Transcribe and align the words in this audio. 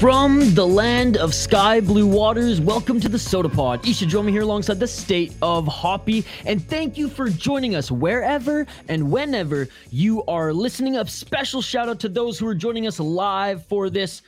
From 0.00 0.54
the 0.54 0.66
land 0.66 1.18
of 1.18 1.34
sky 1.34 1.78
blue 1.78 2.06
waters, 2.06 2.58
welcome 2.58 3.00
to 3.00 3.08
the 3.10 3.18
Sota 3.18 3.52
Pod. 3.52 3.86
Isha 3.86 4.22
me 4.22 4.32
here 4.32 4.40
alongside 4.40 4.80
the 4.80 4.86
state 4.86 5.34
of 5.42 5.66
Hoppy, 5.66 6.24
and 6.46 6.66
thank 6.66 6.96
you 6.96 7.06
for 7.06 7.28
joining 7.28 7.74
us 7.74 7.90
wherever 7.90 8.66
and 8.88 9.12
whenever 9.12 9.68
you 9.90 10.24
are 10.24 10.54
listening. 10.54 10.96
A 10.96 11.06
special 11.06 11.60
shout 11.60 11.90
out 11.90 12.00
to 12.00 12.08
those 12.08 12.38
who 12.38 12.46
are 12.46 12.54
joining 12.54 12.86
us 12.86 12.98
live 12.98 13.66
for 13.66 13.90
this 13.90 14.22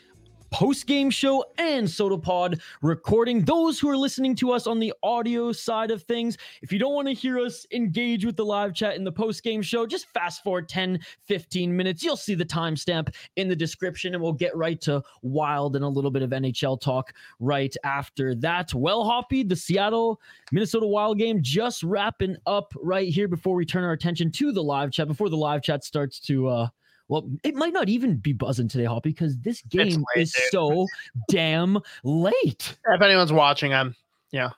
post 0.52 0.86
game 0.86 1.08
show 1.10 1.44
and 1.58 1.88
Sota 1.88 2.22
Pod 2.22 2.60
recording. 2.82 3.42
Those 3.42 3.80
who 3.80 3.88
are 3.88 3.96
listening 3.96 4.36
to 4.36 4.52
us 4.52 4.66
on 4.66 4.78
the 4.78 4.92
audio 5.02 5.50
side 5.50 5.90
of 5.90 6.02
things, 6.02 6.36
if 6.60 6.70
you 6.70 6.78
don't 6.78 6.92
want 6.92 7.08
to 7.08 7.14
hear 7.14 7.40
us 7.40 7.66
engage 7.72 8.24
with 8.24 8.36
the 8.36 8.44
live 8.44 8.74
chat 8.74 8.94
in 8.94 9.02
the 9.02 9.10
post 9.10 9.42
game 9.42 9.62
show, 9.62 9.86
just 9.86 10.06
fast 10.08 10.44
forward 10.44 10.68
10, 10.68 11.00
15 11.26 11.74
minutes. 11.74 12.04
You'll 12.04 12.16
see 12.16 12.34
the 12.34 12.44
timestamp 12.44 13.14
in 13.36 13.48
the 13.48 13.56
description, 13.56 14.14
and 14.14 14.22
we'll 14.22 14.32
get 14.34 14.54
right 14.54 14.80
to 14.82 15.02
Wild 15.22 15.74
and 15.74 15.84
a 15.84 15.88
little 15.88 16.10
bit 16.10 16.22
of 16.22 16.30
NHL 16.30 16.80
talk 16.80 17.14
right 17.40 17.74
after 17.82 18.34
that. 18.36 18.74
Well, 18.74 19.04
Hoppy, 19.04 19.42
the 19.42 19.56
Seattle 19.56 20.20
Minnesota 20.52 20.86
Wild 20.86 21.18
game 21.18 21.40
just 21.42 21.82
wrapping 21.82 22.36
up 22.46 22.74
right 22.82 23.08
here 23.08 23.26
before 23.26 23.54
we 23.54 23.64
turn 23.64 23.84
our 23.84 23.92
attention 23.92 24.30
to 24.32 24.52
the 24.52 24.62
live 24.62 24.92
chat, 24.92 25.08
before 25.08 25.30
the 25.30 25.36
live 25.36 25.62
chat 25.62 25.82
starts 25.82 26.20
to, 26.20 26.48
uh, 26.48 26.68
well, 27.12 27.28
it 27.44 27.54
might 27.54 27.74
not 27.74 27.90
even 27.90 28.16
be 28.16 28.32
buzzing 28.32 28.68
today, 28.68 28.86
Hoppy, 28.86 29.10
because 29.10 29.36
this 29.36 29.60
game 29.60 30.02
late, 30.16 30.22
is 30.22 30.32
dude. 30.32 30.44
so 30.50 30.86
damn 31.28 31.78
late. 32.04 32.78
If 32.86 33.02
anyone's 33.02 33.34
watching, 33.34 33.74
I'm 33.74 33.94
yeah. 34.30 34.48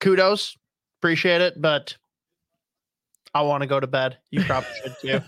Kudos, 0.00 0.56
appreciate 0.98 1.40
it, 1.40 1.62
but 1.62 1.96
I 3.32 3.42
want 3.42 3.62
to 3.62 3.68
go 3.68 3.78
to 3.78 3.86
bed. 3.86 4.18
You 4.32 4.42
probably 4.42 4.70
should 4.82 4.96
too. 5.00 5.20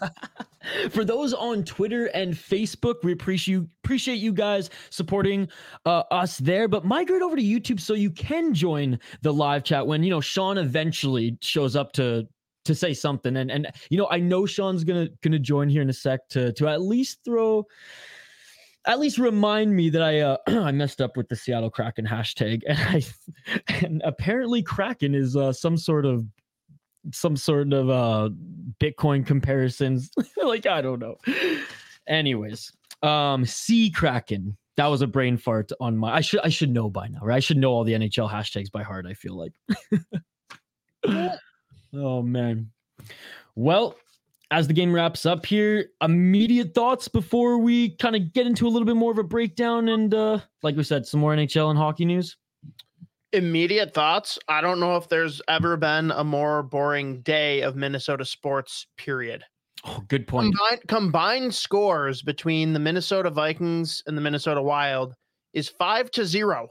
For 0.90 1.04
those 1.04 1.32
on 1.34 1.62
Twitter 1.62 2.06
and 2.06 2.34
Facebook, 2.34 3.04
we 3.04 3.12
appreciate 3.12 3.52
you 3.52 3.68
appreciate 3.84 4.16
you 4.16 4.32
guys 4.32 4.70
supporting 4.90 5.46
uh, 5.86 6.02
us 6.10 6.38
there. 6.38 6.66
But 6.66 6.84
migrate 6.84 7.22
over 7.22 7.36
to 7.36 7.42
YouTube 7.42 7.78
so 7.78 7.94
you 7.94 8.10
can 8.10 8.54
join 8.54 8.98
the 9.22 9.32
live 9.32 9.62
chat 9.62 9.86
when 9.86 10.02
you 10.02 10.10
know 10.10 10.20
Sean 10.20 10.58
eventually 10.58 11.38
shows 11.42 11.76
up 11.76 11.92
to 11.92 12.26
to 12.64 12.75
say 12.75 12.94
something. 12.94 13.36
And 13.36 13.50
and 13.50 13.69
you 13.91 13.98
know 13.98 14.08
I 14.11 14.19
know 14.19 14.47
Sean's 14.47 14.84
gonna 14.84 15.08
gonna 15.22 15.39
join 15.39 15.69
here 15.69 15.83
in 15.83 15.91
a 15.91 15.94
sec 15.94 16.28
to 16.30 16.53
to 16.55 16.69
at 16.69 16.83
least 16.83 17.20
throw. 17.25 17.67
At 18.86 18.98
least 18.98 19.19
remind 19.19 19.77
me 19.77 19.91
that 19.91 20.02
I 20.02 20.20
uh, 20.20 20.36
I 20.47 20.72
messed 20.72 21.00
up 21.00 21.17
with 21.17 21.28
the 21.28 21.36
Seattle 21.36 21.70
Kraken 21.70 22.06
hashtag, 22.06 22.62
and 22.67 22.78
I 22.80 23.02
and 23.84 24.02
apparently 24.05 24.62
Kraken 24.62 25.14
is 25.14 25.36
uh, 25.36 25.52
some 25.52 25.77
sort 25.77 26.06
of 26.06 26.25
some 27.12 27.36
sort 27.36 27.72
of 27.72 27.91
uh 27.91 28.30
Bitcoin 28.78 29.27
comparisons. 29.27 30.11
like 30.42 30.67
I 30.67 30.80
don't 30.80 31.00
know. 31.00 31.17
Anyways, 32.08 32.72
um 33.02 33.45
Sea 33.47 33.91
Kraken. 33.91 34.56
That 34.77 34.86
was 34.86 35.02
a 35.02 35.06
brain 35.06 35.36
fart 35.36 35.70
on 35.78 35.98
my 35.98 36.14
I 36.14 36.20
should 36.22 36.41
I 36.41 36.48
should 36.48 36.70
know 36.70 36.89
by 36.89 37.08
now, 37.08 37.20
right? 37.20 37.36
I 37.36 37.41
should 37.41 37.58
know 37.58 37.70
all 37.70 37.84
the 37.84 37.92
NHL 37.92 38.30
hashtags 38.30 38.70
by 38.70 38.83
heart, 38.83 39.05
I 39.06 39.12
feel 39.12 39.36
like. 39.36 39.52
oh 41.94 42.22
man. 42.22 42.70
Well, 43.55 43.96
as 44.51 44.67
the 44.67 44.74
game 44.74 44.92
wraps 44.92 45.27
up 45.27 45.46
here, 45.46 45.90
immediate 46.01 46.74
thoughts 46.74 47.08
before 47.08 47.58
we 47.58 47.96
kind 47.96 48.17
of 48.17 48.33
get 48.33 48.46
into 48.46 48.67
a 48.67 48.70
little 48.70 48.86
bit 48.86 48.96
more 48.96 49.12
of 49.12 49.18
a 49.18 49.24
breakdown 49.24 49.89
and 49.89 50.12
uh 50.14 50.40
like 50.62 50.77
we 50.77 50.83
said, 50.83 51.06
some 51.06 51.20
more 51.20 51.34
NHL 51.34 51.70
and 51.70 51.78
hockey 51.78 52.05
news. 52.05 52.36
Immediate 53.33 53.95
thoughts. 53.95 54.39
I 54.48 54.61
don't 54.61 54.80
know 54.80 54.96
if 54.96 55.08
there's 55.08 55.40
ever 55.46 55.77
been 55.77 56.11
a 56.11 56.24
more 56.24 56.64
boring 56.64 57.23
day 57.23 57.62
of 57.62 57.77
Minnesota 57.77 58.24
sports, 58.24 58.89
period. 58.96 59.45
Oh, 59.84 60.02
good 60.08 60.27
point. 60.27 60.55
Combined, 60.55 60.80
combined 60.89 61.55
scores 61.55 62.22
between 62.22 62.72
the 62.72 62.78
Minnesota 62.78 63.30
Vikings 63.30 64.02
and 64.07 64.17
the 64.17 64.20
Minnesota 64.20 64.61
Wild 64.61 65.14
is 65.55 65.68
five 65.68 66.11
to 66.12 66.24
zero. 66.24 66.68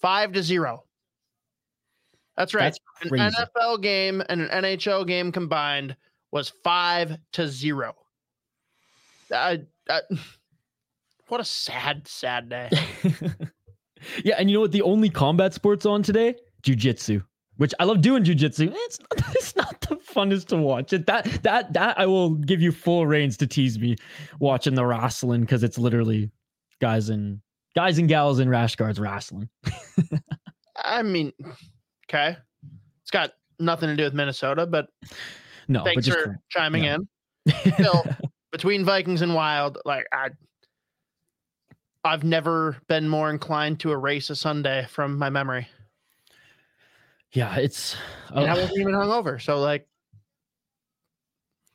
Five 0.00 0.32
to 0.32 0.42
zero. 0.42 0.85
That's 2.36 2.54
right. 2.54 2.74
That's 3.02 3.12
an. 3.12 3.32
NFL 3.32 3.82
game 3.82 4.22
and 4.28 4.42
an 4.42 4.64
NHL 4.64 5.06
game 5.06 5.32
combined 5.32 5.96
was 6.32 6.50
five 6.62 7.16
to 7.32 7.48
zero. 7.48 7.94
I, 9.32 9.62
I, 9.88 10.00
what 11.28 11.40
a 11.40 11.44
sad, 11.44 12.06
sad 12.06 12.48
day. 12.48 12.70
yeah, 14.24 14.36
and 14.38 14.50
you 14.50 14.56
know 14.56 14.60
what? 14.60 14.72
The 14.72 14.82
only 14.82 15.10
combat 15.10 15.54
sports 15.54 15.86
on 15.86 16.02
today, 16.02 16.34
jujitsu. 16.62 17.22
Which 17.56 17.72
I 17.80 17.84
love 17.84 18.02
doing 18.02 18.22
jujitsu. 18.22 18.70
It's 18.74 19.00
not, 19.00 19.34
it's 19.34 19.56
not 19.56 19.80
the 19.80 19.96
funnest 19.96 20.48
to 20.48 20.56
watch. 20.58 20.92
It 20.92 21.06
that 21.06 21.24
that 21.42 21.72
that 21.72 21.98
I 21.98 22.04
will 22.04 22.34
give 22.34 22.60
you 22.60 22.70
full 22.70 23.06
reins 23.06 23.38
to 23.38 23.46
tease 23.46 23.78
me 23.78 23.96
watching 24.40 24.74
the 24.74 24.84
wrestling 24.84 25.40
because 25.40 25.62
it's 25.62 25.78
literally 25.78 26.30
guys 26.82 27.08
and 27.08 27.40
guys 27.74 27.96
and 27.98 28.08
gals 28.08 28.40
in 28.40 28.50
rash 28.50 28.76
guards 28.76 29.00
wrestling. 29.00 29.48
I 30.84 31.02
mean, 31.02 31.32
okay, 32.08 32.36
it's 33.02 33.10
got 33.10 33.32
nothing 33.58 33.88
to 33.88 33.96
do 33.96 34.04
with 34.04 34.14
Minnesota, 34.14 34.66
but 34.66 34.88
No, 35.68 35.80
but 35.80 35.86
thanks 35.86 36.06
just 36.06 36.18
for 36.18 36.38
chiming 36.48 36.84
yeah. 36.84 36.96
in. 36.96 37.08
Still, 37.74 38.04
between 38.52 38.84
Vikings 38.84 39.22
and 39.22 39.34
Wild, 39.34 39.78
like 39.84 40.06
I, 40.12 40.30
I've 42.04 42.24
never 42.24 42.76
been 42.88 43.08
more 43.08 43.30
inclined 43.30 43.80
to 43.80 43.92
erase 43.92 44.30
a 44.30 44.36
Sunday 44.36 44.86
from 44.88 45.18
my 45.18 45.30
memory, 45.30 45.68
yeah, 47.32 47.56
it's 47.56 47.96
and 48.30 48.46
I 48.46 48.56
oh, 48.56 48.60
wasn't 48.60 48.80
even 48.80 48.94
hungover. 48.94 49.40
So 49.40 49.60
like, 49.60 49.86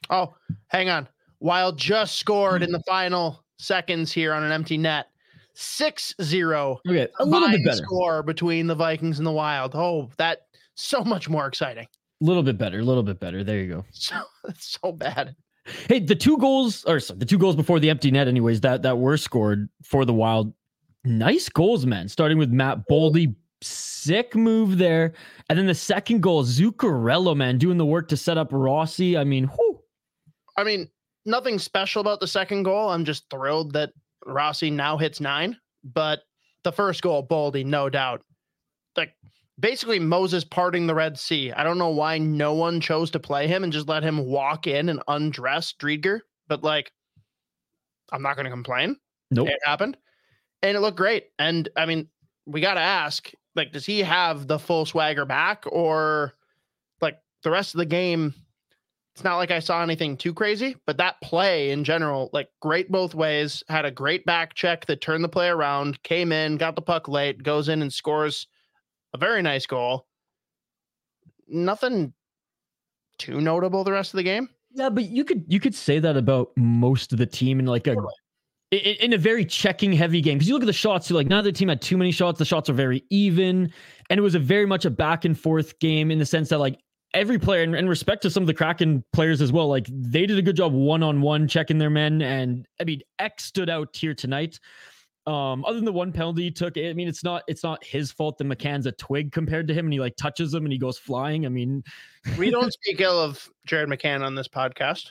oh, 0.10 0.34
hang 0.68 0.90
on, 0.90 1.08
Wild 1.40 1.78
just 1.78 2.16
scored 2.16 2.64
in 2.64 2.72
the 2.72 2.82
final 2.88 3.44
seconds 3.60 4.12
here 4.12 4.34
on 4.34 4.44
an 4.44 4.52
empty 4.52 4.78
net, 4.78 5.08
6-0 5.56 6.78
okay, 6.88 7.08
a 7.20 7.26
little 7.26 7.50
bit 7.50 7.64
better. 7.66 7.78
score 7.78 8.24
between 8.24 8.68
the 8.68 8.76
Vikings 8.76 9.18
and 9.18 9.26
the 9.26 9.32
Wild. 9.32 9.76
Oh, 9.76 10.10
that 10.18 10.48
so 10.76 11.04
much 11.04 11.30
more 11.30 11.48
exciting. 11.48 11.88
A 12.22 12.26
little 12.26 12.44
bit 12.44 12.58
better, 12.58 12.80
a 12.80 12.84
little 12.84 13.04
bit 13.04 13.20
better. 13.20 13.44
There 13.44 13.58
you 13.60 13.68
go. 13.74 13.86
So 13.92 14.16
so 14.58 14.92
bad. 14.92 15.36
Hey, 15.88 16.00
the 16.00 16.16
two 16.16 16.38
goals, 16.38 16.84
or 16.86 17.00
sorry, 17.00 17.20
the 17.20 17.26
two 17.26 17.38
goals 17.38 17.56
before 17.56 17.80
the 17.80 17.90
empty 17.90 18.10
net, 18.12 18.28
anyways, 18.28 18.62
that 18.62 18.82
that 18.82 18.98
were 18.98 19.18
scored 19.18 19.70
for 19.84 20.06
the 20.06 20.14
Wild. 20.14 20.54
Nice 21.04 21.50
goals, 21.50 21.86
man. 21.86 22.08
Starting 22.10 22.38
with 22.38 22.50
Matt 22.52 22.88
Boldy, 22.90 23.36
sick 23.62 24.36
move 24.36 24.78
there, 24.78 25.14
and 25.50 25.58
then 25.58 25.68
the 25.68 25.76
second 25.76 26.22
goal, 26.22 26.44
Zuccarello, 26.44 27.36
man, 27.36 27.58
doing 27.58 27.78
the 27.78 27.86
work 27.86 28.08
to 28.10 28.18
set 28.18 28.38
up 28.38 28.50
Rossi. 28.52 29.18
I 29.18 29.24
mean, 29.24 29.46
whew, 29.46 29.80
I 30.58 30.64
mean, 30.64 30.90
nothing 31.26 31.60
special 31.60 32.02
about 32.02 32.20
the 32.20 32.28
second 32.28 32.64
goal. 32.64 32.90
I'm 32.90 33.06
just 33.06 33.30
thrilled 33.30 33.74
that 33.74 33.94
Rossi 34.26 34.70
now 34.70 34.98
hits 34.98 35.20
nine. 35.20 35.58
But 35.84 36.22
the 36.64 36.72
first 36.72 37.02
goal, 37.02 37.26
Boldy, 37.26 37.66
no 37.66 37.90
doubt. 37.90 38.22
Like 38.96 39.14
basically 39.60 40.00
Moses 40.00 40.44
parting 40.44 40.88
the 40.88 40.96
Red 40.96 41.18
Sea. 41.18 41.52
I 41.52 41.64
don't 41.64 41.78
know 41.78 41.90
why 41.90 42.18
no 42.18 42.54
one 42.54 42.82
chose 42.82 43.12
to 43.12 43.20
play 43.20 43.48
him 43.48 43.64
and 43.64 43.72
just 43.72 43.88
let 43.88 44.04
him 44.04 44.26
walk 44.26 44.68
in 44.68 44.90
and 44.90 45.02
undress 45.08 45.74
Driedger. 45.80 46.20
But 46.48 46.64
like, 46.64 46.92
I'm 48.12 48.22
not 48.22 48.36
going 48.36 48.46
to 48.46 48.52
complain. 48.52 48.98
nope. 49.30 49.48
It 49.48 49.60
happened, 49.64 49.96
and 50.62 50.76
it 50.76 50.82
looked 50.82 50.98
great. 50.98 51.28
And 51.40 51.70
I 51.78 51.86
mean, 51.86 52.10
we 52.46 52.60
got 52.60 52.74
to 52.74 52.82
ask, 52.82 53.32
like, 53.56 53.72
does 53.72 53.86
he 53.86 54.00
have 54.00 54.48
the 54.48 54.60
full 54.60 54.86
swagger 54.86 55.26
back, 55.26 55.64
or 55.66 56.34
like 57.00 57.20
the 57.44 57.52
rest 57.52 57.74
of 57.74 57.78
the 57.78 57.86
game? 57.86 58.34
It's 59.14 59.24
not 59.26 59.38
like 59.38 59.52
I 59.52 59.60
saw 59.60 59.84
anything 59.84 60.16
too 60.16 60.34
crazy, 60.34 60.78
but 60.88 60.98
that 60.98 61.20
play 61.22 61.72
in 61.72 61.84
general, 61.84 62.30
like, 62.32 62.48
great 62.62 62.90
both 62.90 63.14
ways. 63.14 63.62
Had 63.68 63.84
a 63.84 63.92
great 63.92 64.26
back 64.26 64.54
check 64.54 64.86
that 64.86 65.02
turned 65.02 65.24
the 65.24 65.30
play 65.30 65.50
around, 65.50 66.02
came 66.04 66.32
in, 66.32 66.56
got 66.56 66.76
the 66.76 66.82
puck 66.82 67.10
late, 67.10 67.44
goes 67.44 67.68
in 67.68 67.82
and 67.82 67.92
scores 67.92 68.48
a 69.14 69.18
very 69.18 69.42
nice 69.42 69.66
goal. 69.66 70.08
Nothing 71.48 72.14
too 73.18 73.42
notable 73.42 73.84
the 73.84 73.92
rest 73.92 74.14
of 74.14 74.18
the 74.18 74.24
game. 74.24 74.50
Yeah, 74.74 74.90
but 74.90 75.10
you 75.10 75.26
could 75.26 75.44
you 75.50 75.60
could 75.60 75.76
say 75.76 76.00
that 76.00 76.16
about 76.16 76.52
most 76.56 77.12
of 77.12 77.20
the 77.20 77.26
team 77.26 77.60
in 77.60 77.66
like 77.66 77.88
a 77.88 77.96
Totally. 77.96 78.14
i- 78.74 78.78
i- 78.78 78.98
in 79.04 79.12
a 79.12 79.18
very 79.18 79.44
checking 79.44 79.92
heavy 79.92 80.22
game 80.22 80.38
because 80.38 80.48
you 80.48 80.54
look 80.54 80.64
at 80.64 80.68
the 80.68 80.72
shots 80.74 81.10
too. 81.10 81.14
Like 81.16 81.28
neither 81.28 81.52
team 81.52 81.68
had 81.68 81.82
too 81.82 81.98
many 81.98 82.12
shots. 82.14 82.40
The 82.40 82.46
shots 82.46 82.70
are 82.70 82.74
very 82.74 83.04
even, 83.10 83.74
and 84.10 84.18
it 84.18 84.22
was 84.22 84.34
a 84.36 84.40
very 84.40 84.66
much 84.66 84.86
a 84.86 84.90
back 84.90 85.26
and 85.26 85.38
forth 85.38 85.78
game 85.80 86.10
in 86.10 86.20
the 86.20 86.26
sense 86.26 86.48
that 86.50 86.60
like 86.60 86.80
every 87.14 87.40
player, 87.40 87.64
and, 87.64 87.76
and 87.76 87.90
respect 87.90 88.22
to 88.24 88.30
some 88.30 88.44
of 88.44 88.48
the 88.48 88.54
Kraken 88.54 89.04
players 89.14 89.42
as 89.42 89.52
well, 89.52 89.68
like 89.68 89.88
they 89.90 90.26
did 90.26 90.38
a 90.38 90.42
good 90.42 90.56
job 90.56 90.74
one 90.74 91.04
on 91.04 91.22
one 91.22 91.48
checking 91.48 91.78
their 91.78 91.90
men. 91.90 92.22
And 92.22 92.68
I 92.80 92.84
mean, 92.84 93.02
X 93.20 93.46
stood 93.46 93.70
out 93.70 93.96
here 93.96 94.14
tonight. 94.14 94.60
Um, 95.28 95.64
other 95.66 95.76
than 95.76 95.86
the 95.86 95.94
one 95.94 96.12
penalty 96.12 96.44
he 96.44 96.52
took, 96.52 96.78
I 96.80 96.94
mean, 96.94 97.08
it's 97.08 97.24
not 97.24 97.44
it's 97.48 97.64
not 97.64 97.84
his 97.84 98.12
fault 98.12 98.40
that 98.40 98.48
McCann's 98.48 98.88
a 98.88 98.92
twig 98.94 99.32
compared 99.32 99.68
to 99.68 99.74
him, 99.74 99.86
and 99.86 99.94
he 99.94 100.00
like 100.00 100.16
touches 100.16 100.52
him 100.52 100.66
and 100.66 100.74
he 100.74 100.80
goes 100.80 100.98
flying. 100.98 101.46
I 101.46 101.50
mean, 101.50 101.84
we 102.40 102.50
don't 102.50 102.74
speak 102.74 103.02
ill 103.02 103.20
of 103.20 103.48
Jared 103.68 103.88
McCann 103.88 104.26
on 104.26 104.34
this 104.34 104.48
podcast. 104.48 105.10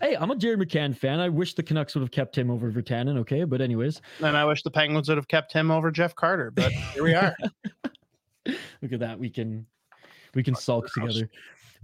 Hey, 0.00 0.16
I'm 0.18 0.30
a 0.30 0.36
Jared 0.36 0.60
McCann 0.60 0.96
fan. 0.96 1.20
I 1.20 1.28
wish 1.28 1.54
the 1.54 1.62
Canucks 1.62 1.94
would 1.94 2.00
have 2.00 2.10
kept 2.10 2.38
him 2.38 2.50
over 2.50 2.72
Virtanen. 2.72 3.18
Okay, 3.18 3.44
but 3.44 3.60
anyways, 3.60 4.00
and 4.20 4.34
I 4.34 4.46
wish 4.46 4.62
the 4.62 4.70
Penguins 4.70 5.08
would 5.08 5.18
have 5.18 5.28
kept 5.28 5.52
him 5.52 5.70
over 5.70 5.90
Jeff 5.90 6.14
Carter. 6.14 6.50
But 6.50 6.72
here 6.72 7.02
we 7.02 7.12
are. 7.12 7.36
Look 8.46 8.92
at 8.92 9.00
that. 9.00 9.18
We 9.18 9.28
can 9.28 9.66
we 10.34 10.42
can 10.42 10.54
sulk 10.54 10.92
together. 10.92 11.28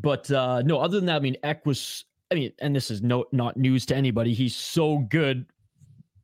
But 0.00 0.30
uh 0.30 0.62
no, 0.62 0.78
other 0.78 0.96
than 0.96 1.06
that, 1.06 1.16
I 1.16 1.20
mean, 1.20 1.36
Ek 1.42 1.64
was. 1.66 2.04
I 2.30 2.34
mean, 2.34 2.52
and 2.58 2.74
this 2.74 2.90
is 2.90 3.02
no 3.02 3.24
not 3.32 3.56
news 3.56 3.86
to 3.86 3.96
anybody. 3.96 4.34
He's 4.34 4.56
so 4.56 4.98
good 4.98 5.46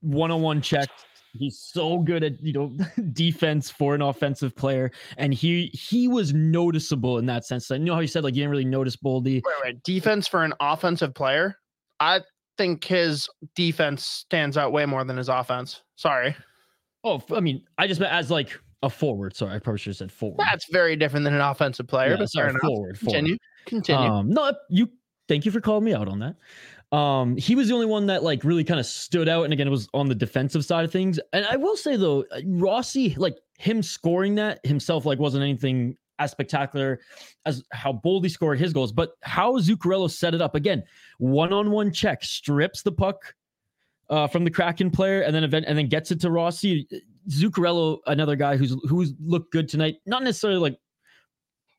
one-on-one 0.01 0.61
checks 0.61 1.05
He's 1.39 1.59
so 1.59 1.99
good 1.99 2.23
at 2.23 2.43
you 2.43 2.53
know 2.53 2.77
defense 3.13 3.71
for 3.71 3.95
an 3.95 4.03
offensive 4.03 4.55
player, 4.55 4.91
and 5.17 5.33
he 5.33 5.71
he 5.73 6.09
was 6.09 6.35
noticeable 6.35 7.19
in 7.19 7.27
that 7.27 7.47
sense. 7.47 7.71
I 7.71 7.79
know 7.79 7.95
how 7.95 8.01
you 8.01 8.07
said 8.07 8.25
like 8.25 8.35
you 8.35 8.43
didn't 8.43 8.51
really 8.51 8.65
notice 8.65 8.97
Boldy. 8.97 9.43
Wait, 9.45 9.55
wait, 9.65 9.83
defense 9.83 10.29
for 10.29 10.45
an 10.45 10.53
offensive 10.61 11.15
player. 11.15 11.59
I 12.01 12.21
think 12.59 12.85
his 12.85 13.29
defense 13.57 14.05
stands 14.05 14.59
out 14.59 14.73
way 14.73 14.85
more 14.85 15.05
than 15.05 15.17
his 15.17 15.31
offense. 15.31 15.83
Sorry. 15.97 16.37
Oh, 17.03 17.23
I 17.33 17.41
mean, 17.41 17.65
I 17.79 17.87
just 17.87 17.99
meant 17.99 18.13
as 18.13 18.31
like 18.31 18.59
a 18.82 18.90
forward. 18.90 19.37
Sorry, 19.37 19.55
I 19.55 19.58
probably 19.58 19.79
should 19.79 19.90
have 19.90 19.96
said 19.96 20.12
forward. 20.12 20.38
That's 20.38 20.67
very 20.70 20.96
different 20.96 21.25
than 21.25 21.34
an 21.34 21.40
offensive 21.40 21.87
player. 21.87 22.11
Yeah, 22.11 22.17
but 22.17 22.31
sorry, 22.31 22.52
forward, 22.61 22.99
forward. 22.99 22.99
Continue. 22.99 23.37
Continue. 23.67 24.11
Um, 24.11 24.31
no, 24.31 24.52
you. 24.69 24.90
Thank 25.29 25.46
you 25.46 25.52
for 25.52 25.61
calling 25.61 25.84
me 25.84 25.94
out 25.94 26.08
on 26.08 26.19
that. 26.19 26.96
Um, 26.96 27.37
he 27.38 27.55
was 27.55 27.69
the 27.69 27.75
only 27.75 27.87
one 27.87 28.06
that 28.06 28.23
like 28.23 28.44
really 28.44 28.64
kind 28.64 28.79
of 28.79 28.84
stood 28.84 29.29
out, 29.29 29.44
and 29.44 29.52
again, 29.52 29.67
it 29.67 29.70
was 29.70 29.88
on 29.94 30.08
the 30.08 30.14
defensive 30.14 30.64
side 30.64 30.84
of 30.84 30.93
things. 30.93 31.19
And 31.32 31.46
I 31.46 31.56
will 31.56 31.76
say 31.76 31.96
though, 31.96 32.25
uh, 32.32 32.40
Rossi, 32.44 33.14
like 33.14 33.38
him 33.58 33.82
scoring 33.82 34.34
that 34.34 34.64
himself, 34.67 35.06
like 35.06 35.19
wasn't 35.19 35.43
anything 35.43 35.96
as 36.19 36.32
spectacular 36.32 37.00
as 37.46 37.62
how 37.73 37.93
Boldy 38.05 38.31
scored 38.31 38.58
his 38.58 38.73
goals, 38.73 38.93
but 38.93 39.12
how 39.23 39.56
Zuccarello 39.58 40.11
set 40.11 40.34
it 40.34 40.43
up 40.43 40.55
again, 40.55 40.82
one-on-one 41.19 41.93
check, 41.93 42.23
strips 42.23 42.82
the 42.82 42.93
puck 42.93 43.34
uh, 44.11 44.26
from 44.26 44.44
the 44.44 44.50
Kraken 44.50 44.90
player, 44.90 45.23
and 45.23 45.34
then 45.34 45.44
event 45.44 45.64
and 45.69 45.79
then 45.79 45.88
gets 45.88 46.11
it 46.11 46.20
to 46.20 46.31
Rossi. 46.31 46.87
Zuccarello, 47.29 47.99
another 48.07 48.37
guy 48.37 48.57
who's 48.57 48.77
who's 48.89 49.13
looked 49.21 49.53
good 49.53 49.69
tonight, 49.69 49.97
not 50.07 50.23
necessarily 50.23 50.59
like 50.59 50.79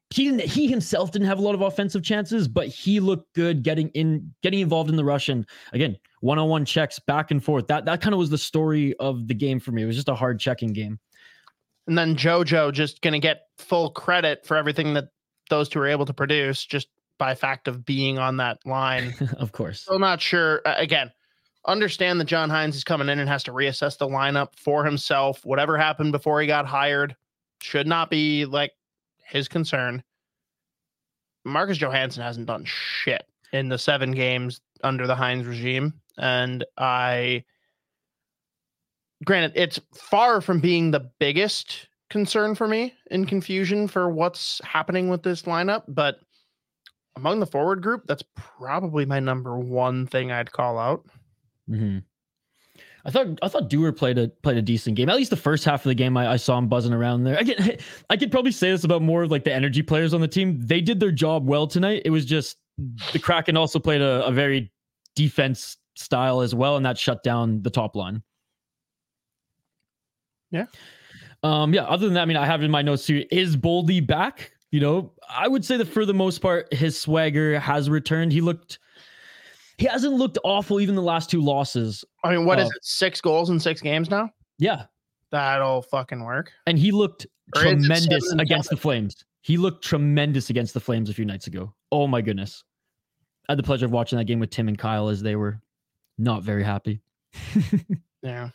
he 0.09 0.25
didn't 0.25 0.41
he 0.41 0.67
himself 0.67 1.11
didn't 1.11 1.27
have 1.27 1.39
a 1.39 1.41
lot 1.41 1.55
of 1.55 1.61
offensive 1.61 2.03
chances, 2.03 2.47
but 2.47 2.67
he 2.67 2.99
looked 2.99 3.33
good 3.33 3.63
getting 3.63 3.89
in 3.89 4.33
getting 4.43 4.59
involved 4.59 4.89
in 4.89 4.95
the 4.95 5.03
Russian. 5.03 5.45
Again, 5.73 5.97
one-on-one 6.21 6.65
checks 6.65 6.99
back 6.99 7.31
and 7.31 7.43
forth. 7.43 7.67
That 7.67 7.85
that 7.85 8.01
kind 8.01 8.13
of 8.13 8.19
was 8.19 8.29
the 8.29 8.37
story 8.37 8.95
of 8.97 9.27
the 9.27 9.33
game 9.33 9.59
for 9.59 9.71
me. 9.71 9.83
It 9.83 9.85
was 9.87 9.95
just 9.95 10.09
a 10.09 10.15
hard 10.15 10.39
checking 10.39 10.71
game. 10.71 10.99
And 11.87 11.97
then 11.97 12.15
Jojo 12.15 12.71
just 12.71 13.01
gonna 13.01 13.19
get 13.19 13.47
full 13.57 13.89
credit 13.89 14.45
for 14.45 14.55
everything 14.55 14.93
that 14.93 15.05
those 15.49 15.67
two 15.67 15.79
were 15.79 15.87
able 15.87 16.05
to 16.05 16.13
produce 16.13 16.63
just 16.63 16.87
by 17.17 17.35
fact 17.35 17.67
of 17.67 17.85
being 17.85 18.19
on 18.19 18.37
that 18.37 18.59
line. 18.65 19.13
of 19.37 19.51
course. 19.51 19.81
Still 19.81 19.99
not 19.99 20.21
sure. 20.21 20.61
Uh, 20.65 20.75
again, 20.77 21.11
understand 21.65 22.19
that 22.19 22.25
John 22.25 22.49
Hynes 22.49 22.75
is 22.75 22.83
coming 22.83 23.09
in 23.09 23.19
and 23.19 23.29
has 23.29 23.43
to 23.43 23.51
reassess 23.51 23.97
the 23.97 24.07
lineup 24.07 24.49
for 24.57 24.83
himself. 24.83 25.45
Whatever 25.45 25.77
happened 25.77 26.11
before 26.11 26.41
he 26.41 26.47
got 26.47 26.65
hired 26.65 27.15
should 27.61 27.87
not 27.87 28.09
be 28.09 28.45
like 28.45 28.71
his 29.25 29.47
concern. 29.47 30.03
Marcus 31.45 31.77
Johansson 31.77 32.23
hasn't 32.23 32.47
done 32.47 32.65
shit 32.65 33.25
in 33.51 33.69
the 33.69 33.77
seven 33.77 34.11
games 34.11 34.61
under 34.83 35.07
the 35.07 35.15
Hynes 35.15 35.47
regime. 35.47 35.93
And 36.17 36.65
I, 36.77 37.43
granted, 39.25 39.53
it's 39.55 39.79
far 39.93 40.41
from 40.41 40.59
being 40.59 40.91
the 40.91 41.11
biggest 41.19 41.87
concern 42.09 42.55
for 42.55 42.67
me 42.67 42.93
in 43.11 43.25
confusion 43.25 43.87
for 43.87 44.09
what's 44.09 44.61
happening 44.63 45.09
with 45.09 45.23
this 45.23 45.43
lineup, 45.43 45.83
but 45.87 46.19
among 47.15 47.39
the 47.39 47.47
forward 47.47 47.81
group, 47.81 48.03
that's 48.07 48.23
probably 48.35 49.05
my 49.05 49.19
number 49.19 49.57
one 49.57 50.07
thing 50.07 50.31
I'd 50.31 50.51
call 50.51 50.77
out. 50.77 51.05
Mm-hmm. 51.69 51.99
I 53.05 53.11
thought 53.11 53.39
I 53.41 53.49
thought 53.49 53.69
Dewar 53.69 53.91
played 53.91 54.17
a 54.17 54.29
played 54.29 54.57
a 54.57 54.61
decent 54.61 54.95
game. 54.95 55.09
At 55.09 55.17
least 55.17 55.29
the 55.29 55.35
first 55.35 55.65
half 55.65 55.85
of 55.85 55.89
the 55.89 55.95
game, 55.95 56.15
I, 56.15 56.33
I 56.33 56.35
saw 56.37 56.57
him 56.57 56.67
buzzing 56.67 56.93
around 56.93 57.23
there. 57.23 57.35
I 57.37 57.41
Again, 57.41 57.77
I 58.09 58.17
could 58.17 58.31
probably 58.31 58.51
say 58.51 58.71
this 58.71 58.83
about 58.83 59.01
more 59.01 59.23
of 59.23 59.31
like 59.31 59.43
the 59.43 59.53
energy 59.53 59.81
players 59.81 60.13
on 60.13 60.21
the 60.21 60.27
team. 60.27 60.59
They 60.61 60.81
did 60.81 60.99
their 60.99 61.11
job 61.11 61.47
well 61.47 61.67
tonight. 61.67 62.03
It 62.05 62.11
was 62.11 62.25
just 62.25 62.57
the 63.11 63.19
Kraken 63.19 63.57
also 63.57 63.79
played 63.79 64.01
a, 64.01 64.25
a 64.25 64.31
very 64.31 64.71
defense 65.15 65.77
style 65.95 66.41
as 66.41 66.55
well, 66.55 66.77
and 66.77 66.85
that 66.85 66.97
shut 66.97 67.23
down 67.23 67.61
the 67.61 67.69
top 67.69 67.95
line. 67.95 68.23
Yeah. 70.51 70.65
Um, 71.43 71.73
yeah, 71.73 71.83
other 71.83 72.05
than 72.05 72.13
that, 72.13 72.21
I 72.21 72.25
mean, 72.25 72.37
I 72.37 72.45
have 72.45 72.63
in 72.63 72.71
my 72.71 72.81
notes 72.81 73.05
here, 73.05 73.25
is 73.31 73.57
Boldy 73.57 74.05
back? 74.05 74.51
You 74.71 74.79
know, 74.79 75.11
I 75.29 75.47
would 75.47 75.65
say 75.65 75.77
that 75.77 75.87
for 75.87 76.05
the 76.05 76.13
most 76.13 76.39
part, 76.39 76.73
his 76.73 76.99
swagger 76.99 77.59
has 77.59 77.89
returned. 77.89 78.31
He 78.31 78.41
looked 78.41 78.79
he 79.77 79.85
hasn't 79.85 80.13
looked 80.13 80.37
awful 80.43 80.79
even 80.79 80.95
the 80.95 81.01
last 81.01 81.29
two 81.29 81.41
losses. 81.41 82.03
I 82.23 82.31
mean, 82.35 82.45
what 82.45 82.59
uh, 82.59 82.63
is 82.63 82.69
it? 82.69 82.77
Six 82.83 83.21
goals 83.21 83.49
in 83.49 83.59
six 83.59 83.81
games 83.81 84.09
now? 84.09 84.29
Yeah. 84.59 84.85
That'll 85.31 85.81
fucking 85.81 86.23
work. 86.23 86.51
And 86.67 86.77
he 86.77 86.91
looked 86.91 87.25
or 87.55 87.61
tremendous 87.61 88.31
against 88.33 88.69
the 88.69 88.77
Flames. 88.77 89.15
He 89.41 89.57
looked 89.57 89.83
tremendous 89.83 90.49
against 90.49 90.73
the 90.73 90.79
Flames 90.79 91.09
a 91.09 91.13
few 91.13 91.25
nights 91.25 91.47
ago. 91.47 91.73
Oh 91.91 92.07
my 92.07 92.21
goodness. 92.21 92.63
I 93.49 93.53
had 93.53 93.59
the 93.59 93.63
pleasure 93.63 93.85
of 93.85 93.91
watching 93.91 94.17
that 94.17 94.25
game 94.25 94.39
with 94.39 94.51
Tim 94.51 94.67
and 94.67 94.77
Kyle 94.77 95.09
as 95.09 95.21
they 95.21 95.35
were 95.35 95.59
not 96.17 96.43
very 96.43 96.63
happy. 96.63 97.01
yeah. 98.21 98.49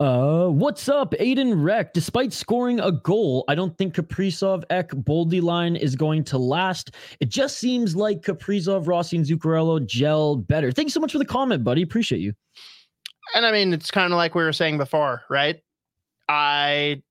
Uh, 0.00 0.46
what's 0.46 0.88
up, 0.88 1.12
Aiden 1.18 1.62
Reck? 1.62 1.92
Despite 1.92 2.32
scoring 2.32 2.78
a 2.80 2.92
goal, 2.92 3.44
I 3.48 3.54
don't 3.54 3.76
think 3.76 3.94
Kaprizov 3.94 4.62
Ek 4.70 4.90
Boldy 4.90 5.42
line 5.42 5.74
is 5.74 5.96
going 5.96 6.24
to 6.24 6.38
last. 6.38 6.92
It 7.20 7.28
just 7.28 7.58
seems 7.58 7.96
like 7.96 8.22
Kaprizov, 8.22 8.86
Rossi, 8.86 9.16
and 9.16 9.26
Zuccarello 9.26 9.84
gel 9.84 10.36
better. 10.36 10.70
Thanks 10.70 10.94
so 10.94 11.00
much 11.00 11.12
for 11.12 11.18
the 11.18 11.24
comment, 11.24 11.64
buddy. 11.64 11.82
Appreciate 11.82 12.20
you. 12.20 12.32
And 13.34 13.44
I 13.44 13.52
mean, 13.52 13.72
it's 13.72 13.90
kind 13.90 14.12
of 14.12 14.16
like 14.16 14.34
we 14.34 14.44
were 14.44 14.52
saying 14.52 14.78
before, 14.78 15.22
right? 15.28 15.60
I 16.28 17.02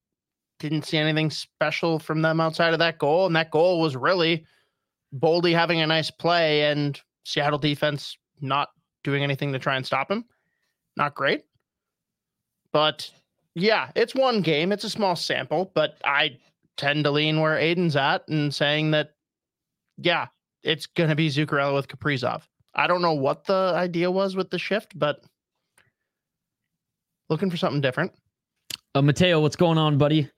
didn't 0.59 0.85
see 0.85 0.97
anything 0.97 1.29
special 1.29 1.99
from 1.99 2.21
them 2.21 2.39
outside 2.39 2.73
of 2.73 2.79
that 2.79 2.97
goal, 2.97 3.27
and 3.27 3.35
that 3.35 3.51
goal 3.51 3.81
was 3.81 3.95
really 3.95 4.45
Boldy 5.19 5.53
having 5.53 5.81
a 5.81 5.87
nice 5.87 6.09
play 6.09 6.63
and 6.63 6.99
Seattle 7.25 7.59
defense 7.59 8.17
not 8.39 8.69
doing 9.03 9.23
anything 9.23 9.51
to 9.53 9.59
try 9.59 9.75
and 9.75 9.85
stop 9.85 10.09
him. 10.09 10.25
Not 10.95 11.13
great. 11.13 11.43
But 12.77 13.09
yeah, 13.55 13.89
it's 13.95 14.13
one 14.13 14.41
game, 14.41 14.71
it's 14.71 14.83
a 14.83 14.89
small 14.91 15.15
sample, 15.15 15.71
but 15.73 15.97
I 16.05 16.37
tend 16.75 17.05
to 17.05 17.09
lean 17.09 17.41
where 17.41 17.57
Aiden's 17.57 17.95
at 17.95 18.27
and 18.27 18.53
saying 18.53 18.91
that, 18.91 19.15
yeah, 19.97 20.27
it's 20.61 20.85
going 20.85 21.09
to 21.09 21.15
be 21.15 21.27
Zuccarello 21.27 21.73
with 21.73 21.87
Kaprizov. 21.87 22.43
I 22.75 22.85
don't 22.85 23.01
know 23.01 23.15
what 23.15 23.45
the 23.45 23.73
idea 23.75 24.11
was 24.11 24.35
with 24.35 24.51
the 24.51 24.59
shift, 24.59 24.93
but 24.95 25.23
looking 27.31 27.49
for 27.49 27.57
something 27.57 27.81
different. 27.81 28.13
Uh, 28.93 29.01
Mateo, 29.01 29.41
what's 29.41 29.55
going 29.55 29.79
on, 29.79 29.97
buddy? 29.97 30.29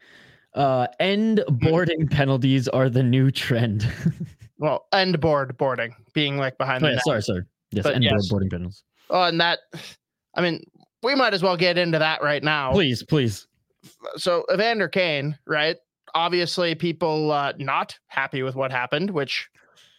Uh, 0.53 0.87
end 1.01 1.43
hmm. 1.45 1.55
boarding 1.55 2.07
penalties 2.07 2.69
are 2.69 2.89
the 2.89 3.03
new 3.03 3.31
trend. 3.31 3.85
well, 4.59 4.87
end 4.93 5.19
board 5.19 5.57
boarding 5.57 5.93
being 6.13 6.37
like 6.37 6.57
behind 6.57 6.85
oh, 6.85 6.87
the 6.87 6.93
yeah, 6.93 6.99
sorry, 7.01 7.21
sorry. 7.21 7.43
Yes, 7.71 7.83
but 7.83 7.95
end 7.95 8.05
yes. 8.05 8.13
board 8.13 8.23
boarding 8.29 8.49
penalties. 8.49 8.81
Oh, 9.09 9.23
and 9.23 9.41
that, 9.41 9.59
I 10.35 10.41
mean, 10.41 10.63
we 11.03 11.15
might 11.15 11.33
as 11.33 11.43
well 11.43 11.57
get 11.57 11.77
into 11.77 11.99
that 11.99 12.21
right 12.21 12.43
now. 12.43 12.71
Please, 12.71 13.03
please. 13.03 13.47
So 14.17 14.45
Evander 14.53 14.87
Kane, 14.87 15.37
right? 15.47 15.77
Obviously, 16.13 16.75
people 16.75 17.31
uh, 17.31 17.53
not 17.57 17.97
happy 18.07 18.43
with 18.43 18.55
what 18.55 18.71
happened, 18.71 19.11
which 19.11 19.49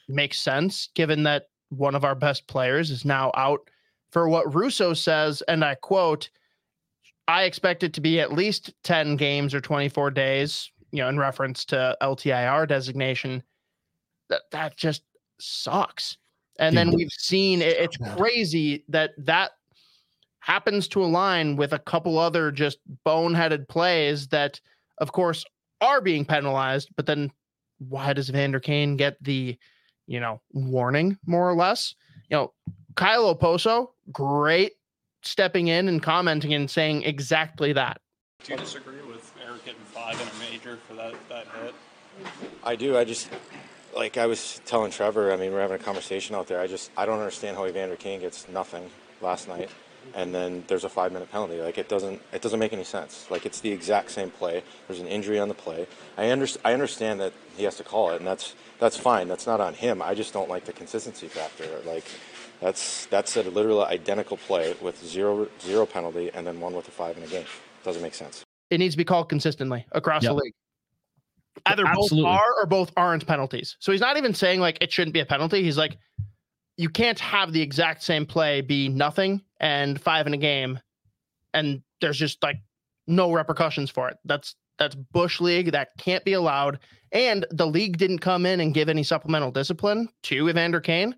makes 0.08 0.40
sense 0.40 0.88
given 0.94 1.22
that 1.22 1.44
one 1.70 1.94
of 1.94 2.04
our 2.04 2.14
best 2.14 2.46
players 2.48 2.90
is 2.90 3.04
now 3.04 3.30
out 3.36 3.60
for 4.10 4.28
what 4.28 4.54
Russo 4.54 4.92
says, 4.92 5.42
and 5.46 5.64
I 5.64 5.76
quote, 5.76 6.28
I 7.28 7.44
expect 7.44 7.84
it 7.84 7.94
to 7.94 8.00
be 8.00 8.20
at 8.20 8.32
least 8.32 8.74
10 8.82 9.16
games 9.16 9.54
or 9.54 9.60
24 9.60 10.10
days, 10.10 10.70
you 10.90 11.00
know, 11.00 11.08
in 11.08 11.16
reference 11.16 11.64
to 11.66 11.96
LTIR 12.02 12.66
designation. 12.66 13.42
That 14.28 14.42
that 14.50 14.76
just 14.76 15.02
sucks. 15.38 16.16
And 16.58 16.76
then 16.76 16.92
we've 16.94 17.10
seen 17.10 17.62
it, 17.62 17.76
it's 17.78 17.96
crazy 18.16 18.84
that 18.88 19.12
that 19.18 19.52
happens 20.40 20.88
to 20.88 21.04
align 21.04 21.56
with 21.56 21.72
a 21.72 21.78
couple 21.78 22.18
other 22.18 22.50
just 22.50 22.78
boneheaded 23.06 23.68
plays 23.68 24.28
that, 24.28 24.60
of 24.98 25.12
course, 25.12 25.44
are 25.80 26.00
being 26.00 26.24
penalized. 26.24 26.88
But 26.96 27.06
then 27.06 27.30
why 27.78 28.12
does 28.12 28.28
Vander 28.28 28.60
Kane 28.60 28.96
get 28.96 29.22
the, 29.22 29.56
you 30.06 30.20
know, 30.20 30.40
warning 30.52 31.18
more 31.26 31.48
or 31.48 31.54
less? 31.54 31.94
You 32.28 32.36
know, 32.36 32.52
Kyle 32.96 33.34
Okposo, 33.34 33.88
great 34.12 34.72
stepping 35.22 35.68
in 35.68 35.88
and 35.88 36.02
commenting 36.02 36.54
and 36.54 36.70
saying 36.70 37.02
exactly 37.02 37.72
that. 37.74 38.00
Do 38.42 38.52
you 38.52 38.58
disagree 38.58 39.02
with 39.02 39.32
Erik 39.46 39.64
getting 39.64 39.80
five 39.82 40.20
in 40.20 40.26
a 40.26 40.50
major 40.50 40.78
for 40.88 40.94
that, 40.94 41.14
that 41.28 41.46
hit? 41.62 41.74
I 42.64 42.76
do. 42.76 42.96
I 42.96 43.04
just, 43.04 43.28
like 43.94 44.16
I 44.16 44.26
was 44.26 44.60
telling 44.64 44.90
Trevor, 44.90 45.32
I 45.32 45.36
mean, 45.36 45.52
we're 45.52 45.60
having 45.60 45.80
a 45.80 45.82
conversation 45.82 46.34
out 46.34 46.46
there. 46.46 46.60
I 46.60 46.66
just, 46.66 46.90
I 46.96 47.04
don't 47.06 47.18
understand 47.18 47.56
how 47.56 47.66
Evander 47.66 47.96
Kane 47.96 48.20
gets 48.20 48.48
nothing 48.48 48.90
last 49.20 49.48
night. 49.48 49.70
And 50.14 50.34
then 50.34 50.64
there's 50.66 50.84
a 50.84 50.88
five 50.88 51.12
minute 51.12 51.30
penalty. 51.30 51.60
Like 51.60 51.78
it 51.78 51.88
doesn't 51.88 52.20
it 52.32 52.42
doesn't 52.42 52.58
make 52.58 52.72
any 52.72 52.84
sense. 52.84 53.26
Like 53.30 53.46
it's 53.46 53.60
the 53.60 53.70
exact 53.70 54.10
same 54.10 54.30
play. 54.30 54.62
There's 54.88 55.00
an 55.00 55.06
injury 55.06 55.38
on 55.38 55.48
the 55.48 55.54
play. 55.54 55.86
I 56.16 56.30
under, 56.32 56.46
I 56.64 56.72
understand 56.72 57.20
that 57.20 57.32
he 57.56 57.64
has 57.64 57.76
to 57.76 57.84
call 57.84 58.10
it, 58.10 58.16
and 58.16 58.26
that's 58.26 58.54
that's 58.78 58.96
fine. 58.96 59.28
That's 59.28 59.46
not 59.46 59.60
on 59.60 59.74
him. 59.74 60.02
I 60.02 60.14
just 60.14 60.32
don't 60.32 60.48
like 60.48 60.64
the 60.64 60.72
consistency 60.72 61.28
factor. 61.28 61.66
Like 61.86 62.04
that's 62.60 63.06
that's 63.06 63.36
a 63.36 63.42
literal 63.42 63.84
identical 63.84 64.36
play 64.36 64.74
with 64.80 65.02
zero 65.04 65.48
zero 65.60 65.86
penalty, 65.86 66.30
and 66.34 66.46
then 66.46 66.60
one 66.60 66.74
with 66.74 66.88
a 66.88 66.90
five 66.90 67.16
in 67.16 67.22
a 67.22 67.26
game. 67.28 67.46
Doesn't 67.84 68.02
make 68.02 68.14
sense. 68.14 68.42
It 68.70 68.78
needs 68.78 68.94
to 68.94 68.98
be 68.98 69.04
called 69.04 69.28
consistently 69.28 69.86
across 69.92 70.22
Yep. 70.22 70.30
the 70.30 70.34
league. 70.36 70.54
Either 71.66 71.84
Absolutely. 71.86 72.22
both 72.22 72.38
are 72.40 72.52
or 72.62 72.66
both 72.66 72.92
aren't 72.96 73.26
penalties. 73.26 73.76
So 73.80 73.92
he's 73.92 74.00
not 74.00 74.16
even 74.16 74.32
saying 74.34 74.60
like 74.60 74.78
it 74.80 74.92
shouldn't 74.92 75.12
be 75.12 75.20
a 75.20 75.26
penalty. 75.26 75.62
He's 75.62 75.76
like, 75.76 75.98
you 76.80 76.88
can't 76.88 77.18
have 77.20 77.52
the 77.52 77.60
exact 77.60 78.02
same 78.02 78.24
play 78.24 78.62
be 78.62 78.88
nothing 78.88 79.42
and 79.60 80.00
five 80.00 80.26
in 80.26 80.32
a 80.32 80.38
game, 80.38 80.80
and 81.52 81.82
there's 82.00 82.16
just 82.16 82.42
like 82.42 82.56
no 83.06 83.30
repercussions 83.30 83.90
for 83.90 84.08
it. 84.08 84.16
That's 84.24 84.56
that's 84.78 84.94
bush 84.94 85.42
league. 85.42 85.72
That 85.72 85.88
can't 85.98 86.24
be 86.24 86.32
allowed. 86.32 86.78
And 87.12 87.44
the 87.50 87.66
league 87.66 87.98
didn't 87.98 88.20
come 88.20 88.46
in 88.46 88.60
and 88.60 88.72
give 88.72 88.88
any 88.88 89.02
supplemental 89.02 89.50
discipline 89.50 90.08
to 90.22 90.48
Evander 90.48 90.80
Kane. 90.80 91.14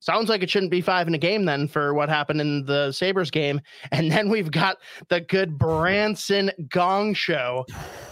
Sounds 0.00 0.28
like 0.28 0.42
it 0.42 0.50
shouldn't 0.50 0.70
be 0.70 0.82
five 0.82 1.08
in 1.08 1.14
a 1.14 1.18
game 1.18 1.46
then 1.46 1.68
for 1.68 1.94
what 1.94 2.10
happened 2.10 2.42
in 2.42 2.66
the 2.66 2.92
Sabres 2.92 3.30
game. 3.30 3.62
And 3.92 4.12
then 4.12 4.28
we've 4.28 4.50
got 4.50 4.76
the 5.08 5.22
Gudbranson 5.22 6.50
Gong 6.68 7.14
Show. 7.14 7.64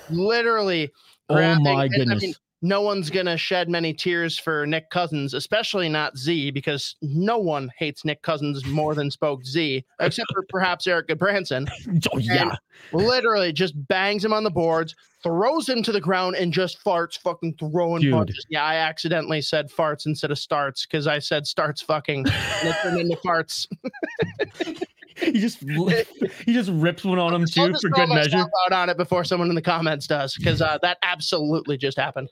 Literally. 0.08 0.90
Oh 1.28 1.34
my 1.34 1.50
and, 1.50 1.68
I 1.68 1.88
goodness. 1.88 2.22
mean, 2.22 2.34
no 2.62 2.82
one's 2.82 3.08
going 3.10 3.26
to 3.26 3.36
shed 3.36 3.68
many 3.68 3.92
tears 3.94 4.38
for 4.38 4.66
Nick 4.66 4.90
Cousins, 4.90 5.34
especially 5.34 5.88
not 5.88 6.16
Z, 6.16 6.50
because 6.50 6.96
no 7.00 7.38
one 7.38 7.70
hates 7.78 8.04
Nick 8.04 8.22
Cousins 8.22 8.64
more 8.66 8.94
than 8.94 9.10
spoke 9.10 9.44
Z, 9.44 9.84
except 10.00 10.30
for 10.32 10.44
perhaps 10.48 10.86
Erik 10.86 11.08
Gudbranson 11.08 11.68
Oh 12.12 12.18
yeah. 12.18 12.56
literally 12.92 13.52
just 13.52 13.74
bangs 13.88 14.24
him 14.24 14.32
on 14.32 14.44
the 14.44 14.50
boards, 14.50 14.94
throws 15.22 15.68
him 15.68 15.82
to 15.82 15.92
the 15.92 16.00
ground, 16.00 16.36
and 16.36 16.52
just 16.52 16.82
farts 16.84 17.18
fucking 17.18 17.54
throwing 17.58 18.02
Dude. 18.02 18.12
punches. 18.12 18.46
Yeah, 18.50 18.64
I 18.64 18.76
accidentally 18.76 19.40
said 19.40 19.70
farts 19.70 20.06
instead 20.06 20.30
of 20.30 20.38
starts 20.38 20.86
because 20.86 21.06
I 21.06 21.18
said 21.18 21.46
starts 21.46 21.80
fucking 21.80 22.26
and 22.28 22.68
it 22.68 22.76
turned 22.82 23.00
into 23.00 23.16
farts. 23.16 23.66
he 25.32 25.32
just 25.32 25.58
he 26.46 26.52
just 26.52 26.70
rips 26.72 27.04
one 27.04 27.18
on 27.18 27.34
him 27.34 27.46
too 27.46 27.68
just 27.68 27.82
for 27.82 27.90
good 27.90 28.08
measure. 28.08 28.38
out 28.38 28.72
on 28.72 28.88
it 28.88 28.96
before 28.96 29.24
someone 29.24 29.48
in 29.48 29.54
the 29.54 29.62
comments 29.62 30.06
does, 30.06 30.34
because 30.36 30.62
uh, 30.62 30.78
that 30.82 30.98
absolutely 31.02 31.76
just 31.76 31.98
happened. 31.98 32.28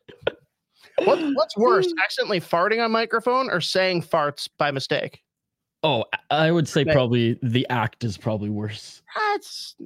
What, 1.04 1.18
what's 1.34 1.56
worse, 1.56 1.92
accidentally 2.02 2.40
farting 2.40 2.84
on 2.84 2.90
microphone 2.90 3.50
or 3.50 3.60
saying 3.60 4.02
farts 4.02 4.48
by 4.58 4.70
mistake? 4.70 5.22
Oh, 5.82 6.04
I 6.30 6.50
would 6.50 6.66
say 6.66 6.84
probably 6.84 7.38
the 7.42 7.66
act 7.70 8.02
is 8.02 8.16
probably 8.16 8.50
worse. 8.50 9.02
That's 9.16 9.76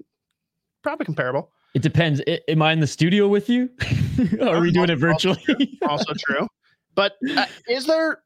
probably 0.83 1.05
comparable. 1.05 1.51
It 1.75 1.83
depends. 1.83 2.23
I, 2.27 2.41
am 2.49 2.63
I 2.63 2.73
in 2.73 2.81
the 2.81 2.87
studio 2.87 3.29
with 3.29 3.51
you? 3.51 3.69
Or 4.41 4.57
Are 4.57 4.61
we 4.61 4.71
doing 4.71 4.91
it 4.91 4.97
virtually? 4.97 5.79
also 5.87 6.15
true. 6.19 6.47
But 6.95 7.17
uh, 7.37 7.47
is 7.69 7.87
there 7.87 8.23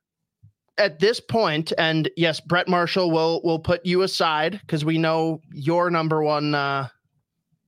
at 0.79 0.99
this 0.99 1.21
point, 1.21 1.73
and 1.79 2.11
yes, 2.17 2.41
Brett 2.41 2.69
Marshall 2.69 3.11
will 3.11 3.41
will 3.43 3.59
put 3.59 3.85
you 3.85 4.03
aside 4.03 4.61
because 4.61 4.85
we 4.85 4.99
know 4.99 5.41
your 5.53 5.91
number 5.91 6.23
one 6.23 6.55
uh, 6.55 6.89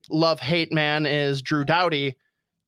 love 0.09 0.39
hate 0.39 0.71
man 0.71 1.05
is 1.05 1.41
Drew 1.41 1.63
Doughty. 1.63 2.15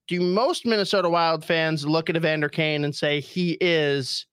Do 0.08 0.20
most 0.20 0.66
Minnesota 0.66 1.10
Wild 1.10 1.46
fans 1.46 1.86
look 1.86 2.10
at 2.10 2.16
Evander 2.16 2.50
Kane 2.50 2.84
and 2.84 2.94
say 2.94 3.20
he 3.20 3.58
is 3.62 4.26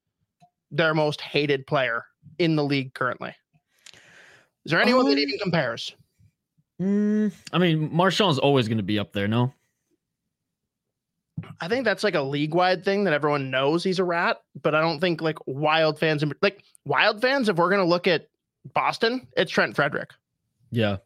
their 0.70 0.94
most 0.94 1.20
hated 1.20 1.66
player 1.66 2.04
in 2.38 2.56
the 2.56 2.64
league 2.64 2.94
currently? 2.94 3.34
Is 4.64 4.72
there 4.72 4.80
anyone 4.80 5.04
that 5.06 5.12
Um, 5.12 5.18
even 5.18 5.38
compares? 5.38 5.94
Mm, 6.80 7.32
I 7.52 7.58
mean, 7.58 7.94
Marchand's 7.94 8.38
always 8.38 8.68
going 8.68 8.78
to 8.78 8.84
be 8.84 8.98
up 8.98 9.12
there, 9.12 9.28
no? 9.28 9.52
I 11.60 11.68
think 11.68 11.84
that's 11.84 12.04
like 12.04 12.14
a 12.14 12.22
league 12.22 12.54
wide 12.54 12.84
thing 12.84 13.04
that 13.04 13.12
everyone 13.12 13.50
knows 13.50 13.82
he's 13.82 13.98
a 13.98 14.04
rat, 14.04 14.38
but 14.62 14.74
I 14.74 14.80
don't 14.80 15.00
think 15.00 15.20
like 15.20 15.38
wild 15.46 15.98
fans 15.98 16.22
like 16.42 16.62
wild 16.84 17.20
fans, 17.20 17.48
if 17.48 17.56
we're 17.56 17.70
gonna 17.70 17.84
look 17.84 18.06
at 18.06 18.28
Boston, 18.74 19.26
it's 19.36 19.50
Trent 19.50 19.74
Frederic. 19.74 20.10
Yeah. 20.70 20.98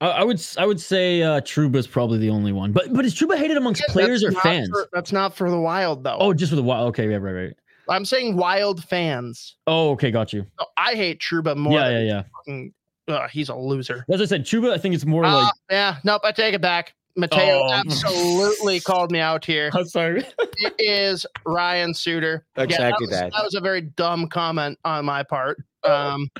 I, 0.00 0.06
I 0.08 0.24
would 0.24 0.40
I 0.58 0.66
would 0.66 0.80
say 0.80 1.22
uh, 1.22 1.40
Trouba's 1.40 1.86
probably 1.86 2.18
the 2.18 2.30
only 2.30 2.52
one, 2.52 2.72
but 2.72 2.92
but 2.92 3.04
is 3.04 3.14
Trouba 3.14 3.36
hated 3.36 3.56
amongst 3.56 3.82
Again, 3.82 3.92
players 3.92 4.22
or 4.22 4.32
fans? 4.32 4.68
for- 4.68 4.88
that's 4.92 5.12
not 5.12 5.34
for 5.34 5.50
the 5.50 5.58
wild 5.60 6.04
though. 6.04 6.16
Oh, 6.20 6.32
just 6.34 6.50
for 6.50 6.56
the 6.56 6.62
wild. 6.62 6.88
Okay, 6.90 7.08
yeah, 7.10 7.16
right, 7.16 7.32
right. 7.32 7.54
I'm 7.88 8.04
saying 8.04 8.36
wild 8.36 8.84
fans. 8.84 9.56
Oh, 9.66 9.90
okay, 9.92 10.10
got 10.10 10.32
you. 10.32 10.44
So 10.60 10.66
I 10.76 10.94
hate 10.94 11.20
Trouba 11.20 11.56
more. 11.56 11.72
Yeah, 11.72 11.88
than 11.88 12.06
yeah, 12.06 12.12
yeah. 12.14 12.22
fucking- 12.36 12.74
ugh, 13.08 13.30
he's 13.30 13.48
a 13.48 13.54
loser. 13.56 14.04
As 14.10 14.20
I 14.20 14.26
said, 14.26 14.44
Trouba, 14.44 14.72
I 14.72 14.78
think 14.78 14.94
it's 14.94 15.06
more 15.06 15.24
Ah, 15.24 15.44
like. 15.44 15.52
yeah, 15.70 15.96
nope, 16.04 16.20
I 16.24 16.32
take 16.32 16.54
it 16.54 16.60
back. 16.60 16.94
Mateo 17.18 17.62
Oh. 17.64 17.72
absolutely 17.72 18.80
called 18.86 19.10
me 19.10 19.18
out 19.20 19.44
here. 19.44 19.70
I'm 19.74 19.86
sorry. 19.86 20.24
It 20.58 20.74
is 20.78 21.26
Ryan 21.44 21.92
Suter. 21.92 22.46
Yeah, 22.56 22.62
that 22.62 22.70
Exactly 22.70 23.06
was- 23.08 23.10
that. 23.18 23.32
That 23.32 23.44
was 23.44 23.54
a 23.54 23.60
very 23.60 23.82
dumb 23.82 24.28
comment 24.28 24.78
on 24.84 25.04
my 25.04 25.22
part. 25.22 25.58
Um, 25.84 26.30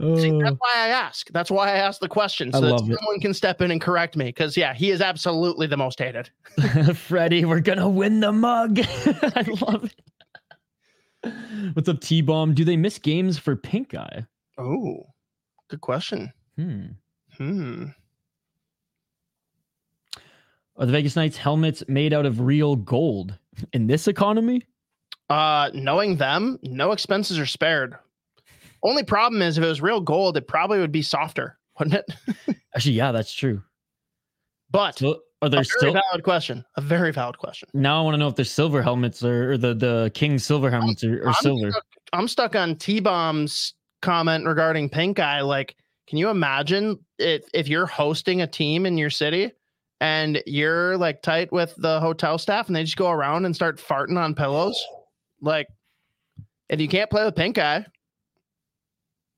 See, 0.00 0.32
Oh, 0.32 0.40
that's 0.42 0.56
why 0.58 0.72
I 0.74 0.88
ask. 0.88 1.28
That's 1.30 1.48
why 1.50 1.68
I 1.68 1.76
ask 1.76 2.00
the 2.00 2.08
question 2.08 2.48
I 2.52 2.58
so 2.58 2.60
that 2.62 2.70
love 2.72 2.90
it. 2.90 2.98
someone 2.98 3.20
can 3.20 3.32
step 3.32 3.60
in 3.60 3.70
and 3.70 3.80
correct 3.80 4.16
me. 4.16 4.24
Because 4.24 4.56
yeah, 4.56 4.74
he 4.74 4.90
is 4.90 5.00
absolutely 5.00 5.68
the 5.68 5.76
most 5.76 6.00
hated. 6.00 6.28
Freddie, 6.96 7.44
we're 7.44 7.60
gonna 7.60 7.88
win 7.88 8.18
the 8.18 8.32
mug. 8.32 8.80
I 8.80 9.44
love 9.60 9.84
it. 9.84 11.32
What's 11.74 11.88
up, 11.88 12.00
T 12.00 12.20
Bomb? 12.20 12.52
Do 12.54 12.64
they 12.64 12.76
miss 12.76 12.98
games 12.98 13.38
for 13.38 13.54
pink 13.54 13.94
eye? 13.94 14.24
Oh, 14.58 15.06
good 15.68 15.80
question. 15.82 16.32
Hmm. 16.56 16.86
Hmm. 17.36 17.84
Are 20.76 20.86
the 20.86 20.92
Vegas 20.92 21.16
Knights 21.16 21.36
helmets 21.36 21.82
made 21.88 22.12
out 22.12 22.26
of 22.26 22.40
real 22.40 22.76
gold 22.76 23.38
in 23.72 23.86
this 23.86 24.08
economy? 24.08 24.62
Uh, 25.28 25.70
knowing 25.74 26.16
them, 26.16 26.58
no 26.62 26.92
expenses 26.92 27.38
are 27.38 27.46
spared. 27.46 27.96
Only 28.82 29.02
problem 29.04 29.42
is 29.42 29.58
if 29.58 29.64
it 29.64 29.68
was 29.68 29.80
real 29.80 30.00
gold, 30.00 30.36
it 30.36 30.48
probably 30.48 30.78
would 30.78 30.92
be 30.92 31.02
softer, 31.02 31.58
wouldn't 31.78 32.02
it? 32.08 32.56
Actually, 32.74 32.94
yeah, 32.94 33.12
that's 33.12 33.32
true. 33.32 33.62
But 34.70 34.98
So 34.98 35.20
are 35.42 35.46
a 35.46 35.48
there 35.50 35.58
very 35.58 35.64
still 35.64 35.92
valid 35.92 36.24
question. 36.24 36.64
A 36.76 36.80
very 36.80 37.12
valid 37.12 37.36
question. 37.38 37.68
now? 37.74 38.00
I 38.00 38.04
want 38.04 38.14
to 38.14 38.18
know 38.18 38.28
if 38.28 38.34
there's 38.36 38.50
silver 38.50 38.82
helmets 38.82 39.22
or, 39.22 39.52
or 39.52 39.58
the 39.58 39.74
the 39.74 40.10
King 40.14 40.38
silver 40.38 40.70
helmets 40.70 41.04
or, 41.04 41.22
or 41.22 41.28
I'm 41.28 41.34
silver. 41.34 41.70
stuck, 41.70 41.84
I'm 42.14 42.28
stuck 42.28 42.56
on 42.56 42.76
T 42.76 43.00
Bomb's 43.00 43.74
comment 44.00 44.46
regarding 44.46 44.88
Pink 44.88 45.20
Eye. 45.20 45.42
Like, 45.42 45.76
can 46.08 46.16
you 46.18 46.30
imagine 46.30 46.98
if 47.18 47.44
if 47.52 47.68
you're 47.68 47.86
hosting 47.86 48.40
a 48.40 48.46
team 48.46 48.86
in 48.86 48.96
your 48.96 49.10
city 49.10 49.52
and 50.02 50.42
you're 50.46 50.96
like 50.98 51.22
tight 51.22 51.52
with 51.52 51.74
the 51.78 52.00
hotel 52.00 52.36
staff 52.36 52.66
and 52.66 52.74
they 52.74 52.82
just 52.82 52.96
go 52.96 53.08
around 53.10 53.44
and 53.44 53.54
start 53.54 53.78
farting 53.78 54.18
on 54.18 54.34
pillows? 54.34 54.78
Like, 55.40 55.68
if 56.68 56.80
you 56.80 56.88
can't 56.88 57.08
play 57.08 57.24
with 57.24 57.36
Pink 57.36 57.56
Eye, 57.58 57.86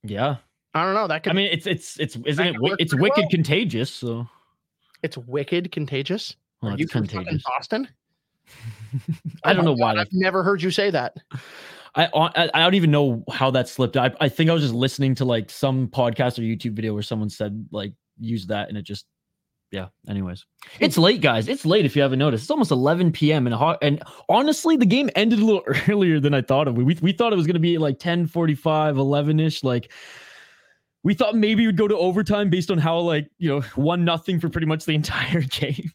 Yeah, 0.02 0.37
I 0.75 0.85
don't 0.85 0.94
know. 0.94 1.06
That 1.06 1.23
could 1.23 1.30
I 1.33 1.35
mean 1.35 1.50
it's 1.52 1.66
it's 1.66 1.99
it's 2.00 2.16
isn't 2.25 2.47
it? 2.47 2.52
could 2.52 2.54
wi- 2.56 2.71
work 2.73 2.80
It's 2.80 2.94
wicked 2.94 3.18
well. 3.23 3.28
contagious. 3.30 3.90
So 3.90 4.26
it's 5.02 5.16
wicked 5.18 5.71
contagious. 5.71 6.35
well, 6.62 6.73
Are 6.75 6.76
you 6.78 6.87
contagious. 6.88 7.42
Boston? 7.44 7.87
I 9.44 9.50
Oh 9.50 9.54
don't 9.54 9.59
my 9.59 9.71
know 9.71 9.73
why. 9.75 9.94
God, 9.94 10.00
I've 10.00 10.09
never 10.12 10.42
heard 10.42 10.62
you 10.62 10.71
say 10.71 10.90
that. 10.90 11.16
I, 11.97 12.06
I 12.14 12.50
I 12.54 12.61
don't 12.62 12.75
even 12.75 12.90
know 12.90 13.23
how 13.30 13.50
that 13.52 13.68
slipped. 13.68 13.97
I 13.97 14.12
I 14.21 14.28
think 14.28 14.50
I 14.50 14.52
was 14.54 14.62
just 14.62 14.75
listening 14.75 15.14
to 15.16 15.25
like 15.25 15.50
some 15.50 15.88
podcast 15.88 16.38
or 16.38 16.42
YouTube 16.42 16.73
video 16.75 16.92
where 16.94 17.02
someone 17.02 17.30
said 17.30 17.66
like 17.71 17.92
use 18.18 18.47
that 18.47 18.68
and 18.68 18.76
it 18.78 18.83
just 18.83 19.06
yeah. 19.75 19.88
Anyways, 20.09 20.47
it's 20.78 20.97
late, 20.97 21.21
guys. 21.21 21.49
It's 21.49 21.66
late 21.66 21.85
if 21.85 21.97
you 21.97 22.02
haven't 22.02 22.21
noticed. 22.21 22.45
It's 22.45 22.50
almost 22.50 22.71
11 22.71 23.11
p.m. 23.11 23.49
and 23.49 23.54
hot. 23.54 23.78
And 23.83 24.00
honestly, 24.28 24.76
the 24.76 24.87
game 24.87 25.11
ended 25.16 25.40
a 25.40 25.45
little 25.45 25.64
earlier 25.88 26.21
than 26.21 26.33
I 26.33 26.43
thought 26.43 26.69
of. 26.69 26.76
We 26.76 26.85
we 26.85 27.12
thought 27.12 27.33
it 27.33 27.37
was 27.37 27.47
gonna 27.47 27.59
be 27.59 27.76
like 27.76 27.99
10, 27.99 28.28
45, 28.28 28.97
11 28.97 29.40
ish. 29.40 29.64
Like 29.64 29.90
we 31.02 31.12
thought 31.12 31.35
maybe 31.35 31.66
we'd 31.66 31.76
go 31.76 31.88
to 31.88 31.97
overtime 31.97 32.50
based 32.50 32.71
on 32.71 32.78
how 32.78 32.99
like 33.00 33.28
you 33.38 33.49
know 33.49 33.61
one 33.75 34.04
nothing 34.04 34.38
for 34.38 34.49
pretty 34.49 34.69
much 34.69 34.85
the 34.85 34.95
entire 34.95 35.43
game. 35.43 35.90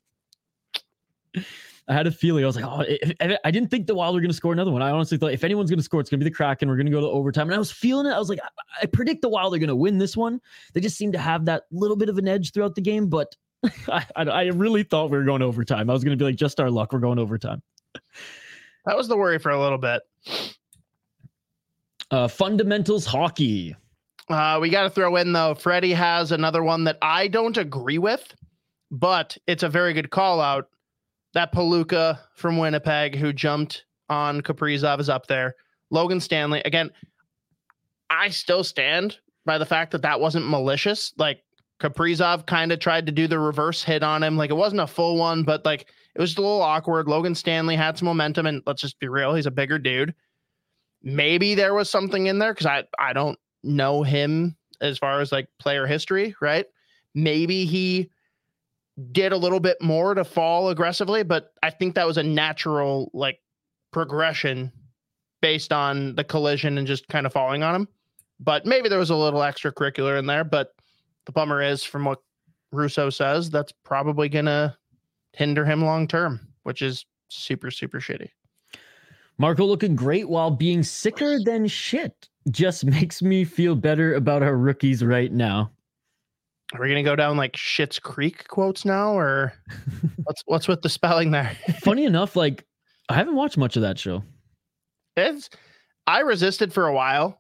I 1.87 1.93
had 1.93 2.05
a 2.05 2.11
feeling. 2.11 2.43
I 2.43 2.47
was 2.47 2.55
like, 2.55 2.65
oh, 2.65 2.81
if, 2.81 3.11
if- 3.19 3.39
I 3.43 3.49
didn't 3.49 3.71
think 3.71 3.87
the 3.87 3.95
Wild 3.95 4.13
were 4.13 4.21
going 4.21 4.29
to 4.29 4.35
score 4.35 4.53
another 4.53 4.69
one. 4.69 4.83
I 4.83 4.91
honestly 4.91 5.17
thought 5.17 5.31
if 5.31 5.43
anyone's 5.43 5.71
going 5.71 5.79
to 5.79 5.83
score, 5.83 5.99
it's 5.99 6.09
going 6.09 6.19
to 6.19 6.23
be 6.23 6.29
the 6.29 6.35
Kraken. 6.35 6.69
We're 6.69 6.75
going 6.75 6.85
to 6.85 6.91
go 6.91 7.01
to 7.01 7.07
overtime. 7.07 7.47
And 7.47 7.55
I 7.55 7.57
was 7.57 7.71
feeling 7.71 8.05
it. 8.05 8.11
I 8.11 8.19
was 8.19 8.29
like, 8.29 8.39
I, 8.43 8.83
I 8.83 8.85
predict 8.85 9.23
the 9.23 9.29
Wild 9.29 9.55
are 9.55 9.57
going 9.57 9.69
to 9.69 9.75
win 9.75 9.97
this 9.97 10.15
one. 10.15 10.39
They 10.73 10.81
just 10.81 10.97
seem 10.97 11.11
to 11.13 11.17
have 11.17 11.45
that 11.45 11.63
little 11.71 11.95
bit 11.95 12.09
of 12.09 12.19
an 12.19 12.27
edge 12.27 12.53
throughout 12.53 12.75
the 12.75 12.81
game. 12.81 13.07
But 13.07 13.35
I, 13.87 14.05
I, 14.15 14.43
really 14.47 14.83
thought 14.83 15.09
we 15.09 15.17
were 15.17 15.23
going 15.23 15.41
overtime. 15.41 15.89
I 15.89 15.93
was 15.93 16.03
going 16.03 16.17
to 16.17 16.21
be 16.21 16.29
like, 16.29 16.37
just 16.37 16.59
our 16.59 16.69
luck. 16.69 16.93
We're 16.93 16.99
going 16.99 17.19
overtime. 17.19 17.61
That 18.85 18.95
was 18.95 19.07
the 19.07 19.17
worry 19.17 19.39
for 19.39 19.51
a 19.51 19.59
little 19.59 19.77
bit. 19.77 20.01
Uh, 22.11 22.27
fundamentals 22.27 23.05
hockey. 23.05 23.75
Uh, 24.29 24.59
we 24.61 24.69
got 24.69 24.83
to 24.83 24.89
throw 24.89 25.15
in 25.17 25.33
though. 25.33 25.55
Freddie 25.55 25.93
has 25.93 26.31
another 26.31 26.63
one 26.63 26.83
that 26.85 26.97
I 27.01 27.27
don't 27.27 27.57
agree 27.57 27.97
with, 27.97 28.33
but 28.91 29.37
it's 29.47 29.63
a 29.63 29.69
very 29.69 29.93
good 29.93 30.09
call 30.09 30.39
out. 30.39 30.69
That 31.33 31.53
Paluca 31.53 32.19
from 32.33 32.57
Winnipeg 32.57 33.15
who 33.15 33.33
jumped 33.33 33.85
on 34.09 34.41
Kaprizov 34.41 34.99
is 34.99 35.09
up 35.09 35.27
there. 35.27 35.55
Logan 35.91 36.19
Stanley 36.19 36.61
again. 36.65 36.91
I 38.09 38.29
still 38.29 38.63
stand 38.63 39.19
by 39.45 39.59
the 39.59 39.65
fact 39.65 39.91
that 39.91 40.01
that 40.01 40.19
wasn't 40.19 40.49
malicious. 40.49 41.13
Like 41.17 41.43
Kaprizov 41.79 42.45
kind 42.45 42.71
of 42.71 42.79
tried 42.79 43.05
to 43.05 43.11
do 43.11 43.27
the 43.27 43.39
reverse 43.39 43.83
hit 43.83 44.03
on 44.03 44.23
him. 44.23 44.37
Like 44.37 44.49
it 44.49 44.55
wasn't 44.55 44.81
a 44.81 44.87
full 44.87 45.17
one, 45.17 45.43
but 45.43 45.63
like 45.65 45.87
it 46.15 46.21
was 46.21 46.37
a 46.37 46.41
little 46.41 46.61
awkward. 46.61 47.07
Logan 47.07 47.35
Stanley 47.35 47.75
had 47.75 47.97
some 47.97 48.07
momentum, 48.07 48.45
and 48.45 48.61
let's 48.65 48.81
just 48.81 48.99
be 48.99 49.07
real, 49.07 49.33
he's 49.33 49.45
a 49.45 49.51
bigger 49.51 49.79
dude. 49.79 50.13
Maybe 51.01 51.55
there 51.55 51.73
was 51.73 51.89
something 51.89 52.27
in 52.27 52.39
there 52.39 52.53
because 52.53 52.65
I 52.65 52.83
I 52.97 53.13
don't 53.13 53.39
know 53.63 54.03
him 54.03 54.57
as 54.81 54.97
far 54.97 55.21
as 55.21 55.31
like 55.31 55.47
player 55.59 55.87
history, 55.87 56.35
right? 56.41 56.65
Maybe 57.15 57.65
he 57.65 58.09
did 59.11 59.31
a 59.31 59.37
little 59.37 59.59
bit 59.59 59.81
more 59.81 60.13
to 60.13 60.25
fall 60.25 60.69
aggressively, 60.69 61.23
but 61.23 61.53
I 61.63 61.69
think 61.69 61.95
that 61.95 62.07
was 62.07 62.17
a 62.17 62.23
natural 62.23 63.09
like 63.13 63.39
progression 63.91 64.71
based 65.41 65.71
on 65.71 66.15
the 66.15 66.23
collision 66.23 66.77
and 66.77 66.85
just 66.85 67.07
kind 67.07 67.25
of 67.25 67.31
falling 67.31 67.63
on 67.63 67.75
him. 67.75 67.87
But 68.41 68.65
maybe 68.65 68.89
there 68.89 68.99
was 68.99 69.09
a 69.09 69.15
little 69.15 69.39
extracurricular 69.39 70.19
in 70.19 70.25
there. 70.25 70.43
But 70.43 70.73
the 71.29 71.33
bummer 71.33 71.61
is, 71.61 71.83
from 71.83 72.05
what 72.05 72.17
Russo 72.71 73.11
says, 73.11 73.51
that's 73.51 73.71
probably 73.85 74.29
gonna 74.29 74.75
hinder 75.33 75.63
him 75.63 75.85
long 75.85 76.07
term, 76.07 76.39
which 76.63 76.81
is 76.81 77.05
super 77.29 77.69
super 77.69 77.99
shitty. 77.99 78.29
Marco 79.37 79.63
looking 79.63 79.95
great 79.95 80.27
while 80.27 80.49
being 80.49 80.81
sicker 80.81 81.39
than 81.39 81.67
shit 81.67 82.27
just 82.49 82.83
makes 82.97 83.21
me 83.21 83.45
feel 83.45 83.75
better 83.75 84.15
about 84.15 84.41
our 84.41 84.57
rookies 84.57 85.03
right 85.03 85.31
now. 85.31 85.71
Are 86.73 86.81
we 86.81 86.89
gonna 86.89 87.03
go 87.03 87.15
down 87.15 87.37
like 87.37 87.53
Schitt's 87.53 87.99
Creek 87.99 88.47
quotes 88.47 88.83
now, 88.83 89.13
or 89.13 89.53
what's 90.23 90.41
what's 90.47 90.67
with 90.67 90.81
the 90.81 90.89
spelling 90.89 91.29
there? 91.29 91.55
Funny 91.81 92.05
enough, 92.05 92.35
like 92.35 92.65
I 93.07 93.13
haven't 93.13 93.35
watched 93.35 93.57
much 93.57 93.75
of 93.75 93.83
that 93.83 93.99
show. 93.99 94.23
It's 95.15 95.47
I 96.07 96.21
resisted 96.21 96.73
for 96.73 96.87
a 96.87 96.93
while. 96.93 97.38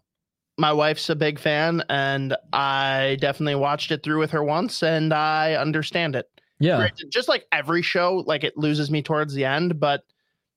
My 0.59 0.73
wife's 0.73 1.09
a 1.09 1.15
big 1.15 1.39
fan, 1.39 1.83
and 1.89 2.35
I 2.51 3.17
definitely 3.21 3.55
watched 3.55 3.91
it 3.91 4.03
through 4.03 4.19
with 4.19 4.31
her 4.31 4.43
once, 4.43 4.83
and 4.83 5.13
I 5.13 5.53
understand 5.53 6.17
it. 6.17 6.29
Yeah, 6.59 6.89
Just 7.07 7.29
like 7.29 7.45
every 7.53 7.81
show, 7.81 8.25
like 8.27 8.43
it 8.43 8.57
loses 8.57 8.91
me 8.91 9.01
towards 9.01 9.33
the 9.33 9.45
end, 9.45 9.79
but 9.79 10.03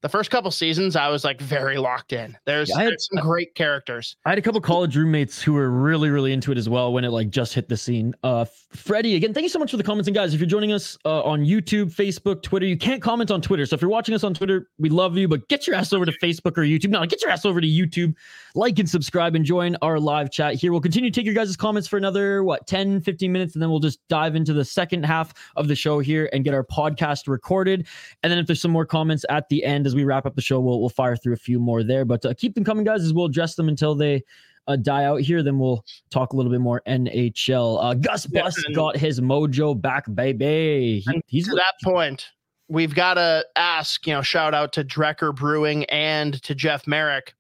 the 0.02 0.08
first 0.08 0.30
couple 0.30 0.50
seasons, 0.50 0.96
I 0.96 1.08
was 1.08 1.24
like 1.24 1.40
very 1.40 1.78
locked 1.78 2.12
in. 2.12 2.36
There's, 2.44 2.68
Yeah, 2.68 2.76
I 2.76 2.82
had- 2.82 2.90
there's 2.90 3.08
some 3.12 3.22
great 3.22 3.54
characters. 3.54 4.16
I 4.26 4.30
had 4.30 4.38
a 4.38 4.42
couple 4.42 4.60
college 4.60 4.96
roommates 4.96 5.40
who 5.40 5.52
were 5.52 5.70
really, 5.70 6.10
really 6.10 6.32
into 6.32 6.50
it 6.50 6.58
as 6.58 6.68
well 6.68 6.92
when 6.92 7.04
it 7.04 7.10
like 7.10 7.30
just 7.30 7.54
hit 7.54 7.68
the 7.68 7.76
scene. 7.76 8.12
Uh, 8.24 8.44
Freddie, 8.72 9.14
again, 9.14 9.32
thank 9.32 9.44
you 9.44 9.48
so 9.48 9.58
much 9.60 9.70
for 9.70 9.76
the 9.76 9.82
comments. 9.84 10.08
And 10.08 10.14
guys, 10.14 10.34
if 10.34 10.40
you're 10.40 10.48
joining 10.48 10.72
us 10.72 10.98
uh, 11.04 11.22
on 11.22 11.42
YouTube, 11.44 11.94
Facebook, 11.94 12.42
Twitter, 12.42 12.66
you 12.66 12.76
can't 12.76 13.00
comment 13.00 13.30
on 13.30 13.40
Twitter. 13.40 13.64
So 13.64 13.74
if 13.74 13.82
you're 13.82 13.90
watching 13.90 14.14
us 14.14 14.24
on 14.24 14.34
Twitter, 14.34 14.68
we 14.78 14.88
love 14.88 15.16
you, 15.16 15.28
but 15.28 15.46
get 15.48 15.66
your 15.68 15.76
ass 15.76 15.92
over 15.92 16.04
to 16.04 16.12
Facebook 16.12 16.58
or 16.58 16.62
YouTube. 16.62 16.90
No, 16.90 17.04
get 17.06 17.22
your 17.22 17.30
ass 17.30 17.44
over 17.44 17.60
to 17.60 17.66
YouTube, 17.66 18.14
like 18.56 18.78
and 18.80 18.88
subscribe 18.90 19.36
and 19.36 19.44
join 19.44 19.76
our 19.82 20.00
live 20.00 20.32
chat 20.32 20.54
here. 20.56 20.72
We'll 20.72 20.80
continue 20.80 21.10
to 21.10 21.14
take 21.14 21.26
your 21.26 21.34
guys' 21.34 21.56
comments 21.56 21.86
for 21.86 21.96
another, 21.96 22.42
what, 22.42 22.66
10, 22.66 23.02
15 23.02 23.30
minutes. 23.30 23.54
And 23.54 23.62
then 23.62 23.70
we'll 23.70 23.78
just 23.78 24.00
dive 24.08 24.34
into 24.34 24.52
the 24.52 24.64
second 24.64 25.04
half 25.04 25.32
of 25.56 25.68
the 25.68 25.76
show 25.76 26.00
here 26.00 26.28
and 26.32 26.42
get 26.42 26.54
our 26.54 26.64
podcast 26.64 27.28
recorded. 27.28 27.86
And 28.24 28.32
then 28.32 28.38
if 28.40 28.46
there's 28.48 28.60
some 28.60 28.72
more 28.72 28.86
comments 28.86 29.24
at 29.28 29.48
the 29.48 29.62
end 29.62 29.86
as 29.92 29.96
we 29.96 30.04
wrap 30.04 30.26
up 30.26 30.34
the 30.34 30.42
show, 30.42 30.60
we'll, 30.60 30.80
we'll 30.80 30.88
fire 30.88 31.16
through 31.16 31.34
a 31.34 31.38
few 31.38 31.60
more 31.60 31.82
there. 31.82 32.04
But 32.04 32.24
uh, 32.24 32.34
keep 32.34 32.54
them 32.54 32.64
coming, 32.64 32.84
guys, 32.84 33.02
as 33.04 33.12
we'll 33.12 33.26
address 33.26 33.54
them 33.54 33.68
until 33.68 33.94
they 33.94 34.24
uh, 34.66 34.76
die 34.76 35.04
out 35.04 35.20
here. 35.20 35.42
Then 35.42 35.58
we'll 35.58 35.84
talk 36.10 36.32
a 36.32 36.36
little 36.36 36.50
bit 36.50 36.60
more 36.60 36.82
NHL. 36.86 37.82
Uh, 37.82 37.94
Gus 37.94 38.26
Yeah, 38.30 38.42
Bus 38.42 38.62
got 38.74 38.96
his 38.96 39.20
mojo 39.20 39.80
back, 39.80 40.06
baby. 40.14 41.02
He, 41.06 41.22
he's 41.26 41.48
to 41.48 41.54
that 41.54 41.74
point, 41.84 42.26
we've 42.68 42.94
got 42.94 43.14
to 43.14 43.44
ask, 43.56 44.06
you 44.06 44.14
know, 44.14 44.22
shout 44.22 44.54
out 44.54 44.72
to 44.74 44.84
Drecker 44.84 45.34
Brewing 45.34 45.84
and 45.84 46.42
to 46.42 46.54
Jeff 46.54 46.86
Merrick. 46.86 47.34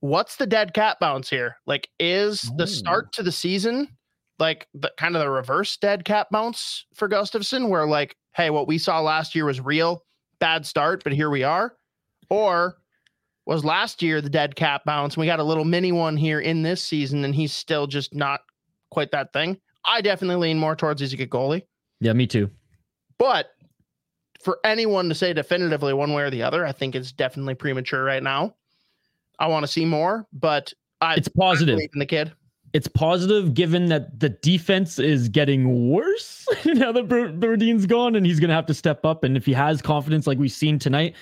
What's 0.00 0.36
the 0.36 0.46
dead 0.46 0.74
cat 0.74 0.98
bounce 1.00 1.30
here? 1.30 1.56
Like, 1.64 1.88
is 2.00 2.50
Ooh. 2.50 2.56
the 2.56 2.66
start 2.66 3.12
to 3.12 3.22
the 3.22 3.30
season 3.30 3.88
like 4.42 4.66
the 4.74 4.92
kind 4.98 5.14
of 5.14 5.20
the 5.20 5.30
reverse 5.30 5.76
dead 5.76 6.04
cat 6.04 6.26
bounce 6.30 6.84
for 6.94 7.08
Gustavsson, 7.08 7.68
where 7.68 7.86
like, 7.86 8.16
hey, 8.34 8.50
what 8.50 8.66
we 8.66 8.76
saw 8.76 9.00
last 9.00 9.34
year 9.34 9.44
was 9.44 9.60
real, 9.60 10.02
bad 10.42 10.66
start, 10.66 11.04
but 11.04 11.12
here 11.12 11.30
we 11.30 11.44
are? 11.44 11.76
Or 12.28 12.76
was 13.46 13.64
last 13.64 14.02
year 14.02 14.20
the 14.20 14.28
dead 14.28 14.56
cat 14.56 14.82
bounce? 14.84 15.14
And 15.14 15.20
we 15.20 15.26
got 15.26 15.38
a 15.38 15.44
little 15.44 15.64
mini 15.64 15.92
one 15.92 16.16
here 16.16 16.40
in 16.40 16.62
this 16.62 16.82
season, 16.82 17.24
and 17.24 17.32
he's 17.32 17.52
still 17.52 17.86
just 17.86 18.12
not 18.12 18.40
quite 18.90 19.12
that 19.12 19.32
thing. 19.32 19.56
I 19.84 20.00
definitely 20.00 20.48
lean 20.48 20.58
more 20.58 20.74
towards 20.74 21.00
he's 21.00 21.12
a 21.12 21.16
good 21.16 21.30
goalie. 21.30 21.62
yeah, 22.00 22.12
me 22.12 22.26
too. 22.26 22.50
But 23.18 23.50
for 24.42 24.58
anyone 24.64 25.08
to 25.10 25.14
say 25.14 25.32
definitively 25.32 25.92
one 25.92 26.12
way 26.12 26.24
or 26.24 26.30
the 26.30 26.42
other, 26.42 26.66
I 26.66 26.72
think 26.72 26.96
it's 26.96 27.12
definitely 27.12 27.54
premature 27.54 28.02
right 28.02 28.22
now. 28.22 28.56
I 29.38 29.46
want 29.46 29.62
to 29.62 29.70
see 29.70 29.84
more, 29.84 30.26
but 30.32 30.72
I 31.00 31.14
It's 31.14 31.28
positive. 31.28 31.78
in 31.78 31.98
the 32.00 32.06
kid. 32.06 32.32
It's 32.72 32.88
positive 32.88 33.54
given 33.54 33.86
that 33.86 34.18
the 34.20 34.30
defense 34.30 34.98
is 34.98 35.28
getting 35.28 35.90
worse 35.90 36.46
now 36.64 36.90
that 36.92 37.08
Bur- 37.08 37.32
Brodin's 37.32 37.86
gone 37.86 38.14
and 38.16 38.24
he's 38.24 38.40
going 38.40 38.48
to 38.48 38.54
have 38.54 38.66
to 38.66 38.74
step 38.74 39.04
up. 39.04 39.24
And 39.24 39.36
if 39.36 39.44
he 39.44 39.52
has 39.52 39.82
confidence 39.82 40.26
like 40.26 40.38
we've 40.38 40.50
seen 40.52 40.78
tonight, 40.78 41.14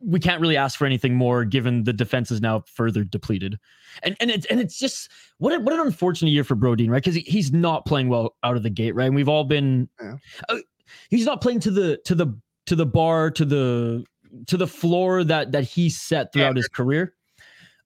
we 0.00 0.20
can't 0.20 0.40
really 0.40 0.56
ask 0.56 0.78
for 0.78 0.86
anything 0.86 1.14
more 1.14 1.44
given 1.44 1.84
the 1.84 1.92
defense 1.92 2.30
is 2.30 2.40
now 2.40 2.62
further 2.72 3.02
depleted. 3.02 3.58
And 4.02 4.16
and 4.20 4.30
it's 4.30 4.46
and 4.46 4.60
it's 4.60 4.78
just 4.78 5.10
what 5.38 5.54
a, 5.54 5.60
what 5.60 5.72
an 5.74 5.80
unfortunate 5.80 6.30
year 6.30 6.44
for 6.44 6.54
Brodin, 6.54 6.88
right? 6.90 7.02
Because 7.02 7.16
he, 7.16 7.22
he's 7.22 7.52
not 7.52 7.84
playing 7.86 8.08
well 8.08 8.36
out 8.44 8.56
of 8.56 8.62
the 8.62 8.70
gate, 8.70 8.94
right? 8.94 9.06
And 9.06 9.14
we've 9.16 9.28
all 9.28 9.44
been 9.44 9.88
Yeah. 10.00 10.14
uh, 10.48 10.58
he's 11.10 11.24
not 11.26 11.40
playing 11.40 11.60
to 11.60 11.70
the 11.70 11.98
to 12.04 12.14
the 12.14 12.38
to 12.66 12.76
the 12.76 12.86
bar 12.86 13.30
to 13.32 13.44
the 13.44 14.04
to 14.46 14.56
the 14.56 14.66
floor 14.68 15.24
that 15.24 15.50
that 15.52 15.64
he 15.64 15.88
set 15.90 16.32
throughout 16.32 16.56
his 16.56 16.68
career. 16.68 17.14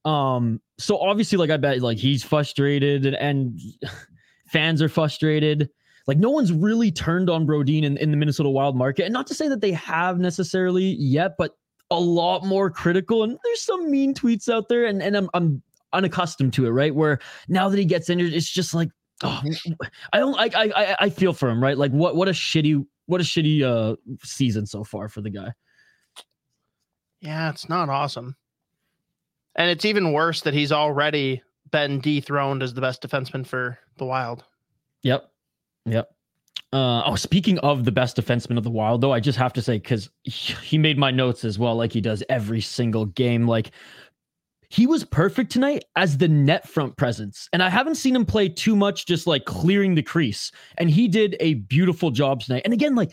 Um, 0.05 0.61
so 0.79 0.99
obviously, 0.99 1.39
like 1.39 1.51
I 1.51 1.57
bet, 1.57 1.81
like 1.81 1.99
he's 1.99 2.23
frustrated 2.25 3.07
and, 3.07 3.17
and 3.17 3.61
fans 4.49 4.83
are 4.83 4.89
frustrated. 4.89 5.71
Like 6.07 6.19
no 6.19 6.31
one's 6.31 6.53
really 6.53 6.91
turned 6.91 7.31
on 7.31 7.47
Brodin 7.47 7.85
in, 7.85 7.97
in 7.97 8.11
the 8.11 8.17
Minnesota 8.17 8.49
Wild 8.51 8.77
market, 8.77 9.05
and 9.05 9.13
not 9.13 9.27
to 9.29 9.35
say 9.35 9.49
that 9.49 9.61
they 9.61 9.73
have 9.73 10.19
necessarily 10.19 10.97
yet, 10.99 11.33
but 11.39 11.53
a 11.91 12.01
lot 12.01 12.45
more 12.45 12.71
critical. 12.71 13.23
And 13.23 13.39
there's 13.45 13.63
some 13.63 13.91
mean 13.91 14.13
tweets 14.13 14.49
out 14.53 14.69
there, 14.69 14.87
and 14.87 15.01
and 15.03 15.17
I'm 15.17 15.31
I'm 15.35 15.63
unaccustomed 15.93 16.55
to 16.55 16.67
it, 16.67 16.71
right? 16.71 16.93
Where 16.95 17.21
now 17.49 17.69
that 17.69 17.79
he 17.79 17.85
gets 17.85 18.11
injured, 18.11 18.33
it's 18.33 18.51
just 18.51 18.75
like, 18.75 18.89
oh, 19.23 19.41
I 20.13 20.19
don't, 20.19 20.35
I 20.37 20.51
I 20.65 20.73
I- 20.75 20.97
I 21.01 21.11
feel 21.11 21.33
for 21.33 21.49
him, 21.49 21.63
right? 21.63 21.79
Like 21.79 21.93
what 21.93 22.17
what 22.17 22.27
a 22.27 22.33
shitty 22.33 22.85
what 23.07 23.21
a 23.21 23.25
shitty 23.25 23.63
uh 23.63 23.95
season 24.25 24.67
so 24.67 24.83
far 24.83 25.09
for 25.09 25.21
the 25.21 25.31
guy. 25.31 25.53
Yeah, 27.21 27.51
it's 27.51 27.69
not 27.69 27.89
awesome. 27.89 28.35
And 29.55 29.71
it's 29.71 29.85
even 29.85 30.13
worse 30.13 30.43
that 30.43 30.55
he's 30.55 30.73
already 30.73 31.43
been 31.71 32.01
dethroned 32.01 32.63
as 32.63 32.75
the 32.75 32.81
best 32.81 33.03
defenseman 33.03 33.47
for 33.47 33.79
the 33.99 34.05
Wild. 34.05 34.45
Yep. 35.03 35.31
Yep. 35.87 36.11
Uh, 36.73 37.03
oh, 37.05 37.17
speaking 37.17 37.59
of 37.59 37.85
the 37.85 37.93
best 37.93 38.17
defenseman 38.17 38.57
of 38.57 38.65
the 38.65 38.71
wild, 38.71 39.03
though, 39.03 39.13
I 39.13 39.21
just 39.21 39.39
have 39.39 39.53
to 39.55 39.63
say, 39.63 39.77
because 39.77 40.09
he 40.25 40.79
made 40.79 40.97
my 40.97 41.11
notes 41.11 41.45
as 41.45 41.59
well, 41.59 41.77
like 41.77 41.93
he 41.93 42.01
does 42.01 42.23
every 42.31 42.63
single 42.63 43.05
game. 43.05 43.47
Like 43.47 43.73
he 44.71 44.87
was 44.87 45.05
perfect 45.05 45.53
tonight 45.53 45.85
as 45.97 46.17
the 46.17 46.29
net 46.29 46.67
front 46.67 46.97
presence. 46.97 47.47
And 47.53 47.63
I 47.63 47.69
haven't 47.69 47.97
seen 47.97 48.17
him 48.17 48.25
play 48.25 48.49
too 48.49 48.75
much, 48.75 49.05
just 49.05 49.27
like 49.27 49.45
clearing 49.45 49.95
the 49.95 50.03
crease. 50.03 50.51
And 50.79 50.89
he 50.89 51.09
did 51.09 51.37
a 51.41 51.55
beautiful 51.55 52.11
job 52.11 52.41
tonight. 52.41 52.63
And 52.65 52.73
again, 52.73 52.95
like 52.95 53.13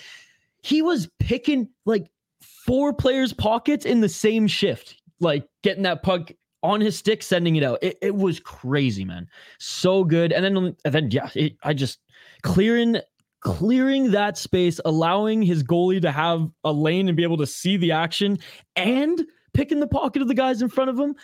he 0.64 0.82
was 0.82 1.10
picking 1.20 1.68
like 1.86 2.10
four 2.42 2.94
players' 2.94 3.34
pockets 3.34 3.86
in 3.86 4.00
the 4.00 4.08
same 4.08 4.48
shift, 4.48 4.99
like 5.20 5.48
getting 5.64 5.84
that 5.84 6.04
puck 6.04 6.32
on 6.62 6.82
his 6.82 6.98
stick, 6.98 7.24
sending 7.24 7.56
it 7.56 7.64
out. 7.64 7.80
It, 7.82 7.98
it 8.02 8.16
was 8.16 8.40
crazy, 8.40 9.06
man. 9.06 9.28
So 9.60 10.04
good. 10.04 10.32
And 10.32 10.44
then, 10.44 10.76
and 10.86 10.94
then, 10.94 11.12
yeah, 11.12 11.30
it, 11.34 11.56
I 11.64 11.74
just 11.74 12.00
clearing 12.44 12.98
clearing 13.42 14.12
that 14.12 14.38
space, 14.38 14.80
allowing 14.84 15.42
his 15.42 15.64
goalie 15.64 16.02
to 16.02 16.12
have 16.12 16.50
a 16.64 16.72
lane 16.72 17.08
and 17.08 17.16
be 17.16 17.24
able 17.24 17.38
to 17.38 17.48
see 17.48 17.78
the 17.78 17.92
action, 17.92 18.38
and 18.76 19.26
picking 19.54 19.80
the 19.80 19.88
pocket 19.88 20.22
of 20.22 20.28
the 20.28 20.34
guys 20.34 20.62
in 20.62 20.70
front 20.70 20.90
of 20.90 21.00
him. 21.00 21.16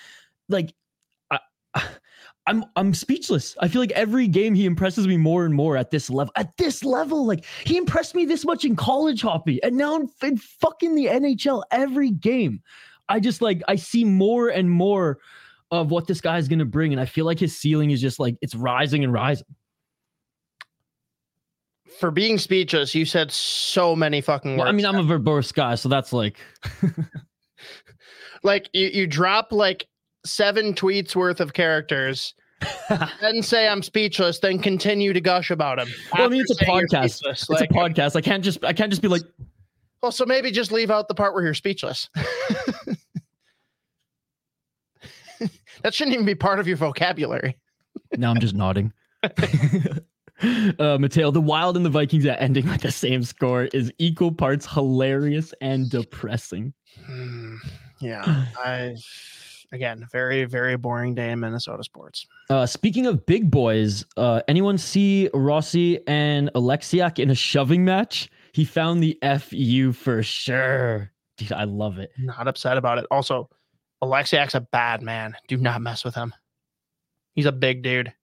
Like, 0.50 0.74
I, 1.32 1.40
I'm 2.48 2.64
I'm 2.76 2.94
speechless. 2.94 3.56
I 3.60 3.68
feel 3.68 3.82
like 3.82 3.92
every 3.92 4.28
game 4.28 4.54
he 4.54 4.68
impresses 4.68 5.08
me 5.08 5.18
more 5.18 5.46
and 5.46 5.54
more 5.54 5.78
at 5.78 5.90
this 5.90 6.12
level. 6.12 6.32
At 6.36 6.56
this 6.58 6.84
level, 6.84 7.26
like 7.26 7.44
he 7.66 7.76
impressed 7.76 8.14
me 8.14 8.24
this 8.24 8.46
much 8.46 8.66
in 8.66 8.76
college 8.76 9.24
hockey, 9.24 9.62
and 9.64 9.76
now 9.76 9.96
in, 9.96 10.10
in 10.22 10.38
fucking 10.38 10.94
the 10.94 11.08
NHL 11.08 11.64
every 11.72 12.12
game. 12.12 12.62
I 13.10 13.20
just 13.20 13.42
like 13.42 13.62
I 13.68 13.76
see 13.76 14.04
more 14.04 14.50
and 14.50 14.70
more 14.70 15.20
of 15.72 15.92
what 15.92 16.08
this 16.08 16.22
guy 16.22 16.38
is 16.38 16.48
going 16.48 16.60
to 16.60 16.66
bring, 16.66 16.92
and 16.92 17.02
I 17.02 17.06
feel 17.06 17.26
like 17.26 17.40
his 17.40 17.58
ceiling 17.58 17.92
is 17.92 18.02
just 18.02 18.20
like 18.20 18.36
it's 18.42 18.56
rising 18.56 19.04
and 19.04 19.14
rising. 19.14 19.48
For 22.00 22.12
being 22.12 22.38
speechless, 22.38 22.94
you 22.94 23.06
said 23.06 23.32
so 23.32 23.96
many 23.96 24.22
fucking 24.22 24.52
words. 24.52 24.60
Well, 24.60 24.68
I 24.68 24.72
mean, 24.72 24.86
I'm 24.86 24.98
a 24.98 25.04
verbose 25.04 25.54
guy, 25.54 25.76
so 25.76 25.88
that's 25.88 26.12
like 26.12 26.38
like 28.44 28.70
you, 28.74 28.88
you 28.88 29.08
drop 29.08 29.52
like 29.52 29.88
seven 30.26 30.74
tweets 30.74 31.16
worth 31.16 31.40
of 31.40 31.54
characters, 31.54 32.34
then 33.22 33.42
say 33.42 33.68
I'm 33.68 33.82
speechless, 33.82 34.40
then 34.40 34.60
continue 34.60 35.14
to 35.14 35.22
gush 35.22 35.52
about 35.52 35.80
him. 35.80 35.88
Well, 36.14 36.26
I 36.26 36.28
mean, 36.28 36.42
it's 36.42 36.62
a 36.62 36.66
podcast. 36.66 37.22
it's 37.26 37.50
Like, 37.50 37.70
a 37.70 37.74
podcast. 37.74 38.16
I 38.16 38.22
can't 38.22 38.44
just 38.44 38.64
I 38.64 38.74
can't 38.74 38.90
just 38.90 39.02
be 39.02 39.08
like 39.08 39.24
Well, 40.06 40.12
so 40.12 40.24
maybe 40.24 40.52
just 40.52 40.72
leave 40.72 40.92
out 40.92 41.08
the 41.08 41.16
part 41.16 41.34
where 41.34 41.44
you're 41.44 41.56
speechless. 41.56 42.12
that 45.82 45.96
shouldn't 45.96 46.14
even 46.14 46.28
be 46.28 46.36
part 46.36 46.60
of 46.60 46.68
your 46.68 46.78
vocabulary. 46.78 47.58
now 48.16 48.30
I'm 48.30 48.40
just 48.40 48.54
nodding. 48.54 48.94
uh, 49.24 49.32
Mateo, 51.00 51.32
the 51.32 51.42
Wild 51.42 51.76
and 51.76 51.84
the 51.84 51.90
Vikings 51.90 52.28
at 52.28 52.40
ending 52.40 52.70
with 52.70 52.82
the 52.82 52.92
same 52.92 53.24
score 53.24 53.64
is 53.74 53.92
equal 53.98 54.32
parts 54.32 54.72
hilarious 54.72 55.56
and 55.60 55.90
depressing. 55.90 56.72
Hmm, 57.04 57.56
yeah, 58.00 58.46
I 58.64 58.98
again 59.72 60.08
very 60.12 60.46
very 60.46 60.78
boring 60.78 61.16
day 61.16 61.32
in 61.32 61.40
Minnesota 61.40 61.84
sports. 61.84 62.28
Uh, 62.52 62.68
speaking 62.68 63.08
of 63.08 63.26
big 63.26 63.50
boys, 63.50 64.06
uh, 64.18 64.42
anyone 64.48 64.78
see 64.78 65.32
Rossi 65.34 66.00
and 66.06 66.52
Oleksiak 66.54 67.18
in 67.18 67.32
a 67.32 67.36
shoving 67.36 67.84
match? 67.84 68.30
He 68.56 68.64
found 68.64 69.04
the 69.04 69.20
FU 69.22 69.92
for 69.92 70.24
sure. 70.24 71.12
Dude, 71.36 71.52
I 71.52 71.66
love 71.66 72.00
it. 72.00 72.14
Not 72.18 72.48
upset 72.48 72.78
about 72.78 73.00
it. 73.00 73.06
Also, 73.12 73.50
Oleksiak's 74.02 74.56
a 74.56 74.62
bad 74.62 75.02
man. 75.02 75.36
Do 75.50 75.58
not 75.58 75.82
mess 75.82 76.06
with 76.06 76.16
him. 76.16 76.34
He's 77.34 77.48
a 77.48 77.52
big 77.52 77.84
dude. 77.84 78.14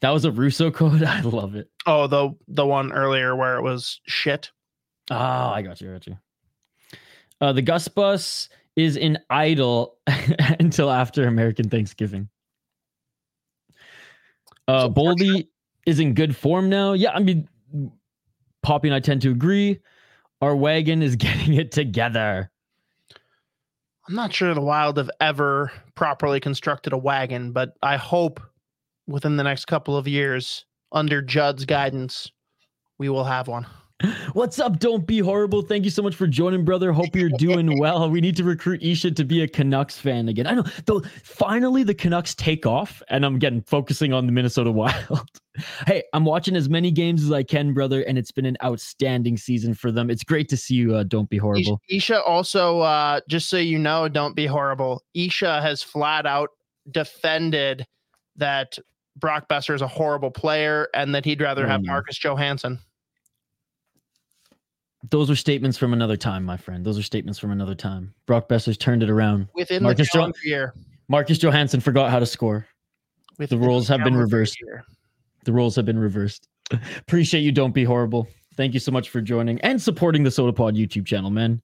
That 0.00 0.10
was 0.10 0.24
a 0.24 0.32
Russo 0.32 0.72
code. 0.72 1.00
I 1.04 1.20
love 1.20 1.54
it. 1.54 1.70
Oh, 1.86 2.08
the 2.08 2.34
the 2.48 2.66
one 2.66 2.90
earlier 2.92 3.36
where 3.36 3.56
it 3.56 3.62
was 3.62 4.00
shit. 4.08 4.50
Oh, 5.12 5.14
I 5.16 5.62
got 5.62 5.80
you. 5.80 5.88
I 5.88 5.92
got 5.92 6.06
you. 6.08 6.18
Uh, 7.40 7.52
the 7.52 7.62
Gus 7.62 7.86
Bus 7.86 8.48
is 8.74 8.96
in 8.96 9.16
idle 9.30 9.96
until 10.58 10.90
after 10.90 11.28
American 11.28 11.68
Thanksgiving. 11.68 12.28
Uh, 14.66 14.88
Boldy 14.88 15.46
is 15.86 16.00
in 16.00 16.14
good 16.14 16.34
form 16.34 16.68
now. 16.68 16.94
Yeah, 16.94 17.12
I 17.12 17.20
mean, 17.20 17.48
Poppy 18.62 18.88
and 18.88 18.94
I 18.94 19.00
tend 19.00 19.22
to 19.22 19.30
agree. 19.30 19.80
Our 20.40 20.56
wagon 20.56 21.02
is 21.02 21.16
getting 21.16 21.54
it 21.54 21.72
together. 21.72 22.50
I'm 24.08 24.14
not 24.14 24.32
sure 24.32 24.52
the 24.52 24.60
Wild 24.60 24.96
have 24.96 25.10
ever 25.20 25.70
properly 25.94 26.40
constructed 26.40 26.92
a 26.92 26.98
wagon, 26.98 27.52
but 27.52 27.74
I 27.82 27.96
hope 27.96 28.40
within 29.06 29.36
the 29.36 29.44
next 29.44 29.66
couple 29.66 29.96
of 29.96 30.08
years, 30.08 30.64
under 30.90 31.22
Judd's 31.22 31.64
guidance, 31.64 32.30
we 32.98 33.08
will 33.08 33.24
have 33.24 33.48
one. 33.48 33.66
What's 34.32 34.58
up? 34.58 34.78
Don't 34.78 35.06
be 35.06 35.18
horrible. 35.20 35.62
Thank 35.62 35.84
you 35.84 35.90
so 35.90 36.02
much 36.02 36.14
for 36.16 36.26
joining, 36.26 36.64
brother. 36.64 36.92
Hope 36.92 37.14
you're 37.14 37.30
doing 37.38 37.78
well. 37.78 38.10
We 38.10 38.20
need 38.20 38.36
to 38.36 38.44
recruit 38.44 38.82
Isha 38.82 39.12
to 39.12 39.24
be 39.24 39.42
a 39.42 39.48
Canucks 39.48 39.96
fan 39.98 40.28
again. 40.28 40.46
I 40.46 40.54
know, 40.54 40.64
though. 40.86 41.02
Finally, 41.22 41.84
the 41.84 41.94
Canucks 41.94 42.34
take 42.34 42.66
off, 42.66 43.02
and 43.08 43.24
I'm 43.24 43.38
getting 43.38 43.62
focusing 43.62 44.12
on 44.12 44.26
the 44.26 44.32
Minnesota 44.32 44.70
Wild. 44.72 45.28
hey, 45.86 46.02
I'm 46.12 46.24
watching 46.24 46.56
as 46.56 46.68
many 46.68 46.90
games 46.90 47.22
as 47.22 47.30
I 47.30 47.42
can, 47.42 47.72
brother, 47.74 48.02
and 48.02 48.18
it's 48.18 48.32
been 48.32 48.46
an 48.46 48.56
outstanding 48.64 49.36
season 49.36 49.74
for 49.74 49.92
them. 49.92 50.10
It's 50.10 50.24
great 50.24 50.48
to 50.48 50.56
see 50.56 50.74
you. 50.74 50.96
Uh, 50.96 51.04
don't 51.04 51.30
be 51.30 51.36
horrible. 51.38 51.80
Isha 51.88 52.22
also, 52.22 52.80
uh, 52.80 53.20
just 53.28 53.48
so 53.48 53.58
you 53.58 53.78
know, 53.78 54.08
don't 54.08 54.34
be 54.34 54.46
horrible. 54.46 55.02
Isha 55.14 55.60
has 55.62 55.82
flat 55.82 56.26
out 56.26 56.50
defended 56.90 57.86
that 58.36 58.76
Brock 59.16 59.48
Boeser 59.48 59.74
is 59.74 59.82
a 59.82 59.86
horrible 59.86 60.30
player 60.30 60.88
and 60.94 61.14
that 61.14 61.24
he'd 61.24 61.40
rather 61.40 61.66
have 61.66 61.82
Mm. 61.82 61.86
Marcus 61.86 62.18
Johansson. 62.18 62.78
Those 65.10 65.28
were 65.28 65.36
statements 65.36 65.76
from 65.76 65.92
another 65.92 66.16
time, 66.16 66.44
my 66.44 66.56
friend. 66.56 66.84
Those 66.84 66.98
are 66.98 67.02
statements 67.02 67.38
from 67.38 67.50
another 67.50 67.74
time. 67.74 68.14
Brock 68.26 68.48
Boeser's 68.48 68.76
turned 68.78 69.02
it 69.02 69.10
around. 69.10 69.48
Within 69.54 69.82
Marcus 69.82 70.08
the 70.12 70.18
Jo- 70.18 70.32
year. 70.44 70.74
Marcus 71.08 71.38
Johansson 71.38 71.80
forgot 71.80 72.10
how 72.10 72.18
to 72.20 72.26
score. 72.26 72.66
Within 73.38 73.60
roles 73.60 73.88
have 73.88 74.04
been 74.04 74.16
reversed. 74.16 74.60
year. 74.60 74.84
The 75.44 75.52
roles 75.52 75.74
have 75.76 75.84
been 75.84 75.98
reversed. 75.98 76.48
Appreciate 76.98 77.40
you. 77.40 77.50
Don't 77.52 77.74
be 77.74 77.82
horrible. 77.84 78.28
Thank 78.56 78.74
you 78.74 78.80
so 78.80 78.92
much 78.92 79.10
for 79.10 79.20
joining 79.20 79.60
and 79.62 79.80
supporting 79.82 80.22
the 80.22 80.30
SotaPod 80.30 80.76
YouTube 80.78 81.04
channel, 81.06 81.30
man. 81.30 81.60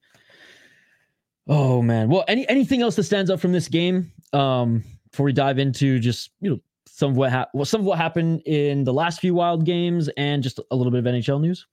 Oh 1.47 1.81
man. 1.81 2.09
Well, 2.09 2.25
any 2.29 2.49
anything 2.49 2.83
else 2.83 2.97
that 2.97 3.05
stands 3.05 3.31
out 3.31 3.41
from 3.41 3.53
this 3.53 3.69
game? 3.69 4.13
Um, 4.33 4.83
before 5.11 5.25
we 5.25 5.33
dive 5.33 5.59
into 5.59 5.99
just 5.99 6.31
you 6.41 6.51
know 6.51 6.59
some 6.87 7.13
of 7.13 7.17
what 7.17 7.31
hap- 7.31 7.51
well, 7.55 7.65
some 7.65 7.81
of 7.81 7.87
what 7.87 7.99
happened 7.99 8.43
in 8.45 8.85
the 8.85 8.93
last 8.93 9.21
few 9.21 9.35
wild 9.35 9.65
games 9.65 10.09
and 10.17 10.43
just 10.43 10.61
a 10.71 10.77
little 10.77 10.91
bit 10.91 10.99
of 10.99 11.05
NHL 11.05 11.41
news. 11.41 11.67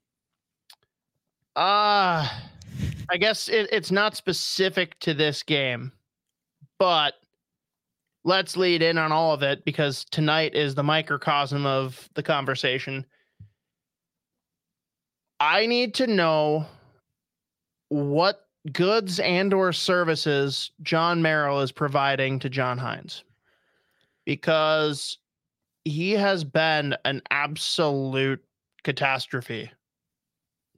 Uh 1.55 2.27
I 3.09 3.17
guess 3.17 3.49
it, 3.49 3.69
it's 3.71 3.91
not 3.91 4.15
specific 4.15 4.99
to 4.99 5.13
this 5.13 5.43
game, 5.43 5.91
but 6.79 7.13
let's 8.23 8.57
lead 8.57 8.81
in 8.81 8.97
on 8.97 9.11
all 9.11 9.33
of 9.33 9.43
it 9.43 9.63
because 9.63 10.05
tonight 10.05 10.55
is 10.55 10.75
the 10.75 10.83
microcosm 10.83 11.65
of 11.65 12.09
the 12.15 12.23
conversation. 12.23 13.05
I 15.39 15.65
need 15.67 15.93
to 15.95 16.07
know 16.07 16.65
what 17.89 18.47
goods 18.71 19.19
and 19.19 19.53
or 19.53 19.71
services 19.71 20.71
Jon 20.81 21.21
Merrill 21.21 21.61
is 21.61 21.71
providing 21.71 22.39
to 22.39 22.49
John 22.49 22.79
Hynes. 22.79 23.23
Because 24.25 25.19
he 25.83 26.13
has 26.13 26.43
been 26.43 26.95
an 27.05 27.21
absolute 27.29 28.43
catastrophe 28.83 29.69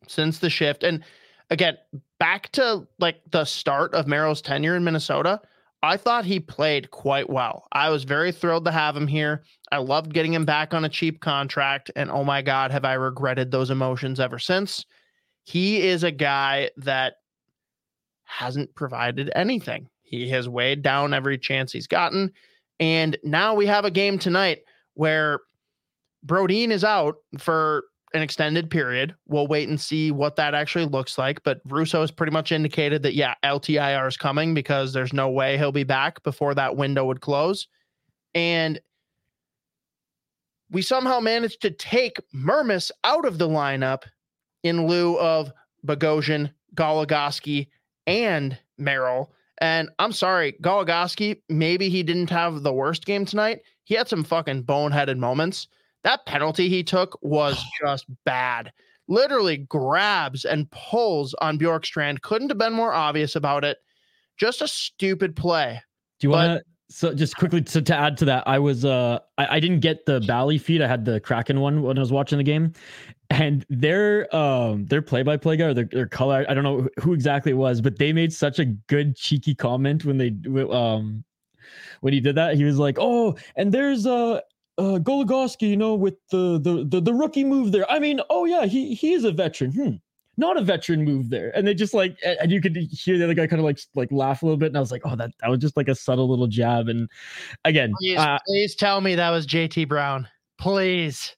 since 0.07 0.39
the 0.39 0.49
shift. 0.49 0.83
And 0.83 1.03
again, 1.49 1.77
back 2.19 2.51
to 2.53 2.87
like 2.99 3.21
the 3.31 3.45
start 3.45 3.93
of 3.93 4.07
Merrill's 4.07 4.41
tenure 4.41 4.75
in 4.75 4.83
Minnesota, 4.83 5.41
I 5.83 5.97
thought 5.97 6.25
he 6.25 6.39
played 6.39 6.91
quite 6.91 7.29
well. 7.29 7.67
I 7.71 7.89
was 7.89 8.03
very 8.03 8.31
thrilled 8.31 8.65
to 8.65 8.71
have 8.71 8.97
him 8.97 9.07
here. 9.07 9.43
I 9.71 9.77
loved 9.77 10.13
getting 10.13 10.33
him 10.33 10.45
back 10.45 10.73
on 10.73 10.85
a 10.85 10.89
cheap 10.89 11.21
contract. 11.21 11.91
And 11.95 12.09
oh 12.09 12.23
my 12.23 12.41
God, 12.41 12.71
have 12.71 12.85
I 12.85 12.93
regretted 12.93 13.51
those 13.51 13.69
emotions 13.69 14.19
ever 14.19 14.39
since. 14.39 14.85
He 15.43 15.81
is 15.87 16.03
a 16.03 16.11
guy 16.11 16.71
that 16.77 17.15
hasn't 18.25 18.73
provided 18.75 19.31
anything. 19.35 19.87
He 20.01 20.29
has 20.29 20.49
weighed 20.49 20.81
down 20.81 21.13
every 21.13 21.37
chance 21.37 21.71
he's 21.71 21.87
gotten. 21.87 22.31
And 22.79 23.17
now 23.23 23.53
we 23.53 23.65
have 23.67 23.85
a 23.85 23.91
game 23.91 24.19
tonight 24.19 24.59
where 24.95 25.39
Brodin 26.25 26.71
is 26.71 26.83
out 26.83 27.15
for 27.37 27.83
an 28.13 28.21
extended 28.21 28.69
period. 28.69 29.15
We'll 29.27 29.47
wait 29.47 29.67
and 29.67 29.79
see 29.79 30.11
what 30.11 30.35
that 30.37 30.53
actually 30.55 30.85
looks 30.85 31.17
like. 31.17 31.43
But 31.43 31.61
Russo 31.65 32.01
has 32.01 32.11
pretty 32.11 32.31
much 32.31 32.51
indicated 32.51 33.03
that, 33.03 33.15
yeah, 33.15 33.35
LTIR 33.43 34.07
is 34.07 34.17
coming 34.17 34.53
because 34.53 34.93
there's 34.93 35.13
no 35.13 35.29
way 35.29 35.57
he'll 35.57 35.71
be 35.71 35.83
back 35.83 36.23
before 36.23 36.55
that 36.55 36.77
window 36.77 37.05
would 37.05 37.21
close. 37.21 37.67
And 38.33 38.79
we 40.69 40.81
somehow 40.81 41.19
managed 41.19 41.61
to 41.61 41.71
take 41.71 42.17
Mermis 42.33 42.91
out 43.03 43.25
of 43.25 43.37
the 43.37 43.47
lineup 43.47 44.03
in 44.63 44.87
lieu 44.87 45.17
of 45.19 45.51
Bogosian, 45.85 46.51
Goligoski, 46.75 47.67
and 48.05 48.57
Merrill. 48.77 49.33
And 49.59 49.89
I'm 49.99 50.11
sorry, 50.11 50.53
Goligoski, 50.61 51.41
maybe 51.49 51.89
he 51.89 52.03
didn't 52.03 52.29
have 52.29 52.63
the 52.63 52.73
worst 52.73 53.05
game 53.05 53.25
tonight. 53.25 53.61
He 53.85 53.95
had 53.95 54.07
some 54.07 54.23
fucking 54.23 54.63
boneheaded 54.63 55.17
moments. 55.17 55.67
That 56.03 56.25
penalty 56.25 56.69
he 56.69 56.83
took 56.83 57.17
was 57.21 57.61
just 57.81 58.05
bad. 58.25 58.71
Literally 59.07 59.57
grabs 59.57 60.45
and 60.45 60.69
pulls 60.71 61.33
on 61.35 61.57
Bjorkstrand. 61.57 62.21
Couldn't 62.21 62.49
have 62.49 62.57
been 62.57 62.73
more 62.73 62.93
obvious 62.93 63.35
about 63.35 63.63
it. 63.63 63.77
Just 64.37 64.61
a 64.61 64.67
stupid 64.67 65.35
play. 65.35 65.81
Do 66.19 66.27
you 66.27 66.31
want 66.31 66.59
to? 66.59 66.65
So 66.89 67.13
just 67.13 67.35
quickly 67.35 67.61
to, 67.61 67.81
to 67.81 67.95
add 67.95 68.17
to 68.19 68.25
that, 68.25 68.47
I 68.47 68.59
was 68.59 68.85
uh 68.85 69.19
I, 69.37 69.57
I 69.57 69.59
didn't 69.59 69.81
get 69.81 70.05
the 70.05 70.21
Bally 70.21 70.57
feed. 70.57 70.81
I 70.81 70.87
had 70.87 71.03
the 71.03 71.19
Kraken 71.19 71.59
one 71.59 71.81
when 71.81 71.97
I 71.97 71.99
was 71.99 72.13
watching 72.13 72.37
the 72.37 72.45
game, 72.45 72.71
and 73.29 73.65
their 73.69 74.33
um 74.33 74.85
their 74.85 75.01
play 75.01 75.21
by 75.21 75.35
play 75.35 75.57
guy 75.57 75.65
or 75.65 75.73
their, 75.73 75.89
their 75.91 76.07
color 76.07 76.45
I 76.47 76.53
don't 76.53 76.63
know 76.63 76.87
who- 77.01 77.13
exactly 77.13 77.51
it 77.51 77.55
was, 77.55 77.81
but 77.81 77.97
they 77.97 78.13
made 78.13 78.31
such 78.31 78.59
a 78.59 78.65
good 78.65 79.17
cheeky 79.17 79.53
comment 79.53 80.05
when 80.05 80.17
they 80.17 80.33
um 80.71 81.25
when 81.99 82.13
he 82.13 82.21
did 82.21 82.35
that. 82.35 82.55
He 82.55 82.63
was 82.63 82.77
like, 82.77 82.97
"Oh, 82.99 83.35
and 83.57 83.71
there's 83.71 84.05
uh." 84.05 84.39
Uh, 84.77 84.99
Goligoski, 84.99 85.69
you 85.69 85.77
know, 85.77 85.95
with 85.95 86.15
the, 86.29 86.59
the 86.59 86.85
the 86.87 87.01
the 87.01 87.13
rookie 87.13 87.43
move 87.43 87.71
there. 87.71 87.89
I 87.89 87.97
mean, 87.97 88.21
oh 88.29 88.45
yeah, 88.45 88.65
he 88.65 88.93
he 88.93 89.13
is 89.13 89.23
a 89.23 89.31
veteran. 89.31 89.71
Hmm 89.71 89.95
not 90.37 90.55
a 90.55 90.61
veteran 90.61 91.03
move 91.03 91.29
there. 91.29 91.51
And 91.55 91.67
they 91.67 91.73
just 91.73 91.93
like, 91.93 92.17
and 92.23 92.51
you 92.51 92.61
could 92.61 92.75
hear 92.75 93.17
the 93.17 93.23
other 93.23 93.33
guy 93.33 93.47
kind 93.47 93.59
of 93.59 93.65
like 93.65 93.79
like 93.95 94.11
laugh 94.11 94.43
a 94.43 94.45
little 94.45 94.57
bit. 94.57 94.67
And 94.67 94.77
I 94.77 94.79
was 94.79 94.91
like, 94.91 95.01
oh, 95.03 95.15
that 95.15 95.31
that 95.41 95.49
was 95.49 95.59
just 95.59 95.75
like 95.75 95.87
a 95.87 95.95
subtle 95.95 96.29
little 96.29 96.47
jab. 96.47 96.87
And 96.87 97.09
again, 97.65 97.91
Please, 97.99 98.17
uh, 98.17 98.37
please 98.45 98.75
tell 98.75 99.01
me 99.01 99.15
that 99.15 99.31
was 99.31 99.47
JT 99.47 99.87
Brown. 99.87 100.27
Please. 100.59 101.35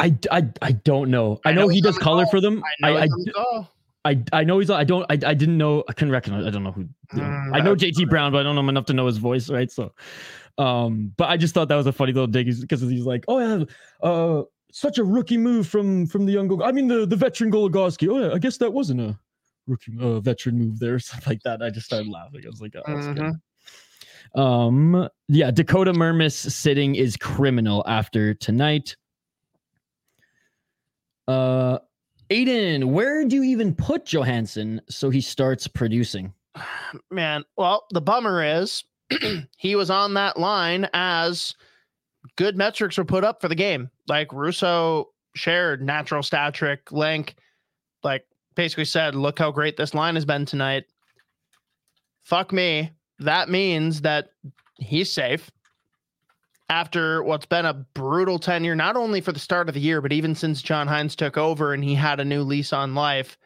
I, 0.00 0.14
I 0.30 0.48
I 0.62 0.72
don't 0.72 1.10
know. 1.10 1.40
I, 1.44 1.50
I 1.50 1.52
know, 1.52 1.62
know 1.62 1.68
he 1.68 1.80
does 1.80 1.98
color 1.98 2.26
for 2.26 2.40
them. 2.40 2.62
I 2.82 2.90
know 2.90 2.96
I 2.96 3.00
I, 3.00 3.04
it's 3.04 3.12
on 3.12 3.20
the 3.24 3.32
goal. 3.32 3.68
I 4.04 4.22
I 4.32 4.44
know 4.44 4.58
he's. 4.58 4.70
I 4.70 4.84
don't. 4.84 5.04
I 5.10 5.14
I 5.14 5.34
didn't 5.34 5.58
know. 5.58 5.84
I 5.88 5.92
couldn't 5.92 6.12
recognize. 6.12 6.46
I 6.46 6.50
don't 6.50 6.62
know 6.62 6.72
who. 6.72 6.88
Mm, 7.14 7.54
I 7.54 7.60
know 7.60 7.74
JT 7.74 8.08
Brown, 8.08 8.30
but 8.32 8.38
I 8.38 8.42
don't 8.44 8.54
know 8.54 8.60
him 8.60 8.68
enough 8.68 8.86
to 8.86 8.92
know 8.92 9.06
his 9.06 9.18
voice, 9.18 9.50
right? 9.50 9.70
So, 9.70 9.92
um, 10.58 11.12
but 11.16 11.30
I 11.30 11.36
just 11.36 11.54
thought 11.54 11.68
that 11.68 11.76
was 11.76 11.86
a 11.86 11.92
funny 11.92 12.12
little 12.12 12.26
dig 12.26 12.46
because 12.60 12.80
he's 12.80 13.06
like, 13.06 13.24
oh 13.28 13.38
yeah, 13.38 13.64
uh, 14.02 14.42
such 14.72 14.98
a 14.98 15.04
rookie 15.04 15.36
move 15.36 15.68
from 15.68 16.06
from 16.06 16.26
the 16.26 16.32
young. 16.32 16.48
Gol- 16.48 16.64
I 16.64 16.72
mean, 16.72 16.88
the 16.88 17.06
the 17.06 17.16
veteran 17.16 17.50
Goligoski. 17.50 18.08
Oh 18.10 18.26
yeah, 18.26 18.34
I 18.34 18.38
guess 18.38 18.56
that 18.58 18.72
wasn't 18.72 19.00
a 19.00 19.18
rookie 19.68 19.96
uh, 20.00 20.18
veteran 20.20 20.58
move 20.58 20.80
there, 20.80 20.96
or 20.96 20.98
something 20.98 21.30
like 21.30 21.42
that. 21.44 21.62
I 21.62 21.70
just 21.70 21.86
started 21.86 22.08
laughing. 22.10 22.42
I 22.44 22.48
was 22.48 22.60
like, 22.60 22.74
oh, 22.76 22.82
that's 22.86 23.06
good. 23.06 23.34
Um, 24.34 25.08
yeah, 25.28 25.50
Dakota 25.50 25.92
Mermis 25.92 26.50
sitting 26.50 26.96
is 26.96 27.16
criminal 27.16 27.84
after 27.86 28.34
tonight. 28.34 28.96
Uh, 31.26 31.78
Aiden, 32.30 32.84
where 32.86 33.24
do 33.24 33.36
you 33.36 33.42
even 33.44 33.74
put 33.74 34.04
Johansson 34.04 34.80
so 34.88 35.08
he 35.08 35.20
starts 35.20 35.66
producing? 35.66 36.34
Man, 37.10 37.44
well, 37.56 37.86
the 37.90 38.00
bummer 38.00 38.42
is 38.42 38.84
he 39.56 39.74
was 39.74 39.90
on 39.90 40.14
that 40.14 40.38
line 40.38 40.88
as 40.92 41.54
good 42.36 42.56
metrics 42.56 42.98
were 42.98 43.04
put 43.04 43.24
up 43.24 43.40
for 43.40 43.48
the 43.48 43.54
game. 43.54 43.90
Like 44.06 44.32
Russo 44.32 45.10
shared 45.34 45.82
natural 45.82 46.22
stat 46.22 46.54
trick 46.54 46.92
link, 46.92 47.36
like 48.02 48.26
basically 48.54 48.84
said, 48.84 49.14
look 49.14 49.38
how 49.38 49.50
great 49.50 49.76
this 49.76 49.94
line 49.94 50.14
has 50.14 50.24
been 50.24 50.44
tonight. 50.44 50.84
Fuck 52.22 52.52
me. 52.52 52.92
That 53.20 53.48
means 53.48 54.02
that 54.02 54.30
he's 54.76 55.10
safe 55.10 55.50
after 56.70 57.22
what's 57.22 57.46
been 57.46 57.66
a 57.66 57.72
brutal 57.72 58.38
tenure, 58.38 58.76
not 58.76 58.96
only 58.96 59.20
for 59.20 59.32
the 59.32 59.38
start 59.38 59.68
of 59.68 59.74
the 59.74 59.80
year, 59.80 60.00
but 60.00 60.12
even 60.12 60.34
since 60.34 60.60
John 60.60 60.86
Hynes 60.86 61.16
took 61.16 61.36
over 61.36 61.72
and 61.72 61.82
he 61.82 61.94
had 61.94 62.20
a 62.20 62.24
new 62.24 62.42
lease 62.42 62.72
on 62.72 62.94
life. 62.94 63.38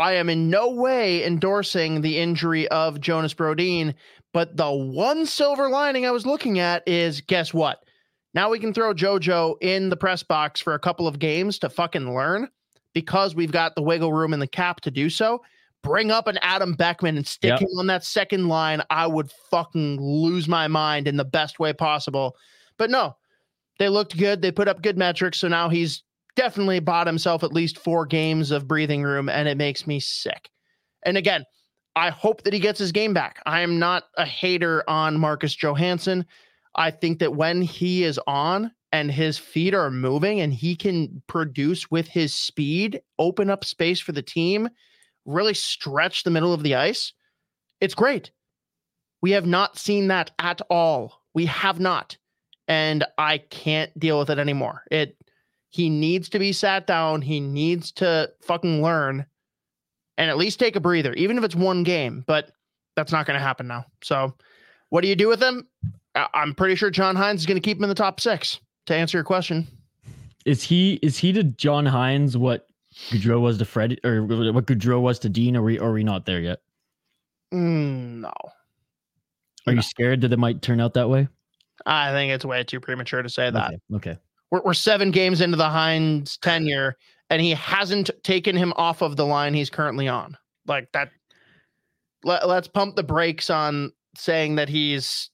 I 0.00 0.14
am 0.14 0.28
in 0.28 0.50
no 0.50 0.70
way 0.70 1.24
endorsing 1.24 2.00
the 2.00 2.18
injury 2.18 2.66
of 2.68 3.00
Jonas 3.00 3.34
Brodin, 3.34 3.94
but 4.32 4.56
the 4.56 4.70
one 4.70 5.26
silver 5.26 5.68
lining 5.68 6.06
I 6.06 6.10
was 6.10 6.26
looking 6.26 6.58
at 6.58 6.82
is 6.86 7.20
guess 7.20 7.52
what? 7.52 7.84
Now 8.32 8.50
we 8.50 8.58
can 8.58 8.72
throw 8.72 8.94
JoJo 8.94 9.56
in 9.60 9.90
the 9.90 9.96
press 9.96 10.22
box 10.22 10.60
for 10.60 10.74
a 10.74 10.78
couple 10.78 11.06
of 11.06 11.18
games 11.18 11.58
to 11.60 11.68
fucking 11.68 12.14
learn 12.14 12.48
because 12.94 13.34
we've 13.34 13.52
got 13.52 13.74
the 13.74 13.82
wiggle 13.82 14.12
room 14.12 14.32
in 14.32 14.40
the 14.40 14.46
cap 14.46 14.80
to 14.82 14.90
do 14.90 15.10
so. 15.10 15.42
Bring 15.82 16.10
up 16.10 16.26
an 16.26 16.38
Adam 16.42 16.74
Beckman 16.74 17.16
and 17.16 17.26
stick 17.26 17.50
Yep. 17.50 17.60
him 17.62 17.68
on 17.78 17.86
that 17.88 18.04
second 18.04 18.48
line. 18.48 18.82
I 18.90 19.06
would 19.06 19.30
fucking 19.50 20.00
lose 20.00 20.46
my 20.46 20.68
mind 20.68 21.08
in 21.08 21.16
the 21.16 21.24
best 21.24 21.58
way 21.58 21.72
possible. 21.72 22.36
But 22.76 22.90
no, 22.90 23.16
they 23.78 23.88
looked 23.88 24.16
good. 24.16 24.42
They 24.42 24.52
put 24.52 24.68
up 24.68 24.82
good 24.82 24.98
metrics. 24.98 25.38
So 25.38 25.48
now 25.48 25.68
he's 25.68 26.02
definitely 26.40 26.80
bought 26.80 27.06
himself 27.06 27.44
at 27.44 27.52
least 27.52 27.78
four 27.78 28.06
games 28.06 28.50
of 28.50 28.66
breathing 28.66 29.02
room, 29.02 29.28
and 29.28 29.46
it 29.46 29.58
makes 29.58 29.86
me 29.86 30.00
sick. 30.00 30.48
And 31.04 31.18
again, 31.18 31.44
I 31.96 32.08
hope 32.08 32.44
that 32.44 32.54
he 32.54 32.60
gets 32.60 32.78
his 32.78 32.92
game 32.92 33.12
back. 33.12 33.42
I 33.44 33.60
am 33.60 33.78
not 33.78 34.04
a 34.16 34.24
hater 34.24 34.82
on 34.88 35.20
Marcus 35.20 35.54
Johansson. 35.54 36.24
I 36.76 36.92
think 36.92 37.18
that 37.18 37.36
when 37.36 37.60
he 37.60 38.04
is 38.04 38.18
on 38.26 38.72
and 38.90 39.10
his 39.10 39.36
feet 39.36 39.74
are 39.74 39.90
moving 39.90 40.40
and 40.40 40.50
he 40.50 40.74
can 40.76 41.22
produce 41.26 41.90
with 41.90 42.08
his 42.08 42.32
speed, 42.32 43.02
open 43.18 43.50
up 43.50 43.62
space 43.62 44.00
for 44.00 44.12
the 44.12 44.22
team, 44.22 44.70
really 45.26 45.52
stretch 45.52 46.22
the 46.22 46.30
middle 46.30 46.54
of 46.54 46.62
the 46.62 46.74
ice, 46.74 47.12
it's 47.82 47.94
great. 47.94 48.30
We 49.20 49.32
have 49.32 49.44
not 49.44 49.76
seen 49.76 50.08
that 50.08 50.30
at 50.38 50.62
all. 50.70 51.20
We 51.34 51.44
have 51.46 51.80
not. 51.80 52.16
And 52.66 53.04
I 53.18 53.38
can't 53.38 53.96
deal 53.98 54.18
with 54.18 54.30
it 54.30 54.38
anymore. 54.38 54.84
It 54.90 55.18
he 55.70 55.88
needs 55.88 56.28
to 56.30 56.38
be 56.38 56.52
sat 56.52 56.86
down. 56.86 57.22
He 57.22 57.40
needs 57.40 57.92
to 57.92 58.30
fucking 58.42 58.82
learn 58.82 59.24
and 60.18 60.28
at 60.30 60.36
least 60.36 60.58
take 60.60 60.76
a 60.76 60.80
breather, 60.80 61.12
even 61.14 61.38
if 61.38 61.44
it's 61.44 61.54
one 61.54 61.82
game. 61.84 62.24
But 62.26 62.50
that's 62.96 63.12
not 63.12 63.24
going 63.26 63.38
to 63.38 63.42
happen 63.44 63.66
now. 63.68 63.86
So, 64.02 64.34
what 64.90 65.00
do 65.02 65.08
you 65.08 65.16
do 65.16 65.28
with 65.28 65.40
him? 65.42 65.66
I- 66.14 66.28
I'm 66.34 66.54
pretty 66.54 66.74
sure 66.74 66.90
John 66.90 67.16
Hynes 67.16 67.36
is 67.36 67.46
going 67.46 67.56
to 67.60 67.64
keep 67.64 67.78
him 67.78 67.84
in 67.84 67.88
the 67.88 67.94
top 67.94 68.20
six. 68.20 68.60
To 68.86 68.94
answer 68.94 69.16
your 69.18 69.24
question, 69.24 69.68
Is 70.44 70.62
he 70.62 70.94
is 70.94 71.16
he 71.16 71.32
to 71.34 71.44
John 71.44 71.84
Hynes 71.84 72.34
what 72.36 72.66
Gaudreau 73.10 73.40
was 73.40 73.58
to 73.58 73.64
Fred 73.64 74.00
or 74.02 74.24
what 74.24 74.66
Gaudreau 74.66 75.00
was 75.00 75.20
to 75.20 75.28
Dean? 75.28 75.56
Or 75.56 75.62
we 75.62 75.78
are 75.78 75.92
we 75.92 76.02
not 76.02 76.26
there 76.26 76.40
yet? 76.40 76.60
Mm, 77.52 78.20
no, 78.22 78.32
Are 79.66 79.72
No. 79.72 79.72
you 79.74 79.82
scared 79.82 80.22
that 80.22 80.32
it 80.32 80.38
might 80.38 80.62
turn 80.62 80.80
out 80.80 80.94
that 80.94 81.08
way? 81.08 81.28
I 81.86 82.10
think 82.10 82.32
it's 82.32 82.44
way 82.44 82.64
too 82.64 82.80
premature 82.80 83.22
to 83.22 83.28
say 83.28 83.50
that. 83.50 83.74
Okay. 83.92 84.10
okay. 84.10 84.18
We're, 84.50 84.62
we're 84.62 84.74
seven 84.74 85.10
games 85.10 85.40
into 85.40 85.56
the 85.56 85.68
Hynes 85.68 86.38
tenure, 86.38 86.96
and 87.28 87.40
he 87.40 87.50
hasn't 87.50 88.10
taken 88.22 88.56
him 88.56 88.72
off 88.76 89.02
of 89.02 89.16
the 89.16 89.26
line 89.26 89.54
he's 89.54 89.70
currently 89.70 90.08
on. 90.08 90.36
Like 90.66 90.90
that. 90.92 91.10
Let, 92.22 92.46
let's 92.48 92.68
pump 92.68 92.96
the 92.96 93.02
brakes 93.02 93.48
on 93.48 93.92
saying 94.16 94.56
that 94.56 94.68
he's, 94.68 95.30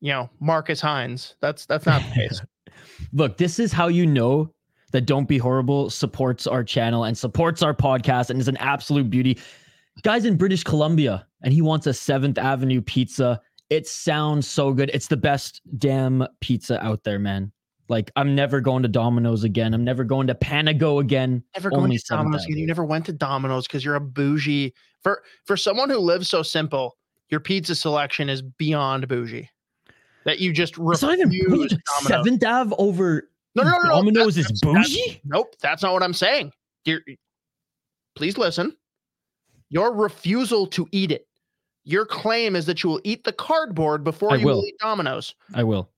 you 0.00 0.12
know, 0.12 0.30
Marcus 0.40 0.80
Hynes. 0.80 1.34
That's 1.40 1.66
that's 1.66 1.86
not 1.86 2.02
the 2.02 2.14
case. 2.14 2.42
Look, 3.12 3.36
this 3.36 3.58
is 3.58 3.72
how 3.72 3.88
you 3.88 4.06
know 4.06 4.52
that 4.92 5.02
Don't 5.02 5.28
Be 5.28 5.38
Horrible 5.38 5.90
supports 5.90 6.46
our 6.46 6.64
channel 6.64 7.04
and 7.04 7.16
supports 7.16 7.62
our 7.62 7.74
podcast 7.74 8.30
and 8.30 8.40
is 8.40 8.48
an 8.48 8.56
absolute 8.56 9.10
beauty. 9.10 9.38
Guys 10.02 10.24
in 10.24 10.36
British 10.36 10.62
Columbia, 10.62 11.26
and 11.42 11.52
he 11.52 11.62
wants 11.62 11.86
a 11.86 11.94
Seventh 11.94 12.38
Avenue 12.38 12.80
pizza. 12.80 13.40
It 13.70 13.86
sounds 13.86 14.46
so 14.46 14.72
good. 14.72 14.90
It's 14.92 15.08
the 15.08 15.16
best 15.16 15.60
damn 15.78 16.26
pizza 16.40 16.82
out 16.84 17.04
there, 17.04 17.18
man. 17.18 17.52
Like 17.88 18.10
I'm 18.16 18.34
never 18.34 18.60
going 18.60 18.82
to 18.82 18.88
Domino's 18.88 19.44
again. 19.44 19.72
I'm 19.74 19.84
never 19.84 20.02
going 20.04 20.26
to 20.26 20.34
Panago 20.34 21.00
again. 21.00 21.42
never 21.54 21.70
going 21.70 21.84
Only 21.84 21.98
to 21.98 22.04
Domino's. 22.08 22.44
again. 22.44 22.58
You 22.58 22.66
never 22.66 22.84
went 22.84 23.06
to 23.06 23.12
Domino's 23.12 23.66
because 23.66 23.84
you're 23.84 23.94
a 23.94 24.00
bougie. 24.00 24.74
For 25.02 25.22
for 25.44 25.56
someone 25.56 25.88
who 25.90 25.98
lives 25.98 26.28
so 26.28 26.42
simple, 26.42 26.96
your 27.28 27.40
pizza 27.40 27.74
selection 27.76 28.28
is 28.28 28.42
beyond 28.42 29.06
bougie. 29.08 29.48
That 30.24 30.40
you 30.40 30.52
just 30.52 30.74
It's 30.78 31.02
not 31.02 31.16
even 31.18 31.28
refuse. 31.28 31.76
Seventh 32.02 32.42
Ave 32.44 32.74
over 32.78 33.28
No, 33.54 33.62
no, 33.62 33.70
no, 33.70 33.78
no. 33.84 33.88
Domino's 33.90 34.34
That's- 34.34 34.50
is 34.52 34.60
that's- 34.60 34.88
bougie. 34.88 35.20
Nope, 35.24 35.54
that's 35.62 35.82
not 35.84 35.92
what 35.92 36.02
I'm 36.02 36.12
saying. 36.14 36.50
Dear, 36.84 37.00
please 38.16 38.36
listen. 38.36 38.76
Your 39.70 39.92
refusal 39.94 40.66
to 40.68 40.88
eat 40.92 41.12
it. 41.12 41.26
Your 41.84 42.04
claim 42.04 42.56
is 42.56 42.66
that 42.66 42.82
you 42.82 42.90
will 42.90 43.00
eat 43.04 43.22
the 43.22 43.32
cardboard 43.32 44.02
before 44.02 44.32
I 44.32 44.36
you 44.36 44.46
will 44.46 44.56
will. 44.56 44.64
eat 44.64 44.74
Domino's. 44.80 45.34
I 45.54 45.62
will. 45.62 45.88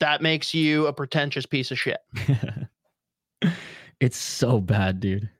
That 0.00 0.22
makes 0.22 0.52
you 0.54 0.86
a 0.86 0.92
pretentious 0.92 1.46
piece 1.46 1.70
of 1.70 1.78
shit. 1.78 1.98
it's 4.00 4.16
so 4.16 4.60
bad, 4.60 5.00
dude. 5.00 5.30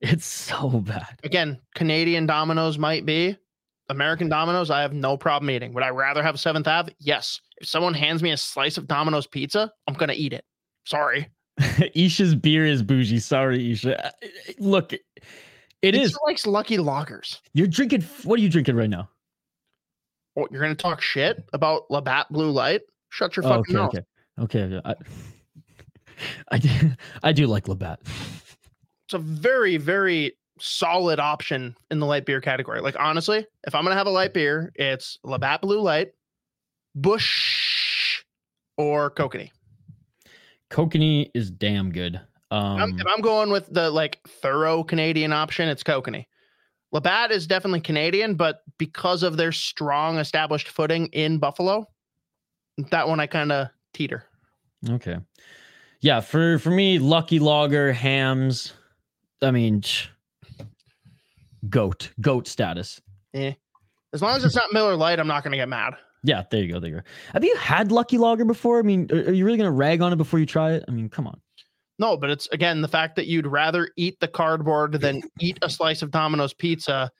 It's 0.00 0.26
so 0.26 0.80
bad. 0.80 1.18
Again, 1.24 1.58
Canadian 1.74 2.26
Domino's 2.26 2.78
might 2.78 3.06
be. 3.06 3.36
American 3.90 4.28
Domino's, 4.28 4.70
I 4.70 4.80
have 4.80 4.92
no 4.94 5.16
problem 5.16 5.50
eating. 5.50 5.74
Would 5.74 5.84
I 5.84 5.90
rather 5.90 6.22
have 6.22 6.40
Seventh 6.40 6.66
Ave? 6.66 6.94
Yes. 7.00 7.40
If 7.58 7.68
someone 7.68 7.94
hands 7.94 8.22
me 8.22 8.30
a 8.30 8.36
slice 8.36 8.78
of 8.78 8.86
Domino's 8.86 9.26
pizza, 9.26 9.70
I'm 9.86 9.94
gonna 9.94 10.14
eat 10.14 10.32
it. 10.32 10.44
Sorry. 10.86 11.28
Isha's 11.94 12.34
beer 12.34 12.64
is 12.66 12.82
bougie. 12.82 13.18
Sorry, 13.18 13.72
Isha. 13.72 14.06
Uh, 14.06 14.10
Look, 14.58 14.92
it 14.92 15.04
Isha 15.82 16.00
is. 16.00 16.18
likes 16.26 16.46
Lucky 16.46 16.78
Lagers. 16.78 17.40
You're 17.52 17.66
drinking. 17.66 18.02
What 18.24 18.38
are 18.38 18.42
you 18.42 18.48
drinking 18.48 18.76
right 18.76 18.90
now? 18.90 19.08
Oh, 20.36 20.48
you're 20.50 20.62
gonna 20.62 20.74
talk 20.74 21.00
shit 21.00 21.44
about 21.52 21.90
Labatt 21.90 22.32
Blue 22.32 22.50
Light? 22.50 22.80
Shut 23.14 23.36
your 23.36 23.46
Oh, 23.46 23.48
fucking 23.48 23.76
okay, 23.76 23.98
mouth. 23.98 24.04
okay, 24.40 24.62
okay. 24.64 24.80
I, 24.84 24.94
I, 26.56 26.58
do, 26.58 26.68
I 27.22 27.32
do 27.32 27.46
like 27.46 27.68
Labatt. 27.68 28.00
it's 29.06 29.14
a 29.14 29.18
very 29.18 29.76
very 29.76 30.36
solid 30.58 31.20
option 31.20 31.76
in 31.92 32.00
the 32.00 32.06
light 32.06 32.26
beer 32.26 32.40
category 32.40 32.80
like 32.80 32.94
honestly 32.98 33.44
if 33.66 33.74
i'm 33.74 33.82
gonna 33.84 33.96
have 33.96 34.06
a 34.06 34.10
light 34.10 34.32
beer 34.32 34.70
it's 34.76 35.18
labatt 35.24 35.60
blue 35.60 35.80
light 35.80 36.12
Busch 36.94 38.22
or 38.76 39.10
kokanee 39.10 39.50
Kokanee 40.70 41.30
is 41.34 41.50
damn 41.50 41.90
good. 41.92 42.20
Um, 42.50 42.76
I'm, 42.80 42.98
if 42.98 43.06
i'm 43.06 43.20
going 43.20 43.50
with 43.50 43.66
the 43.72 43.90
like 43.90 44.20
thorough 44.28 44.84
canadian 44.84 45.32
option 45.32 45.68
it's 45.68 45.82
kokanee 45.82 46.26
labatt 46.92 47.32
is 47.32 47.46
definitely 47.48 47.80
canadian 47.80 48.34
but 48.36 48.60
because 48.78 49.22
of 49.24 49.36
their 49.36 49.50
strong 49.52 50.18
established 50.18 50.68
footing 50.68 51.06
in 51.06 51.38
buffalo 51.38 51.84
that 52.90 53.06
one 53.08 53.20
i 53.20 53.26
kind 53.26 53.52
of 53.52 53.68
teeter 53.92 54.24
okay. 54.90 55.16
Yeah, 56.00 56.20
for 56.20 56.58
for 56.58 56.70
me, 56.70 56.98
Lucky 56.98 57.38
Lager, 57.38 57.90
Hamm's. 57.92 58.74
I 59.40 59.50
mean, 59.52 59.82
goat, 61.68 62.10
goat 62.20 62.46
status. 62.46 63.00
eh. 63.32 63.52
as 64.12 64.20
long 64.22 64.36
as 64.36 64.44
it's 64.44 64.54
not 64.54 64.72
miller 64.72 64.96
light 64.96 65.18
i'm 65.18 65.26
not 65.26 65.42
gonna 65.44 65.56
get 65.56 65.68
mad 65.68 65.94
Yeah, 66.22 66.42
there 66.50 66.62
you 66.62 66.72
go. 66.72 66.80
There 66.80 66.90
you 66.90 66.96
go. 66.96 67.02
Have 67.34 67.44
you 67.44 67.54
had 67.56 67.92
Lucky 67.92 68.16
Lager 68.16 68.46
before? 68.46 68.78
I 68.78 68.82
mean, 68.82 69.08
are, 69.12 69.28
are 69.28 69.32
you 69.32 69.44
really 69.44 69.58
gonna 69.58 69.70
rag 69.70 70.00
on 70.00 70.10
it 70.12 70.16
before 70.16 70.40
you 70.40 70.46
try 70.46 70.72
it? 70.72 70.84
I 70.88 70.90
mean, 70.90 71.08
come 71.10 71.26
on. 71.26 71.38
No, 71.98 72.16
but 72.16 72.30
it's 72.30 72.48
again 72.48 72.80
the 72.80 72.88
fact 72.88 73.14
that 73.16 73.26
you'd 73.26 73.46
rather 73.46 73.90
eat 73.96 74.18
the 74.20 74.28
cardboard 74.28 75.00
than 75.00 75.22
eat 75.40 75.58
a 75.62 75.68
slice 75.70 76.00
of 76.02 76.10
Domino's 76.10 76.54
pizza, 76.54 77.10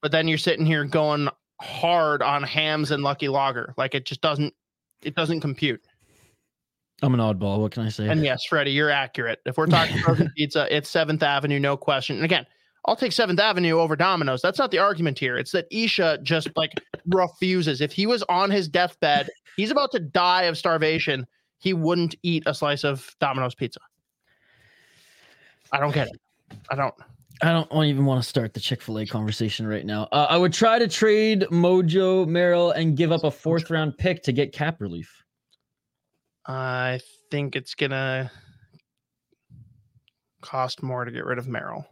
but 0.00 0.12
then 0.12 0.28
you're 0.28 0.38
sitting 0.38 0.64
here 0.64 0.84
going 0.84 1.28
hard 1.60 2.22
on 2.22 2.42
Hamm's 2.44 2.90
and 2.92 3.02
Lucky 3.02 3.28
Lager. 3.28 3.74
Like 3.76 3.94
it 3.96 4.04
just 4.06 4.20
doesn't 4.20 4.54
it 5.02 5.14
doesn't 5.14 5.40
compute. 5.40 5.82
I'm 7.02 7.12
an 7.12 7.20
oddball. 7.20 7.60
What 7.60 7.72
can 7.72 7.82
I 7.82 7.90
say? 7.90 8.08
And 8.08 8.24
yes, 8.24 8.44
Freddie, 8.44 8.72
you're 8.72 8.90
accurate. 8.90 9.40
If 9.44 9.58
we're 9.58 9.66
talking 9.66 9.98
frozen 9.98 10.30
pizza, 10.36 10.66
it's 10.74 10.88
Seventh 10.88 11.22
Avenue, 11.22 11.58
no 11.58 11.76
question. 11.76 12.16
And 12.16 12.24
again, 12.24 12.46
I'll 12.86 12.96
take 12.96 13.12
Seventh 13.12 13.40
Avenue 13.40 13.78
over 13.78 13.96
Domino's. 13.96 14.40
That's 14.40 14.58
not 14.58 14.70
the 14.70 14.78
argument 14.78 15.18
here. 15.18 15.36
It's 15.36 15.52
that 15.52 15.66
Isha 15.70 16.20
just 16.22 16.48
like 16.56 16.72
refuses. 17.06 17.80
If 17.80 17.92
he 17.92 18.06
was 18.06 18.22
on 18.28 18.50
his 18.50 18.68
deathbed, 18.68 19.28
he's 19.56 19.70
about 19.70 19.90
to 19.92 19.98
die 19.98 20.44
of 20.44 20.56
starvation. 20.56 21.26
He 21.58 21.74
wouldn't 21.74 22.14
eat 22.22 22.44
a 22.46 22.54
slice 22.54 22.84
of 22.84 23.14
Domino's 23.20 23.54
pizza. 23.54 23.80
I 25.72 25.80
don't 25.80 25.92
get 25.92 26.08
it. 26.08 26.20
I 26.70 26.76
don't. 26.76 26.94
I 27.42 27.52
don't 27.52 27.84
even 27.84 28.06
want 28.06 28.22
to 28.22 28.28
start 28.28 28.54
the 28.54 28.60
Chick 28.60 28.80
Fil 28.80 28.98
A 29.00 29.06
conversation 29.06 29.66
right 29.66 29.84
now. 29.84 30.08
Uh, 30.10 30.26
I 30.30 30.38
would 30.38 30.52
try 30.52 30.78
to 30.78 30.88
trade 30.88 31.42
Mojo 31.50 32.26
Merrill 32.26 32.70
and 32.70 32.96
give 32.96 33.12
up 33.12 33.24
a 33.24 33.30
fourth 33.30 33.70
round 33.70 33.98
pick 33.98 34.22
to 34.24 34.32
get 34.32 34.52
cap 34.52 34.80
relief. 34.80 35.22
I 36.46 37.00
think 37.30 37.56
it's 37.56 37.74
gonna 37.74 38.30
cost 40.40 40.82
more 40.82 41.04
to 41.04 41.10
get 41.10 41.24
rid 41.24 41.38
of 41.38 41.46
Merrill. 41.48 41.84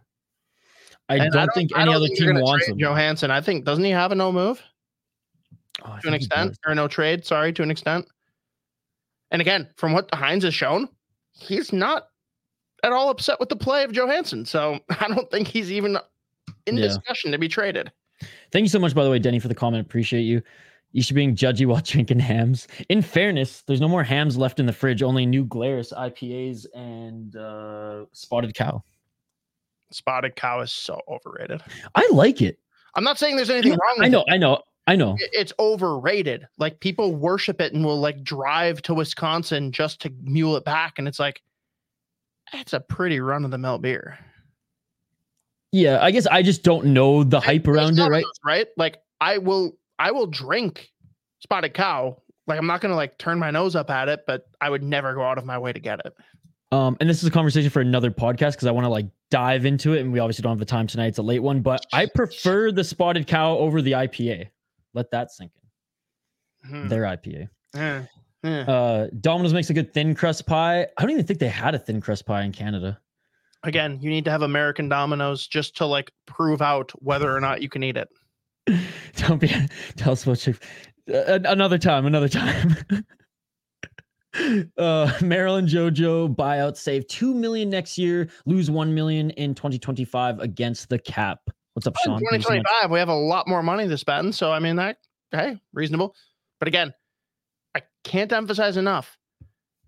I 1.09 1.17
And 1.17 1.33
don't, 1.33 1.53
think 1.55 1.71
any 1.77 1.87
don't 1.87 1.97
other 1.97 2.07
think 2.07 2.19
team 2.19 2.41
wants 2.41 2.67
him. 2.69 2.79
Johansson. 2.79 3.31
I 3.31 3.41
think 3.41 3.65
doesn't 3.65 3.85
he 3.85 3.91
have 3.91 4.13
a 4.13 4.15
no 4.15 4.33
move 4.33 4.63
Oh, 5.85 5.99
to 6.01 6.09
an 6.09 6.15
extent 6.15 6.57
or 6.67 6.75
no 6.75 6.89
trade? 6.89 7.27
Sorry, 7.27 7.53
to 7.53 7.63
an 7.63 7.71
extent. 7.71 8.07
And 9.31 9.43
again, 9.43 9.69
from 9.77 9.93
what 9.93 10.11
Hynes 10.13 10.45
has 10.45 10.55
shown, 10.55 10.89
he's 11.33 11.73
not 11.73 12.07
at 12.85 12.93
all 12.93 13.09
upset 13.11 13.41
with 13.41 13.49
the 13.49 13.57
play 13.57 13.83
of 13.83 13.93
Johansson. 13.93 14.45
So 14.45 14.79
I 15.01 15.09
don't 15.09 15.31
think 15.31 15.49
he's 15.49 15.73
even 15.73 15.99
in 16.67 16.77
Yeah. 16.77 16.85
discussion 16.89 17.33
to 17.33 17.39
be 17.39 17.49
traded. 17.49 17.91
Thank 18.53 18.63
you 18.63 18.69
so 18.69 18.79
much, 18.79 18.95
by 18.95 19.03
the 19.03 19.11
way, 19.11 19.19
Denny, 19.19 19.39
for 19.41 19.49
the 19.49 19.55
comment. 19.55 19.85
Appreciate 19.85 20.23
you. 20.23 20.41
You 20.93 21.03
should 21.03 21.15
be 21.17 21.21
being 21.23 21.35
judgy 21.35 21.67
while 21.71 21.81
drinking 21.83 22.21
Hamm's. 22.21 22.69
In 22.89 23.03
fairness, 23.03 23.63
there's 23.67 23.81
no 23.81 23.89
more 23.89 24.05
Hamm's 24.05 24.37
left 24.37 24.61
in 24.61 24.67
the 24.67 24.73
fridge. 24.73 25.03
Only 25.03 25.27
new 25.27 25.45
Glarus 25.45 25.93
IPAs 25.93 26.67
and 26.75 27.35
uh, 27.35 28.05
Spotted 28.13 28.55
Cow. 28.55 28.83
Spotted 29.91 30.35
cow 30.35 30.61
is 30.61 30.73
so 30.73 31.01
overrated. 31.09 31.63
I 31.95 32.09
like 32.13 32.43
it. 32.43 32.59
I'm 32.97 33.05
not 33.05 33.19
saying 33.19 33.37
there's 33.37 33.51
anything 33.51 33.73
wrong 33.73 33.95
with 33.99 34.07
I 34.07 34.09
know. 34.09 34.21
it. 34.27 34.33
I 34.33 34.37
know. 34.39 34.63
I 34.87 34.97
know. 34.97 35.17
It's 35.19 35.53
overrated. 35.59 36.47
Like 36.59 36.81
people 36.81 37.15
worship 37.15 37.61
it 37.61 37.73
and 37.73 37.85
will 37.85 38.01
like 38.01 38.23
drive 38.25 38.83
to 38.83 38.95
Wisconsin 38.95 39.73
just 39.73 40.01
to 40.03 40.13
mule 40.23 40.57
it 40.57 40.65
back. 40.65 40.95
And 40.99 41.07
it's 41.09 41.19
like, 41.21 41.43
it's 42.53 42.73
a 42.73 42.81
pretty 42.81 43.21
run 43.21 43.45
of 43.45 43.51
the 43.51 43.59
mill 43.59 43.79
beer. 43.79 44.19
Yeah, 45.73 45.99
I 46.01 46.11
guess 46.11 46.27
I 46.27 46.43
just 46.43 46.63
don't 46.63 46.87
know 46.87 47.25
the 47.25 47.41
hype 47.41 47.67
around 47.67 47.99
it, 47.99 48.09
right? 48.09 48.23
those, 48.23 48.41
right? 48.45 48.69
Like 48.77 48.99
I 49.21 49.39
will, 49.39 49.77
I 49.99 50.13
will 50.13 50.27
drink 50.27 50.91
spotted 51.41 51.75
cow. 51.75 52.23
Like 52.47 52.59
I'm 52.59 52.67
not 52.67 52.81
gonna 52.81 52.95
like 52.95 53.19
turn 53.19 53.39
my 53.39 53.51
nose 53.51 53.75
up 53.75 53.91
at 53.91 54.09
it, 54.09 54.21
but 54.27 54.47
I 54.61 54.71
would 54.71 54.83
never 54.83 55.15
go 55.15 55.23
out 55.23 55.39
of 55.39 55.45
my 55.45 55.59
way 55.59 55.73
to 55.73 55.81
get 55.81 56.01
it. 56.05 56.15
Um, 56.73 56.97
and 57.01 57.09
this 57.09 57.23
is 57.23 57.29
a 57.29 57.31
conversation 57.31 57.71
for 57.71 57.81
another 57.81 58.11
podcast 58.11 58.53
because 58.53 58.67
I 58.67 58.73
want 58.73 58.85
to 58.85 58.89
like 58.89 59.07
dive 59.31 59.65
into 59.65 59.95
it, 59.95 60.01
and 60.01 60.13
we 60.13 60.19
obviously 60.19 60.43
don't 60.43 60.53
have 60.53 60.59
the 60.59 60.65
time 60.65 60.87
tonight. 60.87 61.07
It's 61.07 61.19
a 61.19 61.23
late 61.23 61.41
one, 61.41 61.61
but 61.61 61.87
I 61.93 62.07
prefer 62.07 62.73
the 62.73 62.85
Spotted 62.85 63.27
Cow 63.27 63.57
over 63.59 63.81
the 63.81 63.93
IPA. 63.93 64.49
Let 64.93 65.11
that 65.13 65.31
sink 65.31 65.53
in. 66.65 66.71
Hmm. 66.71 66.89
Their 66.89 67.03
IPA. 67.03 67.49
Eh, 67.77 68.03
eh. 68.45 68.63
Uh, 68.63 69.09
Domino's 69.21 69.53
makes 69.53 69.71
a 69.71 69.75
good 69.75 69.93
thin 69.93 70.15
crust 70.15 70.47
pie. 70.47 70.87
I 70.97 71.03
don't 71.03 71.11
even 71.11 71.27
think 71.27 71.39
they 71.39 71.49
had 71.49 71.75
a 71.75 71.79
thin 71.79 72.01
crust 72.01 72.27
pie 72.27 72.43
in 72.43 72.53
Canada. 72.53 73.01
Again, 73.63 73.99
you 74.01 74.11
need 74.11 74.25
to 74.27 74.31
have 74.31 74.43
American 74.43 74.89
Domino's 74.89 75.47
just 75.47 75.77
to 75.79 75.87
like 75.87 76.13
prove 76.27 76.61
out 76.61 76.93
whether 77.03 77.35
or 77.35 77.41
not 77.41 77.63
you 77.63 77.69
can 77.69 77.83
eat 77.83 77.97
it. 77.97 78.09
Don't 79.17 79.41
be 79.41 79.49
tell 79.97 80.13
us 80.13 80.25
about 80.25 80.39
Chick. 80.39 80.63
Uh, 81.13 81.39
another 81.45 81.79
time, 81.79 82.07
another 82.07 82.29
time. 82.29 82.77
uh, 84.79 85.13
Maryland 85.23 85.69
JoJo 85.69 86.35
buyout 86.35 86.77
save 86.77 87.07
two 87.09 87.35
million 87.35 87.71
next 87.71 87.97
year, 87.97 88.29
lose 88.47 88.71
one 88.71 88.95
million 88.95 89.31
in 89.31 89.55
2025 89.55 90.41
against 90.41 90.89
the 90.89 90.99
cap. 90.99 91.41
What's 91.73 91.87
up, 91.87 91.97
Sean? 92.05 92.21
Thank 92.21 92.23
you 92.23 92.29
so 92.29 92.51
much. 92.51 92.63
2025, 92.63 92.91
we 92.91 92.99
have 92.99 93.09
a 93.09 93.15
lot 93.15 93.49
more 93.49 93.63
money 93.63 93.89
to 93.89 93.99
spend. 93.99 94.35
So 94.35 94.53
I 94.53 94.59
mean 94.59 94.77
that 94.77 94.99
hey, 95.35 95.61
reasonable. 95.73 96.15
But 96.59 96.69
again, 96.69 96.95
can't 98.05 98.33
emphasize 98.33 98.77
enough. 98.77 99.19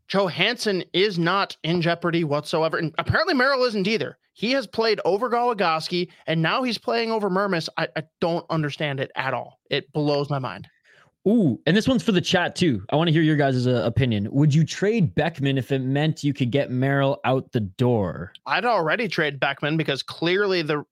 Johansson 0.09 0.85
is 0.93 1.19
not 1.19 1.57
in 1.63 1.83
jeopardy 1.83 2.25
whatsoever. 2.25 2.79
And 2.79 2.95
apparently 2.99 3.35
Merrill 3.35 3.65
isn't 3.65 3.89
either. 3.89 4.19
He 4.35 4.53
has 4.53 4.67
played 4.67 5.01
over 5.05 5.31
Goligoski 5.31 6.11
and 6.27 6.43
now 6.43 6.63
he's 6.63 6.79
playing 6.79 7.11
over 7.11 7.31
Mermis. 7.31 7.69
I, 7.77 7.89
I 7.97 8.03
don't 8.21 8.47
understand 8.51 9.01
it 9.01 9.11
at 9.17 9.35
all. 9.35 9.59
It 9.71 9.93
blows 9.93 10.31
my 10.31 10.39
mind. 10.39 10.69
Ooh, 11.27 11.61
and 11.67 11.77
this 11.77 11.89
one's 11.89 12.05
for 12.05 12.13
the 12.13 12.21
chat 12.21 12.55
too. 12.55 12.85
I 12.91 12.97
want 12.97 13.09
to 13.09 13.13
hear 13.13 13.23
your 13.23 13.35
guys' 13.35 13.67
uh, 13.67 13.83
opinion. 13.85 14.29
Would 14.31 14.55
you 14.55 14.65
trade 14.65 15.13
Beckman 15.17 15.59
if 15.59 15.73
it 15.73 15.81
meant 15.81 16.23
you 16.23 16.33
could 16.33 16.53
get 16.53 16.71
Merrill 16.71 17.19
out 17.25 17.51
the 17.51 17.61
door? 17.61 18.33
I'd 18.47 18.65
already 18.65 19.09
trade 19.09 19.41
Beckman 19.41 19.77
because 19.77 20.05
clearly 20.05 20.63
the 20.63 20.85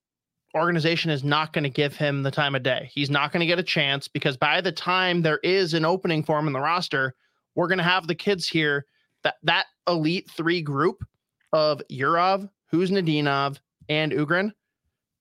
organization 0.54 1.10
is 1.10 1.24
not 1.24 1.52
going 1.52 1.64
to 1.64 1.70
give 1.70 1.96
him 1.96 2.22
the 2.22 2.30
time 2.30 2.54
of 2.54 2.62
day. 2.62 2.90
He's 2.92 3.10
not 3.10 3.32
going 3.32 3.40
to 3.40 3.46
get 3.46 3.58
a 3.58 3.62
chance 3.62 4.08
because 4.08 4.36
by 4.36 4.60
the 4.60 4.72
time 4.72 5.22
there 5.22 5.40
is 5.42 5.74
an 5.74 5.84
opening 5.84 6.22
for 6.22 6.38
him 6.38 6.46
in 6.46 6.52
the 6.52 6.60
roster, 6.60 7.14
we're 7.54 7.68
going 7.68 7.78
to 7.78 7.84
have 7.84 8.06
the 8.06 8.14
kids 8.14 8.48
here 8.48 8.86
that 9.22 9.36
that 9.42 9.66
elite 9.88 10.30
three 10.30 10.62
group 10.62 11.04
of 11.52 11.82
Yurov, 11.90 12.48
Khusnutdinov, 12.72 13.58
and 13.88 14.12
Ohgren. 14.12 14.52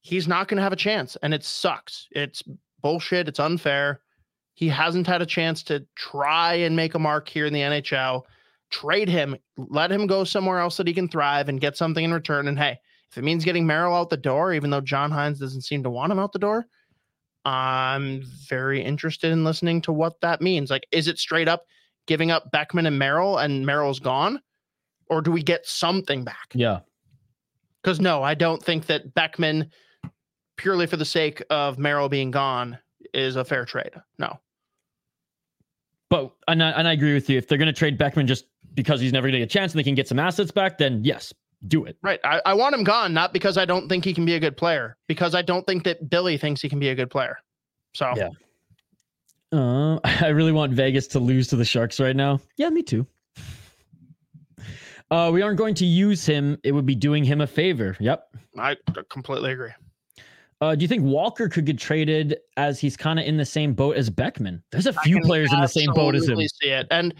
He's 0.02 0.28
not 0.28 0.48
going 0.48 0.58
to 0.58 0.64
have 0.64 0.74
a 0.74 0.78
chance, 0.78 1.16
and 1.24 1.34
it 1.34 1.44
sucks. 1.44 2.08
It's 2.12 2.44
bullshit. 2.82 3.28
It's 3.28 3.40
unfair. 3.40 4.02
He 4.56 4.68
hasn't 4.68 5.08
had 5.08 5.22
a 5.22 5.26
chance 5.26 5.64
to 5.64 5.86
try 5.96 6.56
and 6.56 6.76
make 6.76 6.94
a 6.94 7.00
mark 7.00 7.28
here 7.28 7.46
in 7.46 7.54
the 7.54 7.62
NHL. 7.62 8.24
Trade 8.70 9.10
him, 9.10 9.36
let 9.58 9.92
him 9.92 10.08
go 10.08 10.24
somewhere 10.24 10.60
else 10.60 10.78
that 10.78 10.88
he 10.88 10.94
can 10.94 11.08
thrive 11.08 11.48
and 11.48 11.62
get 11.62 11.78
something 11.78 12.04
in 12.04 12.14
return. 12.14 12.48
And 12.48 12.58
hey, 12.58 12.80
if 13.14 13.20
it 13.20 13.24
means 13.24 13.46
getting 13.46 13.68
Merrill 13.68 13.94
out 13.94 14.10
the 14.10 14.18
door, 14.18 14.54
even 14.54 14.72
though 14.72 14.82
John 14.82 15.12
Hynes 15.12 15.38
doesn't 15.38 15.62
seem 15.62 15.84
to 15.84 15.90
want 15.92 16.12
him 16.12 16.18
out 16.18 16.34
the 16.34 16.40
door, 16.40 16.66
I'm 17.46 18.24
very 18.50 18.84
interested 18.84 19.32
in 19.32 19.44
listening 19.44 19.82
to 19.82 19.94
what 19.94 20.20
that 20.22 20.42
means. 20.42 20.72
Like, 20.72 20.88
is 20.92 21.08
it 21.08 21.20
straight 21.20 21.48
up 21.48 21.68
giving 22.08 22.32
up 22.32 22.50
Beckman 22.52 22.88
and 22.88 22.98
Merrill 22.98 23.38
and 23.38 23.68
Merrill's 23.68 24.00
gone? 24.00 24.42
Or 25.12 25.22
do 25.22 25.32
we 25.32 25.44
get 25.44 25.68
something 25.68 26.24
back? 26.24 26.54
Yeah. 26.56 26.80
Because 27.84 28.02
no, 28.02 28.24
I 28.24 28.34
don't 28.34 28.64
think 28.64 28.88
that 28.88 29.14
Beckman, 29.14 29.70
purely 30.58 30.88
for 30.88 30.98
the 30.98 31.06
sake 31.06 31.44
of 31.52 31.78
Merrill 31.78 32.10
being 32.10 32.32
gone, 32.32 32.80
is 33.14 33.36
a 33.36 33.46
fair 33.46 33.64
trade. 33.64 33.92
No. 34.18 34.40
But 36.10 36.34
and 36.48 36.64
I, 36.64 36.72
and 36.72 36.88
I 36.88 36.94
agree 36.94 37.14
with 37.14 37.30
you. 37.30 37.38
If 37.38 37.48
they're 37.48 37.60
going 37.60 37.68
to 37.68 37.74
trade 37.74 38.00
Beckman 38.00 38.26
just 38.26 38.46
because 38.74 39.00
he's 39.00 39.14
never 39.14 39.28
going 39.28 39.34
to 39.34 39.40
get 39.40 39.52
a 39.52 39.54
chance 39.54 39.72
and 39.72 39.78
they 39.80 39.84
can 39.84 39.94
get 39.94 40.08
some 40.08 40.18
assets 40.18 40.50
back, 40.50 40.80
then 40.80 41.04
yes, 41.04 41.32
do 41.68 41.86
it. 41.86 41.98
Right. 42.02 42.20
I, 42.24 42.42
I 42.46 42.54
want 42.54 42.76
him 42.76 42.84
gone, 42.84 43.14
not 43.14 43.34
because 43.34 43.58
I 43.58 43.66
don't 43.66 43.88
think 43.88 44.06
he 44.06 44.14
can 44.14 44.26
be 44.26 44.36
a 44.36 44.40
good 44.40 44.58
player, 44.58 44.98
because 45.08 45.36
I 45.36 45.42
don't 45.42 45.66
think 45.66 45.84
that 45.84 46.10
Billy 46.10 46.38
thinks 46.38 46.62
he 46.62 46.70
can 46.70 46.80
be 46.80 46.90
a 46.90 46.96
good 46.96 47.10
player. 47.10 47.38
So 47.94 48.12
Yeah. 48.16 48.30
Uh, 49.52 50.00
I 50.04 50.30
really 50.30 50.52
want 50.52 50.74
Vegas 50.74 51.08
to 51.08 51.20
lose 51.20 51.48
to 51.50 51.56
the 51.56 51.66
Sharks 51.66 52.00
right 52.00 52.16
now. 52.16 52.40
Yeah, 52.58 52.70
me 52.70 52.84
too. 52.84 53.06
Uh, 55.12 55.30
we 55.32 55.44
aren't 55.44 55.58
going 55.58 55.76
to 55.76 55.86
use 55.86 56.26
him. 56.26 56.58
It 56.64 56.72
would 56.72 56.88
be 56.88 56.96
doing 56.96 57.24
him 57.24 57.42
a 57.42 57.48
favor. 57.48 57.96
Yep. 58.00 58.36
I 58.58 58.76
completely 59.10 59.52
agree. 59.52 59.70
Uh, 60.60 60.76
do 60.76 60.82
you 60.82 60.88
think 60.88 61.04
Walker 61.04 61.50
could 61.50 61.66
get 61.66 61.78
traded 61.78 62.38
as 62.56 62.80
he's 62.80 62.96
kind 62.96 63.20
of 63.20 63.26
in 63.26 63.38
the 63.38 63.46
same 63.46 63.74
boat 63.74 63.98
as 63.98 64.10
Beckman? 64.10 64.64
There's 64.72 64.88
a 64.88 64.94
few 64.94 65.20
players 65.20 65.52
in 65.52 65.60
the 65.60 65.68
same 65.68 65.92
boat 65.94 66.16
as 66.16 66.28
him. 66.28 66.40
See 66.40 66.70
it, 66.70 66.88
and 66.90 67.14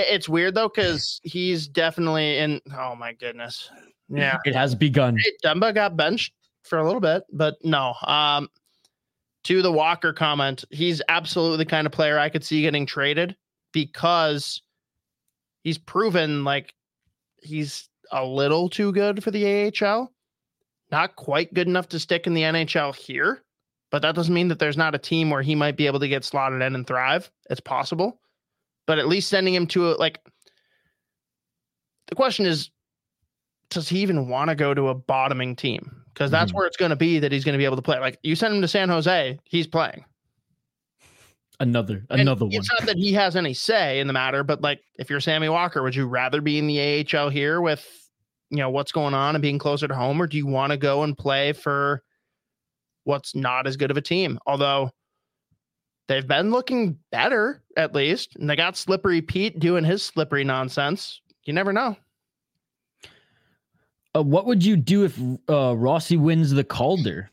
it's 0.00 0.28
weird 0.28 0.54
though 0.54 0.68
because 0.68 1.20
he's 1.22 1.68
definitely 1.68 2.38
in. 2.38 2.60
Oh 2.76 2.94
my 2.94 3.12
goodness, 3.12 3.70
yeah. 4.08 4.38
It 4.44 4.54
has 4.54 4.74
begun. 4.74 5.16
Hey, 5.16 5.32
Dumba 5.44 5.74
got 5.74 5.96
benched 5.96 6.32
for 6.62 6.78
a 6.78 6.84
little 6.84 7.00
bit, 7.00 7.24
but 7.32 7.56
no. 7.64 7.94
Um, 8.02 8.48
to 9.44 9.62
the 9.62 9.72
Walker 9.72 10.12
comment, 10.12 10.64
he's 10.70 11.00
absolutely 11.08 11.58
the 11.58 11.70
kind 11.70 11.86
of 11.86 11.92
player 11.92 12.18
I 12.18 12.28
could 12.28 12.44
see 12.44 12.62
getting 12.62 12.86
traded 12.86 13.36
because 13.72 14.62
he's 15.62 15.78
proven 15.78 16.44
like 16.44 16.74
he's 17.42 17.88
a 18.10 18.24
little 18.24 18.68
too 18.68 18.92
good 18.92 19.22
for 19.22 19.30
the 19.30 19.72
AHL. 19.82 20.12
Not 20.90 21.16
quite 21.16 21.52
good 21.54 21.66
enough 21.66 21.88
to 21.90 21.98
stick 21.98 22.26
in 22.26 22.34
the 22.34 22.42
NHL 22.42 22.94
here, 22.94 23.42
but 23.90 24.02
that 24.02 24.14
doesn't 24.14 24.34
mean 24.34 24.48
that 24.48 24.58
there's 24.58 24.76
not 24.76 24.94
a 24.94 24.98
team 24.98 25.30
where 25.30 25.42
he 25.42 25.54
might 25.54 25.76
be 25.76 25.86
able 25.86 26.00
to 26.00 26.08
get 26.08 26.24
slotted 26.24 26.62
in 26.62 26.74
and 26.74 26.86
thrive. 26.86 27.30
It's 27.50 27.60
possible, 27.60 28.20
but 28.86 28.98
at 28.98 29.08
least 29.08 29.28
sending 29.28 29.54
him 29.54 29.66
to 29.68 29.90
a 29.90 29.92
like. 29.92 30.20
The 32.08 32.14
question 32.14 32.46
is, 32.46 32.70
does 33.70 33.88
he 33.88 33.98
even 34.00 34.28
want 34.28 34.48
to 34.50 34.54
go 34.54 34.72
to 34.74 34.88
a 34.88 34.94
bottoming 34.94 35.56
team? 35.56 36.04
Because 36.14 36.30
that's 36.30 36.52
Mhm. 36.52 36.56
where 36.56 36.66
it's 36.66 36.76
going 36.76 36.90
to 36.90 36.96
be 36.96 37.18
that 37.18 37.32
he's 37.32 37.44
going 37.44 37.54
to 37.54 37.58
be 37.58 37.64
able 37.64 37.76
to 37.76 37.82
play. 37.82 37.98
Like 37.98 38.18
you 38.22 38.36
send 38.36 38.54
him 38.54 38.62
to 38.62 38.68
San 38.68 38.88
Jose, 38.88 39.38
he's 39.44 39.66
playing. 39.66 40.04
Another, 41.58 42.04
And 42.10 42.20
another 42.20 42.44
one. 42.44 42.54
It's 42.54 42.68
not 42.70 42.86
that 42.86 42.96
he 42.98 43.12
has 43.14 43.34
any 43.34 43.54
say 43.54 43.98
in 44.00 44.06
the 44.06 44.12
matter, 44.12 44.44
but 44.44 44.60
like 44.60 44.80
if 44.98 45.08
you're 45.08 45.20
Sammy 45.20 45.48
Walker, 45.48 45.82
would 45.82 45.94
you 45.94 46.06
rather 46.06 46.40
be 46.42 46.58
in 46.58 46.66
the 46.66 46.78
AHL 46.78 47.30
here 47.30 47.60
with 47.60 47.84
you 48.50 48.58
know 48.58 48.70
what's 48.70 48.92
going 48.92 49.14
on 49.14 49.34
and 49.34 49.42
being 49.42 49.58
closer 49.58 49.88
to 49.88 49.94
home, 49.94 50.20
or 50.20 50.26
do 50.26 50.36
you 50.36 50.46
want 50.46 50.70
to 50.70 50.76
go 50.76 51.02
and 51.02 51.16
play 51.16 51.52
for 51.52 52.02
what's 53.04 53.34
not 53.34 53.66
as 53.66 53.76
good 53.76 53.90
of 53.90 53.96
a 53.96 54.02
team? 54.02 54.38
Although 54.46 54.90
they've 56.08 56.26
been 56.26 56.50
looking 56.50 56.98
better 57.10 57.62
at 57.76 57.94
least, 57.94 58.36
and 58.36 58.48
they 58.48 58.56
got 58.56 58.76
Slippery 58.76 59.20
Pete 59.20 59.58
doing 59.58 59.84
his 59.84 60.02
slippery 60.02 60.44
nonsense. 60.44 61.20
You 61.44 61.52
never 61.52 61.72
know. 61.72 61.96
Uh, 64.16 64.22
what 64.22 64.46
would 64.46 64.64
you 64.64 64.76
do 64.76 65.04
if 65.04 65.18
uh, 65.48 65.76
Rossi 65.76 66.16
wins 66.16 66.50
the 66.50 66.64
Calder? 66.64 67.30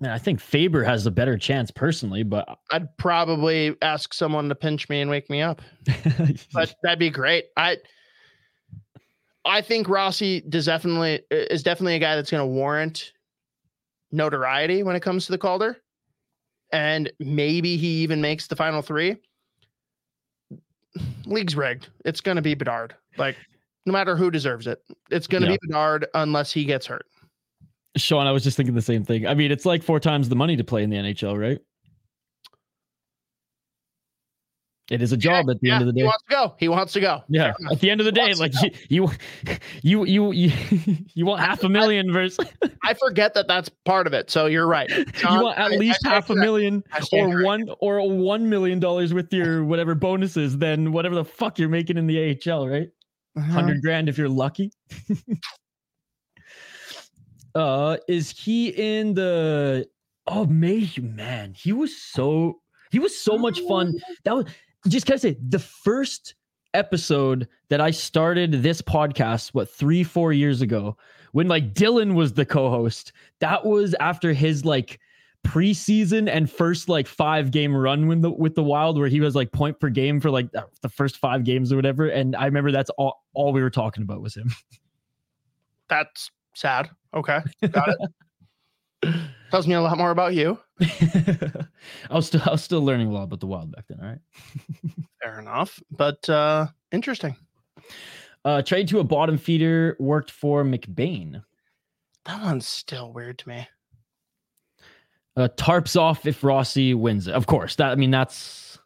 Man, 0.00 0.10
I 0.10 0.18
think 0.18 0.40
Faber 0.40 0.84
has 0.84 1.06
a 1.06 1.10
better 1.10 1.36
chance 1.36 1.70
personally, 1.70 2.22
but 2.22 2.58
I'd 2.70 2.96
probably 2.98 3.76
ask 3.82 4.14
someone 4.14 4.48
to 4.48 4.54
pinch 4.54 4.88
me 4.88 5.00
and 5.00 5.10
wake 5.10 5.28
me 5.28 5.42
up. 5.42 5.60
but 6.52 6.74
that'd 6.82 6.98
be 6.98 7.10
great. 7.10 7.46
I 7.56 7.78
I 9.44 9.60
think 9.60 9.88
Rossi 9.88 10.40
does 10.42 10.66
definitely 10.66 11.22
is 11.30 11.62
definitely 11.62 11.96
a 11.96 11.98
guy 11.98 12.16
that's 12.16 12.30
going 12.30 12.42
to 12.42 12.46
warrant 12.46 13.12
notoriety 14.12 14.82
when 14.82 14.94
it 14.94 15.00
comes 15.00 15.26
to 15.26 15.32
the 15.32 15.38
Calder, 15.38 15.78
and 16.72 17.10
maybe 17.18 17.76
he 17.76 18.02
even 18.02 18.20
makes 18.20 18.46
the 18.46 18.56
final 18.56 18.82
three. 18.82 19.16
League's 21.26 21.54
rigged. 21.56 21.88
It's 22.04 22.20
going 22.20 22.36
to 22.36 22.42
be 22.42 22.54
Bedard. 22.54 22.94
Like 23.16 23.36
no 23.86 23.92
matter 23.92 24.16
who 24.16 24.30
deserves 24.30 24.66
it, 24.66 24.82
it's 25.10 25.26
going 25.26 25.42
to 25.42 25.48
Yeah. 25.48 25.56
be 25.60 25.68
Bedard 25.68 26.06
unless 26.14 26.52
he 26.52 26.64
gets 26.64 26.86
hurt. 26.86 27.06
Sean, 27.96 28.26
I 28.26 28.32
was 28.32 28.44
just 28.44 28.56
thinking 28.56 28.74
the 28.74 28.82
same 28.82 29.04
thing. 29.04 29.26
I 29.26 29.34
mean, 29.34 29.50
it's 29.50 29.66
like 29.66 29.82
four 29.82 29.98
times 29.98 30.28
the 30.28 30.36
money 30.36 30.56
to 30.56 30.64
play 30.64 30.82
in 30.82 30.90
the 30.90 30.96
NHL, 30.96 31.38
right? 31.38 31.58
It 34.90 35.02
is 35.02 35.12
a 35.12 35.18
job 35.18 35.50
at 35.50 35.60
the 35.60 35.70
end 35.70 35.82
of 35.82 35.86
the 35.86 35.92
day. 35.92 36.00
He 36.00 36.06
wants 36.06 36.24
to 36.28 36.30
go. 36.30 36.54
He 36.58 36.68
wants 36.68 36.92
to 36.94 37.00
go. 37.00 37.22
Yeah, 37.28 37.52
at 37.70 37.80
the 37.80 37.90
end 37.90 38.00
of 38.00 38.06
the 38.06 38.12
day, 38.12 38.32
like 38.34 38.52
you, 38.88 39.10
you, 39.82 40.04
you, 40.04 40.32
you, 40.32 40.52
you, 41.14 41.26
want 41.26 41.40
half 41.40 41.62
a 41.62 41.68
million 41.68 42.10
versus 42.10 42.48
I 42.82 42.94
forget 42.94 43.34
that 43.34 43.48
that's 43.48 43.68
part 43.84 44.06
of 44.06 44.14
it. 44.14 44.30
So 44.30 44.46
you're 44.46 44.66
right. 44.66 44.88
you 44.88 45.04
want 45.28 45.58
at 45.58 45.72
I- 45.72 45.74
I 45.74 45.76
least 45.76 46.00
stand 46.00 46.14
half 46.14 46.30
a 46.30 46.34
million 46.34 46.82
or 47.12 47.42
one 47.42 47.68
or 47.80 48.08
one 48.08 48.48
million 48.48 48.80
dollars 48.80 49.12
with 49.12 49.30
your 49.32 49.62
whatever 49.62 49.94
bonuses 49.94 50.56
than 50.56 50.92
whatever 50.92 51.14
the 51.14 51.24
fuck 51.24 51.58
you're 51.58 51.68
making 51.68 51.98
in 51.98 52.06
the 52.06 52.40
AHL, 52.46 52.66
right? 52.66 52.88
Uh-huh. 53.36 53.52
Hundred 53.52 53.82
grand 53.82 54.08
if 54.08 54.16
you're 54.16 54.28
lucky. 54.28 54.72
uh, 57.54 57.98
is 58.08 58.30
he 58.30 58.68
in 58.68 59.12
the? 59.14 59.86
Oh, 60.26 60.46
Mayhew, 60.46 61.02
man, 61.02 61.54
he 61.54 61.72
was 61.72 61.96
so 61.96 62.60
he 62.90 62.98
was 62.98 63.18
so 63.18 63.36
much 63.36 63.60
fun. 63.60 63.94
That 64.24 64.34
was 64.34 64.46
just 64.86 65.06
gotta 65.06 65.18
say 65.18 65.36
the 65.48 65.58
first 65.58 66.34
episode 66.74 67.48
that 67.70 67.80
I 67.80 67.90
started 67.90 68.62
this 68.62 68.82
podcast, 68.82 69.54
what 69.54 69.70
three, 69.70 70.04
four 70.04 70.32
years 70.32 70.62
ago, 70.62 70.96
when 71.32 71.48
like 71.48 71.74
Dylan 71.74 72.14
was 72.14 72.34
the 72.34 72.46
co-host. 72.46 73.12
That 73.40 73.64
was 73.64 73.94
after 74.00 74.32
his 74.32 74.64
like 74.64 75.00
preseason 75.46 76.28
and 76.28 76.50
first 76.50 76.88
like 76.88 77.06
five 77.06 77.50
game 77.50 77.74
run 77.74 78.06
with 78.06 78.22
the 78.22 78.30
with 78.30 78.54
the 78.54 78.62
Wild, 78.62 78.98
where 78.98 79.08
he 79.08 79.20
was 79.20 79.34
like 79.34 79.52
point 79.52 79.78
per 79.80 79.88
game 79.88 80.20
for 80.20 80.30
like 80.30 80.48
uh, 80.56 80.62
the 80.82 80.88
first 80.88 81.16
five 81.16 81.44
games 81.44 81.72
or 81.72 81.76
whatever. 81.76 82.08
And 82.08 82.36
I 82.36 82.44
remember 82.46 82.72
that's 82.72 82.90
all 82.90 83.24
all 83.34 83.52
we 83.52 83.62
were 83.62 83.70
talking 83.70 84.02
about 84.02 84.20
was 84.20 84.36
him. 84.36 84.52
That's 85.88 86.30
sad. 86.54 86.90
Okay. 87.14 87.40
Got 87.70 87.88
it. 89.02 89.14
Tells 89.50 89.66
me 89.66 89.72
a 89.72 89.80
lot 89.80 89.96
more 89.96 90.10
about 90.10 90.34
you. 90.34 90.58
I 90.80 92.14
was 92.14 92.26
still 92.26 92.42
I 92.44 92.50
was 92.52 92.62
still 92.62 92.82
learning 92.82 93.08
a 93.08 93.12
lot 93.12 93.24
about 93.24 93.40
the 93.40 93.46
Wild 93.46 93.72
back 93.72 93.84
then. 93.88 93.98
All 94.00 94.08
right. 94.08 94.20
Fair 95.22 95.38
enough. 95.40 95.80
But 95.90 96.28
uh 96.28 96.66
interesting. 96.92 97.36
Uh, 98.44 98.62
trade 98.62 98.88
to 98.88 99.00
a 99.00 99.04
bottom 99.04 99.36
feeder 99.36 99.96
worked 99.98 100.30
for 100.30 100.62
McBain. 100.64 101.42
That 102.24 102.40
one's 102.42 102.66
still 102.66 103.12
weird 103.12 103.38
to 103.40 103.48
me. 103.48 103.68
Uh, 105.36 105.48
tarps 105.56 105.98
off 106.00 106.24
if 106.26 106.42
Rossi 106.42 106.94
wins 106.94 107.28
it. 107.28 107.34
Of 107.34 107.46
course, 107.46 107.76
that 107.76 107.90
I 107.90 107.94
mean 107.96 108.10
that's 108.10 108.78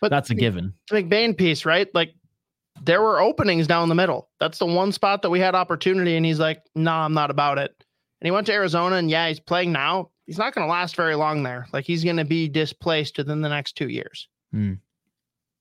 But 0.00 0.10
that's 0.10 0.30
a 0.30 0.34
the- 0.34 0.40
given. 0.40 0.74
the 0.90 1.02
McBain 1.02 1.36
piece, 1.36 1.64
right? 1.64 1.88
Like 1.94 2.14
there 2.82 3.02
were 3.02 3.20
openings 3.20 3.66
down 3.66 3.88
the 3.88 3.94
middle. 3.94 4.28
That's 4.40 4.58
the 4.58 4.66
one 4.66 4.90
spot 4.92 5.22
that 5.22 5.30
we 5.30 5.38
had 5.40 5.54
opportunity, 5.54 6.16
and 6.16 6.24
he's 6.24 6.38
like, 6.40 6.62
"Nah, 6.74 7.04
I'm 7.04 7.12
not 7.12 7.30
about 7.30 7.58
it." 7.58 7.72
And 8.20 8.26
he 8.26 8.30
went 8.30 8.46
to 8.46 8.52
Arizona, 8.52 8.96
and 8.96 9.10
yeah, 9.10 9.28
he's 9.28 9.40
playing 9.40 9.72
now. 9.72 10.10
He's 10.30 10.38
not 10.38 10.54
going 10.54 10.64
to 10.64 10.70
last 10.70 10.94
very 10.94 11.16
long 11.16 11.42
there. 11.42 11.66
Like 11.72 11.84
he's 11.84 12.04
going 12.04 12.16
to 12.18 12.24
be 12.24 12.46
displaced 12.48 13.18
within 13.18 13.40
the 13.40 13.48
next 13.48 13.72
two 13.72 13.88
years. 13.88 14.28
Hmm. 14.52 14.74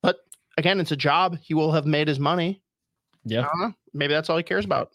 But 0.03 0.17
again, 0.59 0.80
it's 0.80 0.91
a 0.91 0.95
job. 0.95 1.39
He 1.41 1.55
will 1.55 1.72
have 1.72 1.88
made 1.88 2.07
his 2.07 2.20
money. 2.20 2.61
Yeah. 3.26 3.47
don't. 3.59 3.74
Maybe 3.95 4.13
that's 4.13 4.30
all 4.30 4.38
he 4.38 4.43
cares 4.43 4.65
about. 4.65 4.91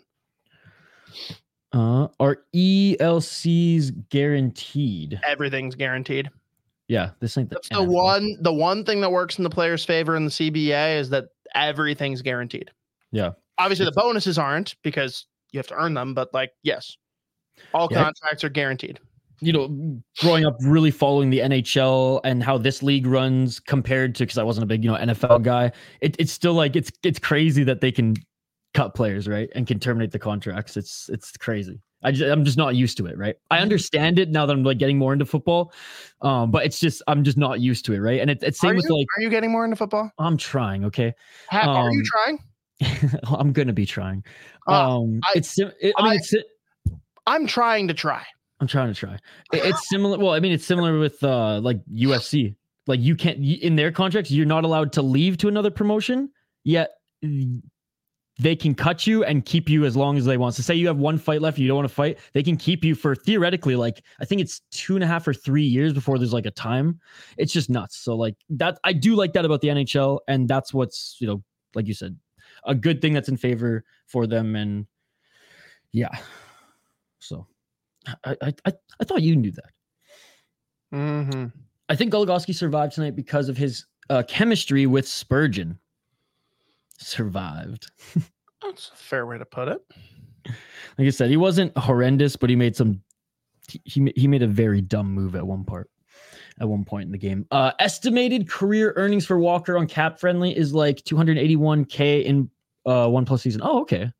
Uh, 1.72 2.06
are 2.20 2.44
ELCs 2.54 3.90
guaranteed? 4.10 5.18
Everything's 5.26 5.74
guaranteed. 5.74 6.30
Yeah, 6.86 7.10
this 7.18 7.36
ain't 7.36 7.50
the 7.50 7.58
the 7.72 7.82
one. 7.82 8.36
The 8.42 8.52
one 8.52 8.84
thing 8.84 9.00
that 9.00 9.10
works 9.10 9.38
in 9.38 9.42
the 9.42 9.50
player's 9.50 9.84
favor 9.84 10.14
in 10.14 10.24
the 10.24 10.30
CBA 10.30 11.00
is 11.00 11.10
that 11.10 11.24
everything's 11.56 12.22
guaranteed. 12.22 12.70
Yeah. 13.10 13.32
Obviously, 13.58 13.86
the 13.86 13.92
bonuses 13.96 14.38
aren't 14.38 14.76
because 14.84 15.26
you 15.50 15.58
have 15.58 15.66
to 15.66 15.74
earn 15.74 15.94
them. 15.94 16.14
But 16.14 16.32
like, 16.32 16.52
yes, 16.62 16.96
all 17.72 17.88
Yeah. 17.90 18.04
contracts 18.04 18.44
are 18.44 18.48
guaranteed. 18.50 19.00
You 19.40 19.52
know, 19.52 20.00
growing 20.20 20.44
up 20.46 20.56
really 20.62 20.90
following 20.90 21.30
the 21.30 21.40
NHL 21.40 22.20
and 22.24 22.42
how 22.42 22.56
this 22.58 22.82
league 22.82 23.06
runs 23.06 23.60
compared 23.60 24.14
to 24.16 24.24
because 24.24 24.38
I 24.38 24.42
wasn't 24.42 24.64
a 24.64 24.66
big 24.66 24.84
you 24.84 24.90
know 24.90 24.96
NFL 24.96 25.42
guy. 25.42 25.72
It, 26.00 26.16
it's 26.18 26.32
still 26.32 26.54
like 26.54 26.76
it's 26.76 26.90
it's 27.02 27.18
crazy 27.18 27.64
that 27.64 27.80
they 27.80 27.92
can 27.92 28.14
cut 28.74 28.94
players 28.94 29.28
right 29.28 29.48
and 29.54 29.66
can 29.66 29.78
terminate 29.78 30.12
the 30.12 30.18
contracts. 30.18 30.76
It's 30.76 31.08
it's 31.08 31.36
crazy. 31.36 31.80
I 32.02 32.12
just, 32.12 32.30
I'm 32.30 32.44
just 32.44 32.58
not 32.58 32.74
used 32.74 32.98
to 32.98 33.06
it, 33.06 33.16
right? 33.16 33.34
I 33.50 33.60
understand 33.60 34.18
it 34.18 34.30
now 34.30 34.44
that 34.44 34.52
I'm 34.52 34.62
like 34.62 34.76
getting 34.76 34.98
more 34.98 35.14
into 35.14 35.24
football, 35.24 35.72
um, 36.20 36.50
but 36.50 36.66
it's 36.66 36.78
just 36.78 37.02
I'm 37.06 37.24
just 37.24 37.38
not 37.38 37.60
used 37.60 37.86
to 37.86 37.94
it, 37.94 37.98
right? 37.98 38.20
And 38.20 38.28
it, 38.30 38.42
it's 38.42 38.62
Are 38.62 38.68
same 38.68 38.76
with 38.76 38.84
you, 38.84 38.98
like 38.98 39.06
are 39.16 39.22
you 39.22 39.30
getting 39.30 39.50
more 39.50 39.64
into 39.64 39.76
football? 39.76 40.10
I'm 40.18 40.36
trying, 40.36 40.84
okay. 40.84 41.14
Ha- 41.48 41.66
are 41.66 41.90
you 41.90 42.00
Um, 42.00 42.04
trying? 42.04 43.20
I'm 43.38 43.52
gonna 43.52 43.72
be 43.72 43.86
trying. 43.86 44.22
Uh, 44.68 44.98
Um, 44.98 45.20
I- 45.24 45.32
it's 45.36 45.58
it, 45.58 45.94
I 45.96 46.02
mean, 46.02 46.12
I- 46.12 46.14
it's 46.16 46.34
I'm 47.26 47.46
trying 47.46 47.88
to 47.88 47.94
try. 47.94 48.22
I'm 48.64 48.68
trying 48.68 48.88
to 48.88 48.98
try. 48.98 49.14
It- 49.52 49.66
it's 49.66 49.88
similar. 49.90 50.18
Well, 50.18 50.32
I 50.32 50.40
mean, 50.40 50.52
it's 50.52 50.64
similar 50.64 50.98
with 50.98 51.22
uh 51.22 51.60
like 51.60 51.84
UFC. 51.86 52.56
Like 52.86 53.00
you 53.00 53.14
can't 53.14 53.38
in 53.38 53.76
their 53.76 53.92
contracts, 53.92 54.30
you're 54.30 54.46
not 54.46 54.64
allowed 54.64 54.92
to 54.94 55.02
leave 55.02 55.36
to 55.38 55.48
another 55.48 55.70
promotion. 55.70 56.30
Yet 56.64 56.92
they 58.40 58.56
can 58.56 58.74
cut 58.74 59.06
you 59.06 59.22
and 59.24 59.44
keep 59.44 59.68
you 59.68 59.84
as 59.84 59.96
long 59.96 60.16
as 60.16 60.24
they 60.24 60.36
want. 60.38 60.54
So 60.54 60.62
say 60.62 60.74
you 60.74 60.86
have 60.86 60.96
one 60.96 61.18
fight 61.18 61.40
left, 61.42 61.58
you 61.58 61.68
don't 61.68 61.76
want 61.76 61.88
to 61.88 61.94
fight, 61.94 62.18
they 62.32 62.42
can 62.42 62.56
keep 62.56 62.82
you 62.82 62.94
for 62.94 63.14
theoretically 63.14 63.76
like 63.76 64.02
I 64.20 64.24
think 64.24 64.40
it's 64.40 64.60
two 64.70 64.94
and 64.94 65.04
a 65.04 65.06
half 65.06 65.28
or 65.28 65.34
three 65.34 65.62
years 65.62 65.92
before 65.92 66.18
there's 66.18 66.32
like 66.32 66.46
a 66.46 66.50
time. 66.50 67.00
It's 67.36 67.52
just 67.52 67.68
nuts. 67.70 67.96
So 67.98 68.16
like 68.16 68.34
that, 68.50 68.78
I 68.84 68.92
do 68.94 69.14
like 69.14 69.34
that 69.34 69.44
about 69.44 69.60
the 69.60 69.68
NHL, 69.68 70.20
and 70.26 70.48
that's 70.48 70.72
what's 70.74 71.16
you 71.20 71.26
know 71.26 71.42
like 71.74 71.86
you 71.86 71.94
said, 71.94 72.16
a 72.64 72.74
good 72.74 73.00
thing 73.02 73.12
that's 73.12 73.28
in 73.28 73.36
favor 73.36 73.84
for 74.06 74.26
them. 74.26 74.56
And 74.56 74.86
yeah, 75.92 76.16
so 77.18 77.46
I 78.24 78.36
I 78.42 78.54
I, 78.66 78.72
I 79.00 79.04
thought 79.04 79.22
you 79.22 79.36
knew 79.36 79.52
that. 79.52 79.70
Mm-hmm. 80.92 81.46
I 81.88 81.96
think 81.96 82.12
Goligoski 82.12 82.54
survived 82.54 82.94
tonight 82.94 83.16
because 83.16 83.48
of 83.48 83.56
his 83.56 83.86
uh, 84.10 84.22
chemistry 84.28 84.86
with 84.86 85.06
Spurgeon. 85.08 85.78
Survived. 86.98 87.90
That's 88.62 88.90
a 88.92 88.96
fair 88.96 89.26
way 89.26 89.38
to 89.38 89.44
put 89.44 89.68
it. 89.68 89.80
Like 90.98 91.06
I 91.06 91.10
said, 91.10 91.30
he 91.30 91.36
wasn't 91.36 91.76
horrendous, 91.76 92.36
but 92.36 92.50
he 92.50 92.56
made 92.56 92.76
some. 92.76 93.02
he- 93.84 94.12
He 94.16 94.28
made 94.28 94.42
a 94.42 94.46
very 94.46 94.80
dumb 94.80 95.10
move 95.12 95.34
at 95.34 95.46
one 95.46 95.64
part, 95.64 95.90
at 96.60 96.68
one 96.68 96.84
point 96.84 97.06
in 97.06 97.12
the 97.12 97.18
game. 97.18 97.46
Uh, 97.50 97.72
estimated 97.80 98.48
career 98.48 98.92
earnings 98.96 99.26
for 99.26 99.38
Walker 99.38 99.76
on 99.76 99.86
Cap 99.86 100.18
Friendly 100.20 100.56
is 100.56 100.72
like 100.72 100.98
281k 100.98 102.24
in 102.24 102.50
uh 102.86 103.08
one 103.08 103.24
plus 103.24 103.42
season. 103.42 103.60
Oh, 103.64 103.80
okay. 103.82 104.10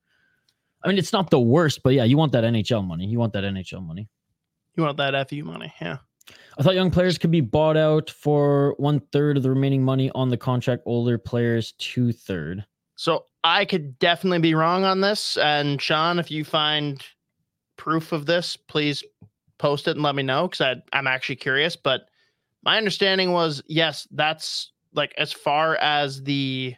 I 0.84 0.88
mean, 0.88 0.98
it's 0.98 1.12
not 1.12 1.30
the 1.30 1.40
worst, 1.40 1.82
but 1.82 1.94
yeah, 1.94 2.04
you 2.04 2.16
want 2.16 2.32
that 2.32 2.44
NHL 2.44 2.86
money. 2.86 3.06
You 3.06 3.18
want 3.18 3.32
that 3.32 3.44
NHL 3.44 3.84
money. 3.84 4.08
You 4.76 4.82
want 4.82 4.98
that 4.98 5.28
FU 5.28 5.42
money? 5.44 5.72
Yeah. 5.80 5.98
I 6.58 6.62
thought 6.62 6.74
young 6.74 6.90
players 6.90 7.18
could 7.18 7.30
be 7.30 7.40
bought 7.40 7.76
out 7.76 8.10
for 8.10 8.74
one 8.78 9.00
third 9.12 9.36
of 9.36 9.42
the 9.42 9.50
remaining 9.50 9.82
money 9.82 10.10
on 10.14 10.28
the 10.28 10.36
contract. 10.36 10.82
Older 10.86 11.18
players, 11.18 11.72
two 11.78 12.12
third. 12.12 12.64
So 12.96 13.26
I 13.42 13.64
could 13.64 13.98
definitely 13.98 14.38
be 14.38 14.54
wrong 14.54 14.84
on 14.84 15.00
this. 15.00 15.36
And 15.36 15.80
Sean, 15.80 16.18
if 16.18 16.30
you 16.30 16.44
find 16.44 17.02
proof 17.76 18.12
of 18.12 18.26
this, 18.26 18.56
please 18.56 19.02
post 19.58 19.88
it 19.88 19.92
and 19.92 20.02
let 20.02 20.14
me 20.14 20.22
know 20.22 20.48
because 20.48 20.78
I'm 20.92 21.06
actually 21.06 21.36
curious. 21.36 21.76
But 21.76 22.02
my 22.62 22.76
understanding 22.76 23.32
was 23.32 23.62
yes, 23.66 24.06
that's 24.12 24.72
like 24.92 25.12
as 25.18 25.32
far 25.32 25.76
as 25.76 26.22
the 26.22 26.74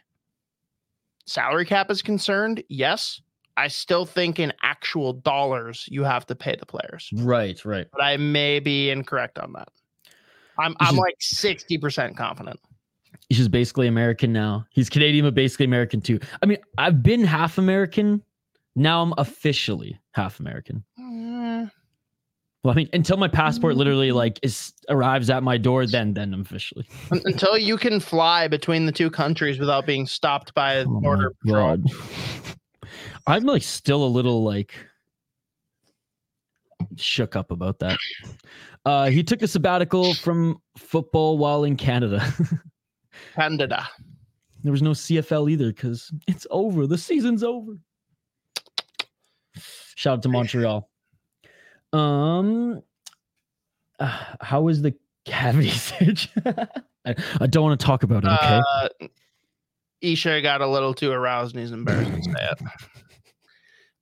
salary 1.25 1.65
cap 1.65 1.91
is 1.91 2.01
concerned, 2.01 2.63
yes. 2.67 3.21
I 3.57 3.67
still 3.67 4.05
think 4.05 4.39
in 4.39 4.53
actual 4.63 5.11
dollars 5.13 5.85
you 5.91 6.03
have 6.03 6.25
to 6.27 6.35
pay 6.35 6.55
the 6.57 6.65
players, 6.65 7.09
Right, 7.13 7.63
right. 7.65 7.87
but 7.91 8.01
I 8.03 8.15
may 8.17 8.59
be 8.59 8.89
incorrect 8.89 9.37
on 9.39 9.51
that. 9.53 9.67
I'm 10.59 10.75
I'm 10.79 10.95
like 10.95 11.15
sixty 11.19 11.77
percent 11.77 12.15
confident. 12.15 12.59
He's 13.29 13.39
just 13.39 13.51
basically 13.51 13.87
American 13.87 14.31
now. 14.31 14.65
He's 14.71 14.89
Canadian, 14.89 15.25
but 15.25 15.33
basically 15.33 15.65
American 15.65 15.99
too. 16.01 16.19
I 16.41 16.45
mean, 16.45 16.59
I've 16.77 17.03
been 17.03 17.23
half 17.25 17.57
American. 17.57 18.23
Now 18.75 19.01
I'm 19.01 19.13
officially 19.17 19.99
half 20.11 20.39
American. 20.39 20.83
Mm, 20.99 21.69
Well, 22.63 22.71
I 22.71 22.75
mean, 22.75 22.89
until 22.93 23.17
my 23.17 23.27
passport 23.27 23.75
literally 23.75 24.11
like 24.11 24.39
is 24.43 24.71
arrives 24.89 25.29
at 25.29 25.41
my 25.43 25.57
door, 25.57 25.85
then 25.87 26.13
then 26.13 26.33
I'm 26.33 26.41
officially. 26.41 26.87
Until 27.11 27.57
you 27.57 27.75
can 27.77 27.99
fly 27.99 28.47
between 28.47 28.85
the 28.85 28.91
two 28.91 29.09
countries 29.09 29.59
without 29.59 29.85
being 29.85 30.05
stopped 30.07 30.53
by 30.53 30.79
Oh 30.87 31.01
border 31.01 31.33
patrol. 31.43 31.77
I'm 33.27 33.43
like 33.43 33.61
still 33.63 34.03
a 34.03 34.07
little 34.07 34.43
like 34.43 34.73
shook 36.95 37.35
up 37.35 37.51
about 37.51 37.79
that. 37.79 37.97
Uh, 38.85 39.09
he 39.09 39.21
took 39.21 39.41
a 39.41 39.47
sabbatical 39.47 40.13
from 40.13 40.61
football 40.77 41.37
while 41.37 41.65
in 41.65 41.75
Canada. 41.75 42.25
Canada. 43.35 43.87
there 44.63 44.71
was 44.71 44.81
no 44.81 44.91
CFL 44.91 45.51
either 45.51 45.67
because 45.67 46.11
it's 46.27 46.47
over. 46.49 46.87
The 46.87 46.97
season's 46.97 47.43
over. 47.43 47.73
Shout 49.95 50.19
out 50.19 50.23
to 50.23 50.29
Montreal. 50.29 50.89
Um, 51.91 52.81
uh, 53.99 54.23
how 54.39 54.67
is 54.69 54.81
the 54.81 54.93
cavity 55.25 55.69
surge? 55.71 56.29
I, 57.05 57.15
I 57.41 57.47
don't 57.47 57.63
want 57.63 57.79
to 57.79 57.85
talk 57.85 58.03
about 58.03 58.23
it. 58.23 58.29
Okay. 58.29 58.61
Uh, 59.03 59.07
Isha 60.01 60.41
got 60.41 60.61
a 60.61 60.67
little 60.67 60.93
too 60.93 61.11
aroused 61.11 61.55
and 61.55 61.63
he's 61.63 61.71
embarrassed 61.71 62.13
to 62.13 62.23
say 62.23 62.51
it. 62.51 62.59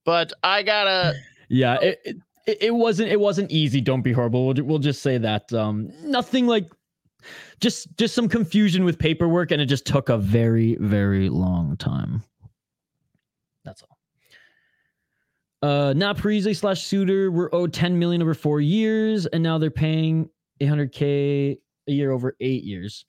But 0.06 0.32
I 0.44 0.64
gotta 0.64 1.16
yeah 1.50 1.78
it, 1.82 2.00
it 2.06 2.58
it 2.62 2.76
wasn't 2.76 3.10
it 3.10 3.20
wasn't 3.20 3.52
easy 3.52 3.82
don't 3.82 4.02
be 4.02 4.12
horrible 4.12 4.46
we'll, 4.46 4.64
we'll 4.64 4.80
just 4.80 5.02
say 5.02 5.18
that 5.18 5.52
um 5.54 5.92
nothing 6.04 6.48
like 6.48 6.70
just 7.60 7.96
just 7.98 8.14
some 8.14 8.30
confusion 8.30 8.84
with 8.84 9.00
paperwork, 9.00 9.52
and 9.52 9.62
it 9.62 9.66
just 9.66 9.86
took 9.86 10.10
a 10.10 10.18
very 10.18 10.78
very 10.80 11.30
long 11.30 11.78
time. 11.78 12.24
That's 13.64 13.84
all. 13.84 13.98
Uh, 15.68 15.94
not 15.94 16.18
Parise 16.18 16.56
slash 16.56 16.84
Suter 16.84 17.32
were 17.32 17.54
owed 17.56 17.74
10 17.74 17.98
million 17.98 18.22
over 18.22 18.36
four 18.36 18.62
years, 18.62 19.26
and 19.26 19.42
now 19.42 19.58
they're 19.58 19.72
paying 19.72 20.30
800k 20.62 21.58
a 21.88 21.92
year 21.92 22.12
over 22.12 22.36
eight 22.40 22.64
years. 22.64 23.06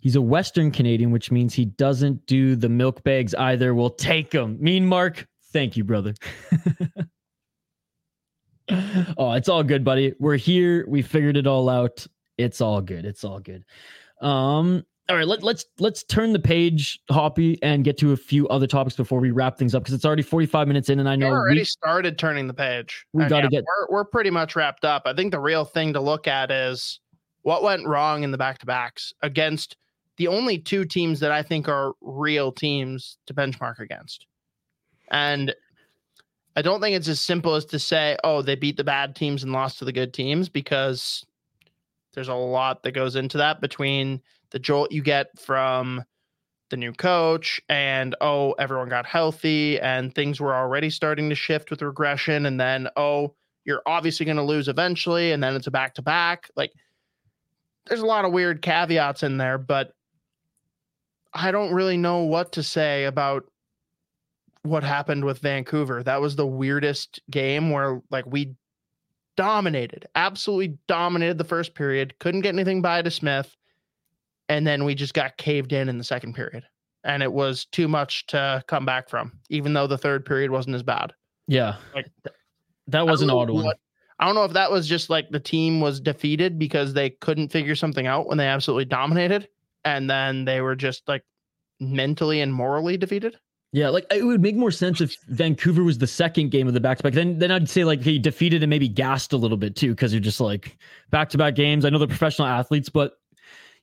He's 0.00 0.16
a 0.16 0.20
Western 0.20 0.70
Canadian, 0.70 1.10
which 1.10 1.30
means 1.30 1.54
he 1.54 1.64
doesn't 1.64 2.26
do 2.26 2.54
the 2.56 2.68
milk 2.68 3.02
bags 3.02 3.34
either. 3.34 3.74
We'll 3.74 3.90
take 3.90 4.32
him. 4.32 4.56
Mean 4.60 4.86
Mark, 4.86 5.26
thank 5.52 5.76
you, 5.76 5.84
brother. 5.84 6.14
oh, 9.16 9.32
it's 9.32 9.48
all 9.48 9.62
good, 9.62 9.84
buddy. 9.84 10.14
We're 10.18 10.36
here. 10.36 10.84
We 10.88 11.02
figured 11.02 11.36
it 11.36 11.46
all 11.46 11.68
out. 11.68 12.06
It's 12.38 12.60
all 12.60 12.80
good. 12.80 13.04
It's 13.04 13.24
all 13.24 13.40
good. 13.40 13.64
Um, 14.20 14.84
all 15.08 15.16
right, 15.16 15.26
let, 15.26 15.42
let's 15.44 15.64
let's 15.78 16.02
turn 16.02 16.32
the 16.32 16.40
page, 16.40 16.98
Hoppy, 17.10 17.62
and 17.62 17.84
get 17.84 17.96
to 17.98 18.12
a 18.12 18.16
few 18.16 18.48
other 18.48 18.66
topics 18.66 18.96
before 18.96 19.20
we 19.20 19.30
wrap 19.30 19.56
things 19.56 19.72
up 19.72 19.84
because 19.84 19.94
it's 19.94 20.04
already 20.04 20.22
45 20.22 20.66
minutes 20.66 20.88
in, 20.88 20.98
and 20.98 21.08
I 21.08 21.14
know 21.14 21.26
we 21.28 21.32
already 21.32 21.60
we, 21.60 21.64
started 21.64 22.18
turning 22.18 22.48
the 22.48 22.54
page. 22.54 23.06
We 23.12 23.24
gotta 23.26 23.44
yeah, 23.44 23.60
get- 23.60 23.64
We're, 23.64 23.98
we're 23.98 24.04
pretty 24.04 24.30
much 24.30 24.56
wrapped 24.56 24.84
up. 24.84 25.02
I 25.06 25.14
think 25.14 25.30
the 25.30 25.38
real 25.38 25.64
thing 25.64 25.92
to 25.92 26.00
look 26.00 26.26
at 26.26 26.50
is 26.50 26.98
what 27.42 27.62
went 27.62 27.86
wrong 27.86 28.24
in 28.24 28.32
the 28.32 28.38
back 28.38 28.58
to 28.58 28.66
backs 28.66 29.12
against 29.22 29.76
the 30.16 30.28
only 30.28 30.58
two 30.58 30.84
teams 30.84 31.20
that 31.20 31.30
I 31.30 31.42
think 31.42 31.68
are 31.68 31.92
real 32.00 32.52
teams 32.52 33.18
to 33.26 33.34
benchmark 33.34 33.78
against. 33.78 34.26
And 35.10 35.54
I 36.56 36.62
don't 36.62 36.80
think 36.80 36.96
it's 36.96 37.08
as 37.08 37.20
simple 37.20 37.54
as 37.54 37.66
to 37.66 37.78
say, 37.78 38.16
oh, 38.24 38.40
they 38.42 38.54
beat 38.54 38.76
the 38.76 38.84
bad 38.84 39.14
teams 39.14 39.42
and 39.42 39.52
lost 39.52 39.78
to 39.78 39.84
the 39.84 39.92
good 39.92 40.14
teams 40.14 40.48
because 40.48 41.24
there's 42.14 42.28
a 42.28 42.34
lot 42.34 42.82
that 42.82 42.92
goes 42.92 43.14
into 43.14 43.38
that 43.38 43.60
between 43.60 44.20
the 44.50 44.58
jolt 44.58 44.90
you 44.90 45.02
get 45.02 45.38
from 45.38 46.02
the 46.70 46.76
new 46.76 46.92
coach 46.92 47.60
and 47.68 48.16
oh 48.20 48.52
everyone 48.52 48.88
got 48.88 49.06
healthy 49.06 49.78
and 49.80 50.14
things 50.14 50.40
were 50.40 50.54
already 50.54 50.90
starting 50.90 51.28
to 51.28 51.34
shift 51.34 51.70
with 51.70 51.80
regression 51.80 52.46
and 52.46 52.58
then 52.58 52.88
oh 52.96 53.32
you're 53.64 53.82
obviously 53.86 54.26
going 54.26 54.36
to 54.36 54.42
lose 54.42 54.66
eventually 54.66 55.30
and 55.30 55.42
then 55.42 55.54
it's 55.54 55.68
a 55.68 55.70
back 55.70 55.94
to 55.94 56.02
back 56.02 56.50
like 56.56 56.72
there's 57.86 58.00
a 58.00 58.06
lot 58.06 58.24
of 58.24 58.32
weird 58.32 58.62
caveats 58.62 59.22
in 59.22 59.36
there 59.36 59.58
but 59.58 59.92
i 61.36 61.50
don't 61.50 61.72
really 61.72 61.96
know 61.96 62.20
what 62.22 62.52
to 62.52 62.62
say 62.62 63.04
about 63.04 63.44
what 64.62 64.82
happened 64.82 65.24
with 65.24 65.38
vancouver. 65.38 66.02
That 66.02 66.20
was 66.20 66.34
the 66.34 66.46
weirdest 66.46 67.20
game 67.30 67.70
where 67.70 68.02
like 68.10 68.26
we 68.26 68.56
dominated 69.36 70.06
absolutely 70.16 70.76
dominated 70.88 71.38
the 71.38 71.44
first 71.44 71.74
period 71.74 72.18
couldn't 72.18 72.40
get 72.40 72.54
anything 72.54 72.82
by 72.82 73.00
to 73.02 73.10
smith 73.10 73.54
and 74.48 74.66
then 74.66 74.84
we 74.84 74.94
just 74.94 75.14
got 75.14 75.36
caved 75.36 75.72
in 75.72 75.88
in 75.88 75.98
the 75.98 76.04
second 76.04 76.34
period. 76.34 76.64
And 77.04 77.22
it 77.22 77.32
was 77.32 77.66
too 77.66 77.86
much 77.86 78.26
to 78.28 78.64
come 78.66 78.84
back 78.84 79.08
from 79.08 79.32
even 79.50 79.72
though 79.72 79.86
the 79.86 79.98
third 79.98 80.24
period 80.24 80.50
wasn't 80.50 80.74
as 80.74 80.82
bad. 80.82 81.12
Yeah, 81.46 81.76
Like, 81.94 82.10
that 82.88 83.06
was 83.06 83.22
an 83.22 83.30
odd 83.30 83.50
one. 83.50 83.64
what- 83.66 83.78
i 84.18 84.24
don't 84.26 84.34
know 84.34 84.44
if 84.44 84.54
that 84.54 84.72
was 84.72 84.88
just 84.88 85.10
like 85.10 85.28
the 85.30 85.38
team 85.38 85.80
was 85.80 86.00
defeated 86.00 86.58
because 86.58 86.92
they 86.94 87.10
couldn't 87.10 87.52
figure 87.52 87.74
something 87.76 88.06
out 88.08 88.26
when 88.26 88.38
they 88.38 88.46
absolutely 88.48 88.86
dominated 88.86 89.46
and 89.86 90.10
then 90.10 90.44
they 90.44 90.60
were 90.60 90.76
just 90.76 91.08
like 91.08 91.24
mentally 91.80 92.42
and 92.42 92.52
morally 92.52 92.98
defeated 92.98 93.36
Yeah, 93.72 93.88
like 93.90 94.06
it 94.10 94.24
would 94.24 94.40
make 94.40 94.56
more 94.56 94.70
sense 94.70 95.00
if 95.00 95.16
Vancouver 95.28 95.82
was 95.84 95.98
the 95.98 96.06
second 96.06 96.50
game 96.50 96.66
of 96.66 96.74
the 96.74 96.80
back 96.80 96.98
to 96.98 97.02
back. 97.02 97.12
Then 97.12 97.38
then 97.38 97.50
I'd 97.50 97.68
say 97.68 97.84
like 97.84 98.00
he 98.00 98.18
defeated 98.18 98.62
and 98.62 98.70
maybe 98.70 98.88
gassed 98.88 99.32
a 99.32 99.36
little 99.36 99.56
bit 99.58 99.76
too, 99.76 99.90
because 99.90 100.12
you're 100.12 100.20
just 100.20 100.40
like 100.40 100.78
back 101.10 101.28
to 101.30 101.38
back 101.38 101.54
games. 101.54 101.84
I 101.84 101.90
know 101.90 101.98
they're 101.98 102.08
professional 102.08 102.48
athletes, 102.48 102.88
but 102.88 103.18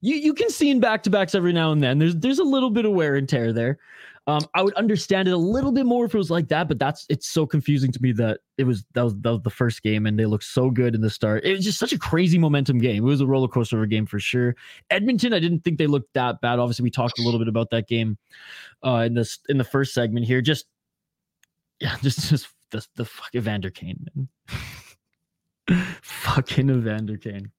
you 0.01 0.16
you 0.16 0.34
can 0.34 0.49
see 0.49 0.72
in 0.72 0.80
back 0.80 1.04
to 1.04 1.10
backs 1.10 1.36
every 1.36 1.54
now 1.54 1.72
and 1.72 1.84
then. 1.84 1.99
There's 1.99 2.16
there's 2.16 2.39
a 2.39 2.43
little 2.43 2.70
bit 2.70 2.86
of 2.86 2.93
wear 2.93 3.16
and 3.16 3.30
tear 3.30 3.54
there. 3.54 3.78
Um, 4.26 4.42
I 4.56 4.62
would 4.62 4.74
understand 4.76 5.28
it 5.28 5.32
a 5.32 5.38
little 5.38 5.74
bit 5.74 5.86
more 5.86 6.06
if 6.06 6.14
it 6.14 6.18
was 6.18 6.32
like 6.32 6.48
that, 6.48 6.70
but 6.70 6.80
that's 6.80 7.06
it's 7.10 7.28
so 7.28 7.46
confusing 7.46 7.92
to 7.92 8.02
me 8.02 8.14
that 8.14 8.40
it 8.58 8.64
was 8.64 8.86
that 8.94 9.04
was 9.04 9.16
that 9.20 9.32
was 9.32 9.42
the 9.42 9.50
first 9.50 9.84
game 9.84 10.06
and 10.06 10.18
they 10.18 10.26
looked 10.26 10.46
so 10.46 10.70
good 10.70 10.96
in 10.96 11.02
the 11.02 11.10
start. 11.10 11.44
It 11.44 11.52
was 11.52 11.66
just 11.66 11.78
such 11.78 11.92
a 11.92 12.00
crazy 12.00 12.38
momentum 12.38 12.78
game. 12.78 13.04
It 13.04 13.08
was 13.08 13.20
a 13.20 13.28
roller 13.28 13.50
coaster 13.50 13.78
of 13.78 13.84
a 13.84 13.88
game 13.88 14.06
for 14.06 14.20
sure. 14.20 14.56
Edmonton, 14.90 15.34
I 15.34 15.40
didn't 15.40 15.66
think 15.66 15.78
they 15.78 15.88
looked 15.88 16.14
that 16.14 16.40
bad. 16.40 16.60
Obviously, 16.60 16.84
we 16.84 16.90
talked 16.90 17.20
a 17.20 17.22
little 17.22 17.40
bit 17.40 17.50
about 17.50 17.70
that 17.72 17.88
game 17.88 18.18
uh 18.82 19.04
in 19.06 19.14
this 19.14 19.40
in 19.50 19.58
the 19.58 19.64
first 19.66 19.94
segment 19.94 20.26
here. 20.26 20.42
Just 20.42 20.68
yeah, 21.82 21.98
just 22.02 22.30
just 22.30 22.48
the 22.72 22.86
the 22.96 23.06
fucking 23.06 23.40
Evander 23.40 23.72
Kane, 23.72 24.08
man. 25.68 25.88
fucking 26.02 26.70
Evander 26.70 27.18
Kane. 27.18 27.52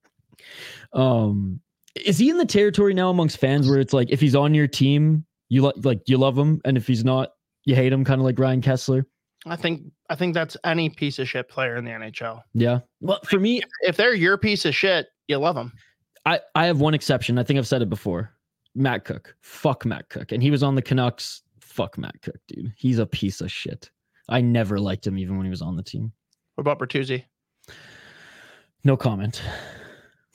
Um 0.95 1.61
is 1.95 2.17
he 2.17 2.31
in 2.31 2.39
the 2.39 2.47
territory 2.47 2.95
now 2.95 3.11
amongst 3.11 3.37
fans 3.37 3.69
where 3.69 3.81
it's 3.81 3.93
like 3.93 4.09
if 4.11 4.21
he's 4.21 4.35
on 4.35 4.55
your 4.55 4.67
team, 4.67 5.27
you 5.49 5.63
like 5.63 5.75
like 5.83 6.03
you 6.09 6.19
love 6.19 6.37
him, 6.39 6.61
and 6.65 6.77
if 6.77 6.87
he's 6.87 7.05
not, 7.05 7.31
you 7.65 7.75
hate 7.75 7.93
him, 7.93 8.05
kind 8.05 8.21
of 8.21 8.25
like 8.25 8.39
Ryan 8.39 8.61
Kesler? 8.63 9.05
i 9.47 9.55
think 9.57 9.83
i 10.09 10.15
think 10.15 10.33
that's 10.33 10.57
any 10.65 10.89
piece 10.89 11.19
of 11.19 11.29
shit 11.29 11.51
player 11.51 11.77
in 11.77 11.85
the 11.85 11.91
nhl 11.91 12.41
Yeah. 12.55 12.79
Well, 13.03 13.21
for 13.27 13.39
me, 13.39 13.61
if 13.83 13.95
they're 13.95 14.15
your 14.15 14.39
piece 14.39 14.65
of 14.65 14.75
shit 14.75 15.09
you 15.29 15.37
love 15.37 15.55
them 15.55 15.71
I, 16.27 16.41
I 16.55 16.65
have 16.65 16.81
one 16.81 16.95
exception. 16.95 17.39
I 17.39 17.43
think 17.43 17.59
I've 17.59 17.67
said 17.67 17.83
it 17.83 17.91
before. 17.91 18.33
Matt 18.75 19.05
Cooke. 19.05 19.37
Fuck 19.43 19.85
Matt 19.85 20.09
Cooke. 20.09 20.33
And 20.33 20.43
he 20.43 20.51
was 20.51 20.63
on 20.63 20.75
the 20.75 20.81
Canucks. 20.81 21.43
Fuck 21.61 21.99
Matt 21.99 22.15
Cooke, 22.23 22.41
dude. 22.49 22.73
He's 22.79 22.99
a 22.99 23.05
piece 23.05 23.43
of 23.43 23.53
shit. 23.53 23.91
I 24.31 24.41
never 24.41 24.81
liked 24.81 25.07
him 25.07 25.19
even 25.19 25.37
when 25.37 25.45
he 25.45 25.51
was 25.51 25.61
on 25.61 25.77
the 25.77 25.83
team. 25.83 26.11
what 26.55 26.63
about 26.63 26.79
bertuzzi 26.79 27.25
No 28.85 28.97
comment. 28.97 29.43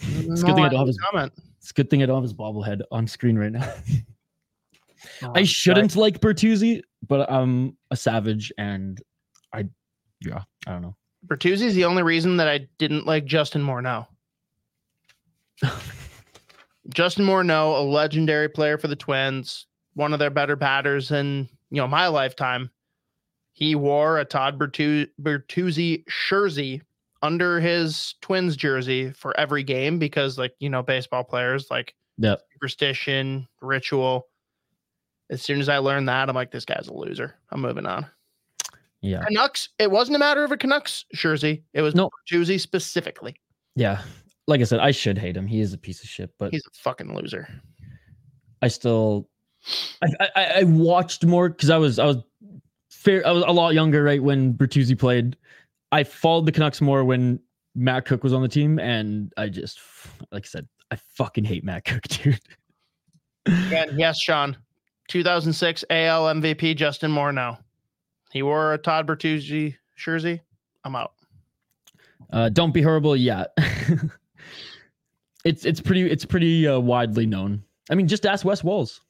It's 0.02 0.44
a 0.44 0.46
good 0.46 0.54
thing 0.56 0.64
I 0.64 0.68
I 0.68 0.70
don't 0.70 0.80
have 0.80 0.88
his 0.88 1.00
comment 1.00 1.34
it's 1.58 1.72
a 1.72 1.74
good 1.74 1.90
thing 1.90 2.04
I 2.04 2.06
don't 2.06 2.18
have 2.18 2.24
his 2.24 2.34
bobblehead 2.36 2.82
on 2.92 3.08
screen 3.08 3.38
right 3.38 3.52
now. 3.52 3.68
No, 5.22 5.32
I 5.36 5.44
shouldn't 5.44 5.96
like 5.96 6.20
Bertuzzi, 6.20 6.82
but 7.08 7.32
I'm 7.32 7.78
a 7.92 7.96
savage 7.96 8.52
and 8.58 9.02
I 9.54 9.66
yeah, 10.26 10.44
I 10.68 10.72
don't 10.72 10.82
know. 10.82 10.96
Bertuzzi's 11.28 11.76
the 11.76 11.86
only 11.86 12.04
reason 12.04 12.38
that 12.38 12.48
I 12.48 12.68
didn't 12.78 13.06
like 13.06 13.26
Justin 13.26 13.62
Morneau. 13.64 14.08
Justin 16.94 17.26
Morneau, 17.26 17.78
a 17.80 17.84
legendary 17.84 18.50
player 18.50 18.78
for 18.78 18.88
the 18.88 18.96
Twins, 18.96 19.68
one 19.94 20.14
of 20.14 20.20
their 20.20 20.30
better 20.30 20.56
batters 20.56 21.12
in 21.12 21.48
you 21.70 21.78
know 21.82 21.88
my 21.88 22.08
lifetime. 22.08 22.70
He 23.54 23.76
wore 23.76 24.20
a 24.20 24.26
Todd 24.26 24.58
Bertu- 24.58 25.10
Bertuzzi 25.22 26.04
jersey 26.30 26.82
under 27.22 27.60
his 27.60 28.16
Twins 28.22 28.56
jersey 28.56 29.12
for 29.12 29.38
every 29.38 29.64
game 29.64 30.00
because, 30.00 30.38
like 30.38 30.54
you 30.60 30.70
know, 30.70 30.82
baseball 30.82 31.24
players 31.24 31.70
like 31.70 31.94
Yeah. 32.18 32.36
superstition, 32.54 33.48
ritual. 33.62 34.28
As 35.30 35.42
soon 35.42 35.60
as 35.60 35.70
I 35.70 35.78
learned 35.78 36.10
that, 36.10 36.30
I'm 36.30 36.36
like, 36.36 36.52
this 36.52 36.66
guy's 36.66 36.88
a 36.88 36.94
loser. 36.94 37.36
I'm 37.52 37.62
moving 37.62 37.86
on. 37.86 38.06
Yeah. 39.02 39.24
Canucks. 39.24 39.70
It 39.78 39.90
wasn't 39.92 40.16
a 40.16 40.20
matter 40.20 40.44
of 40.44 40.52
a 40.52 40.58
Canucks 40.58 41.06
jersey. 41.14 41.64
It 41.74 41.82
was 41.82 41.96
No. 41.96 42.10
Bertuzzi 42.32 42.60
specifically. 42.60 43.36
Yeah. 43.76 44.02
Like 44.48 44.62
I 44.62 44.64
said, 44.64 44.80
I 44.80 44.92
should 44.92 45.18
hate 45.18 45.38
him. 45.38 45.48
He 45.48 45.62
is 45.62 45.74
a 45.74 45.78
piece 45.78 46.04
of 46.04 46.10
shit, 46.10 46.32
but 46.40 46.52
He's 46.52 46.66
a 46.66 46.72
fucking 46.80 47.16
loser. 47.16 47.48
I 48.62 48.68
still 48.68 49.30
I 50.02 50.30
I, 50.36 50.46
I 50.60 50.64
watched 50.64 51.24
more 51.26 51.50
because 51.50 51.70
I 51.70 51.78
was 51.78 52.00
I 52.00 52.06
was 52.06 52.18
fair 52.92 53.26
I 53.26 53.32
was 53.32 53.44
a 53.48 53.52
lot 53.52 53.74
younger, 53.74 54.04
right, 54.04 54.22
when 54.22 54.54
Bertuzzi 54.54 54.98
played. 54.98 55.38
I 55.92 56.04
followed 56.04 56.46
the 56.46 56.52
Canucks 56.52 56.82
more 56.82 57.04
when 57.04 57.40
Matt 57.76 58.06
Cooke 58.06 58.24
was 58.24 58.34
on 58.34 58.42
the 58.42 58.48
team, 58.48 58.80
and 58.80 59.32
I 59.38 59.48
just 59.48 59.80
like 60.32 60.46
I 60.46 60.48
said, 60.48 60.68
I 60.92 60.96
fucking 60.96 61.46
hate 61.46 61.64
Matt 61.64 61.86
Cooke, 61.86 62.04
dude. 62.08 62.40
And 63.46 63.98
yes, 63.98 64.20
Sean, 64.20 64.58
2006 65.10 65.84
AL 65.90 66.26
MVP 66.36 66.76
Justin 66.76 67.12
Morneau. 67.12 67.58
He 68.32 68.44
wore 68.44 68.74
a 68.74 68.78
Todd 68.78 69.08
Bertuzzi 69.08 69.76
jersey. 69.98 70.42
I'm 70.86 70.96
out. 70.96 71.14
Uh, 72.32 72.50
don't 72.50 72.74
be 72.74 72.82
horrible 72.82 73.16
yet. 73.16 73.52
it's 75.44 75.66
it's 75.66 75.82
pretty 75.82 76.10
it's 76.10 76.26
pretty 76.26 76.68
uh, 76.68 76.80
widely 76.80 77.26
known. 77.26 77.64
I 77.90 77.96
mean, 77.96 78.08
just 78.08 78.26
ask 78.26 78.46
Wes 78.46 78.64
Walz. 78.64 79.02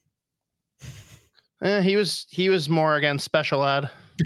Eh, 1.61 1.81
he 1.81 1.97
was 1.97 2.25
he 2.29 2.49
was 2.49 2.69
more 2.69 2.95
against 2.95 3.25
special 3.25 3.65
ed. 3.65 3.89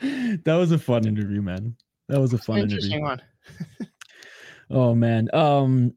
that 0.00 0.54
was 0.54 0.72
a 0.72 0.78
fun 0.78 1.06
interview, 1.06 1.42
man. 1.42 1.76
That 2.08 2.20
was 2.20 2.32
a 2.32 2.38
fun 2.38 2.58
interview. 2.58 2.76
Interesting 2.76 3.02
one. 3.02 3.22
Oh 4.72 4.94
man. 4.94 5.28
Um 5.34 5.94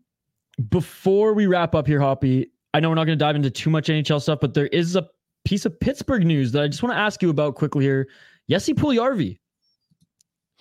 before 0.69 1.35
we 1.35 1.45
wrap 1.45 1.75
up 1.75 1.85
here, 1.85 1.99
Hoppy, 1.99 2.52
I 2.73 2.79
know 2.79 2.89
we're 2.89 2.95
not 2.95 3.05
going 3.05 3.17
to 3.17 3.23
dive 3.23 3.35
into 3.35 3.51
too 3.51 3.69
much 3.69 3.87
NHL 3.87 4.21
stuff, 4.21 4.39
but 4.41 4.53
there 4.53 4.67
is 4.67 4.95
a 4.95 5.07
piece 5.45 5.65
of 5.65 5.79
Pittsburgh 5.79 6.25
news 6.25 6.51
that 6.53 6.63
I 6.63 6.67
just 6.67 6.81
want 6.81 6.93
to 6.93 6.99
ask 6.99 7.21
you 7.21 7.29
about 7.29 7.55
quickly 7.55 7.85
here. 7.85 8.07
Jesse 8.49 8.73
Puljujarvi. 8.73 9.39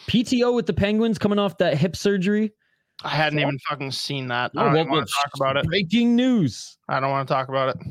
PTO 0.07 0.55
with 0.55 0.67
the 0.67 0.73
Penguins 0.73 1.19
coming 1.19 1.39
off 1.39 1.59
that 1.59 1.77
hip 1.77 1.97
surgery. 1.97 2.53
I 3.05 3.11
hadn't 3.11 3.39
even 3.39 3.59
fucking 3.69 3.93
seen 3.93 4.29
that. 4.29 4.53
I 4.57 4.65
don't 4.65 4.75
well, 4.75 4.89
want 4.89 5.09
to 5.09 5.15
talk 5.15 5.31
about 5.35 5.57
it. 5.57 5.67
Breaking 5.67 6.15
news. 6.15 6.77
I 6.89 7.01
don't 7.01 7.11
want 7.11 7.27
to 7.27 7.35
talk 7.35 7.49
about 7.49 7.71
it. 7.71 7.87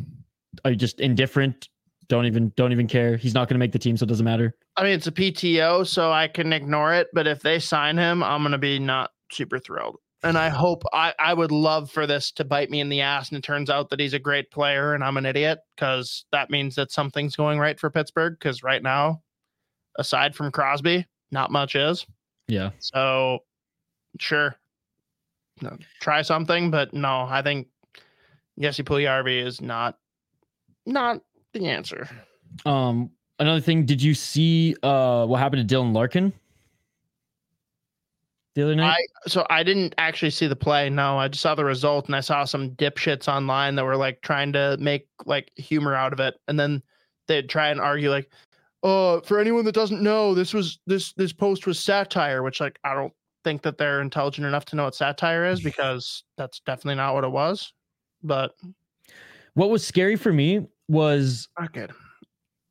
Are 0.63 0.71
you 0.71 0.77
just 0.77 0.99
indifferent? 0.99 1.69
Don't 2.07 2.25
even 2.25 2.51
don't 2.55 2.71
even 2.71 2.87
care. 2.87 3.17
He's 3.17 3.33
not 3.33 3.47
going 3.47 3.55
to 3.55 3.59
make 3.59 3.71
the 3.71 3.79
team, 3.79 3.97
so 3.97 4.03
it 4.03 4.07
doesn't 4.07 4.25
matter. 4.25 4.55
I 4.77 4.83
mean, 4.83 4.93
it's 4.93 5.07
a 5.07 5.11
PTO, 5.11 5.87
so 5.87 6.11
I 6.11 6.27
can 6.27 6.53
ignore 6.53 6.93
it. 6.93 7.07
But 7.13 7.27
if 7.27 7.41
they 7.41 7.59
sign 7.59 7.97
him, 7.97 8.23
I'm 8.23 8.43
gonna 8.43 8.57
be 8.57 8.79
not 8.79 9.11
super 9.31 9.59
thrilled. 9.59 9.97
And 10.23 10.37
I 10.37 10.49
hope 10.49 10.83
I, 10.93 11.13
I 11.17 11.33
would 11.33 11.51
love 11.51 11.89
for 11.89 12.05
this 12.05 12.31
to 12.33 12.43
bite 12.43 12.69
me 12.69 12.79
in 12.79 12.89
the 12.89 13.01
ass 13.01 13.29
and 13.29 13.37
it 13.39 13.43
turns 13.43 13.69
out 13.69 13.89
that 13.89 13.99
he's 13.99 14.13
a 14.13 14.19
great 14.19 14.51
player 14.51 14.93
and 14.93 15.03
I'm 15.03 15.17
an 15.17 15.25
idiot 15.25 15.59
because 15.75 16.25
that 16.31 16.51
means 16.51 16.75
that 16.75 16.91
something's 16.91 17.35
going 17.35 17.57
right 17.57 17.79
for 17.79 17.89
Pittsburgh. 17.89 18.37
Because 18.37 18.61
right 18.61 18.83
now, 18.83 19.23
aside 19.97 20.35
from 20.35 20.51
Crosby, 20.51 21.07
not 21.31 21.51
much 21.51 21.75
is. 21.75 22.05
Yeah. 22.47 22.69
So 22.79 23.39
sure. 24.19 24.55
No, 25.61 25.77
try 25.99 26.21
something, 26.21 26.71
but 26.71 26.93
no, 26.93 27.21
I 27.21 27.41
think 27.41 27.67
Jesse 28.59 28.83
Puljujarvi 28.83 29.43
is 29.43 29.61
not 29.61 29.97
not 30.85 31.21
the 31.53 31.67
answer. 31.67 32.07
Um, 32.65 33.11
another 33.39 33.61
thing, 33.61 33.85
did 33.85 34.01
you 34.01 34.13
see 34.13 34.75
uh 34.83 35.25
what 35.25 35.39
happened 35.39 35.67
to 35.67 35.75
Dylan 35.75 35.93
Larkin 35.93 36.33
the 38.55 38.63
other 38.63 38.75
night? 38.75 38.97
I 39.25 39.29
so 39.29 39.45
I 39.49 39.63
didn't 39.63 39.93
actually 39.97 40.31
see 40.31 40.47
the 40.47 40.55
play. 40.55 40.89
No, 40.89 41.17
I 41.17 41.27
just 41.27 41.41
saw 41.41 41.55
the 41.55 41.65
result 41.65 42.07
and 42.07 42.15
I 42.15 42.19
saw 42.21 42.43
some 42.43 42.71
dipshits 42.71 43.27
online 43.27 43.75
that 43.75 43.85
were 43.85 43.97
like 43.97 44.21
trying 44.21 44.53
to 44.53 44.77
make 44.79 45.07
like 45.25 45.51
humor 45.55 45.95
out 45.95 46.13
of 46.13 46.19
it, 46.19 46.35
and 46.47 46.59
then 46.59 46.81
they'd 47.27 47.49
try 47.49 47.69
and 47.69 47.79
argue 47.79 48.09
like, 48.09 48.29
"Oh, 48.83 49.21
for 49.21 49.39
anyone 49.39 49.65
that 49.65 49.75
doesn't 49.75 50.01
know, 50.01 50.33
this 50.33 50.53
was 50.53 50.79
this 50.87 51.13
this 51.13 51.33
post 51.33 51.65
was 51.67 51.79
satire," 51.79 52.43
which 52.43 52.59
like 52.59 52.79
I 52.83 52.93
don't 52.93 53.13
think 53.43 53.61
that 53.63 53.77
they're 53.77 54.01
intelligent 54.01 54.45
enough 54.45 54.65
to 54.65 54.75
know 54.75 54.83
what 54.83 54.95
satire 54.95 55.45
is 55.45 55.61
because 55.61 56.23
that's 56.37 56.59
definitely 56.59 56.95
not 56.95 57.13
what 57.15 57.23
it 57.23 57.31
was. 57.31 57.73
But 58.23 58.55
what 59.55 59.69
was 59.69 59.85
scary 59.85 60.15
for 60.15 60.31
me 60.31 60.67
was 60.87 61.47
not 61.59 61.73
good. 61.73 61.91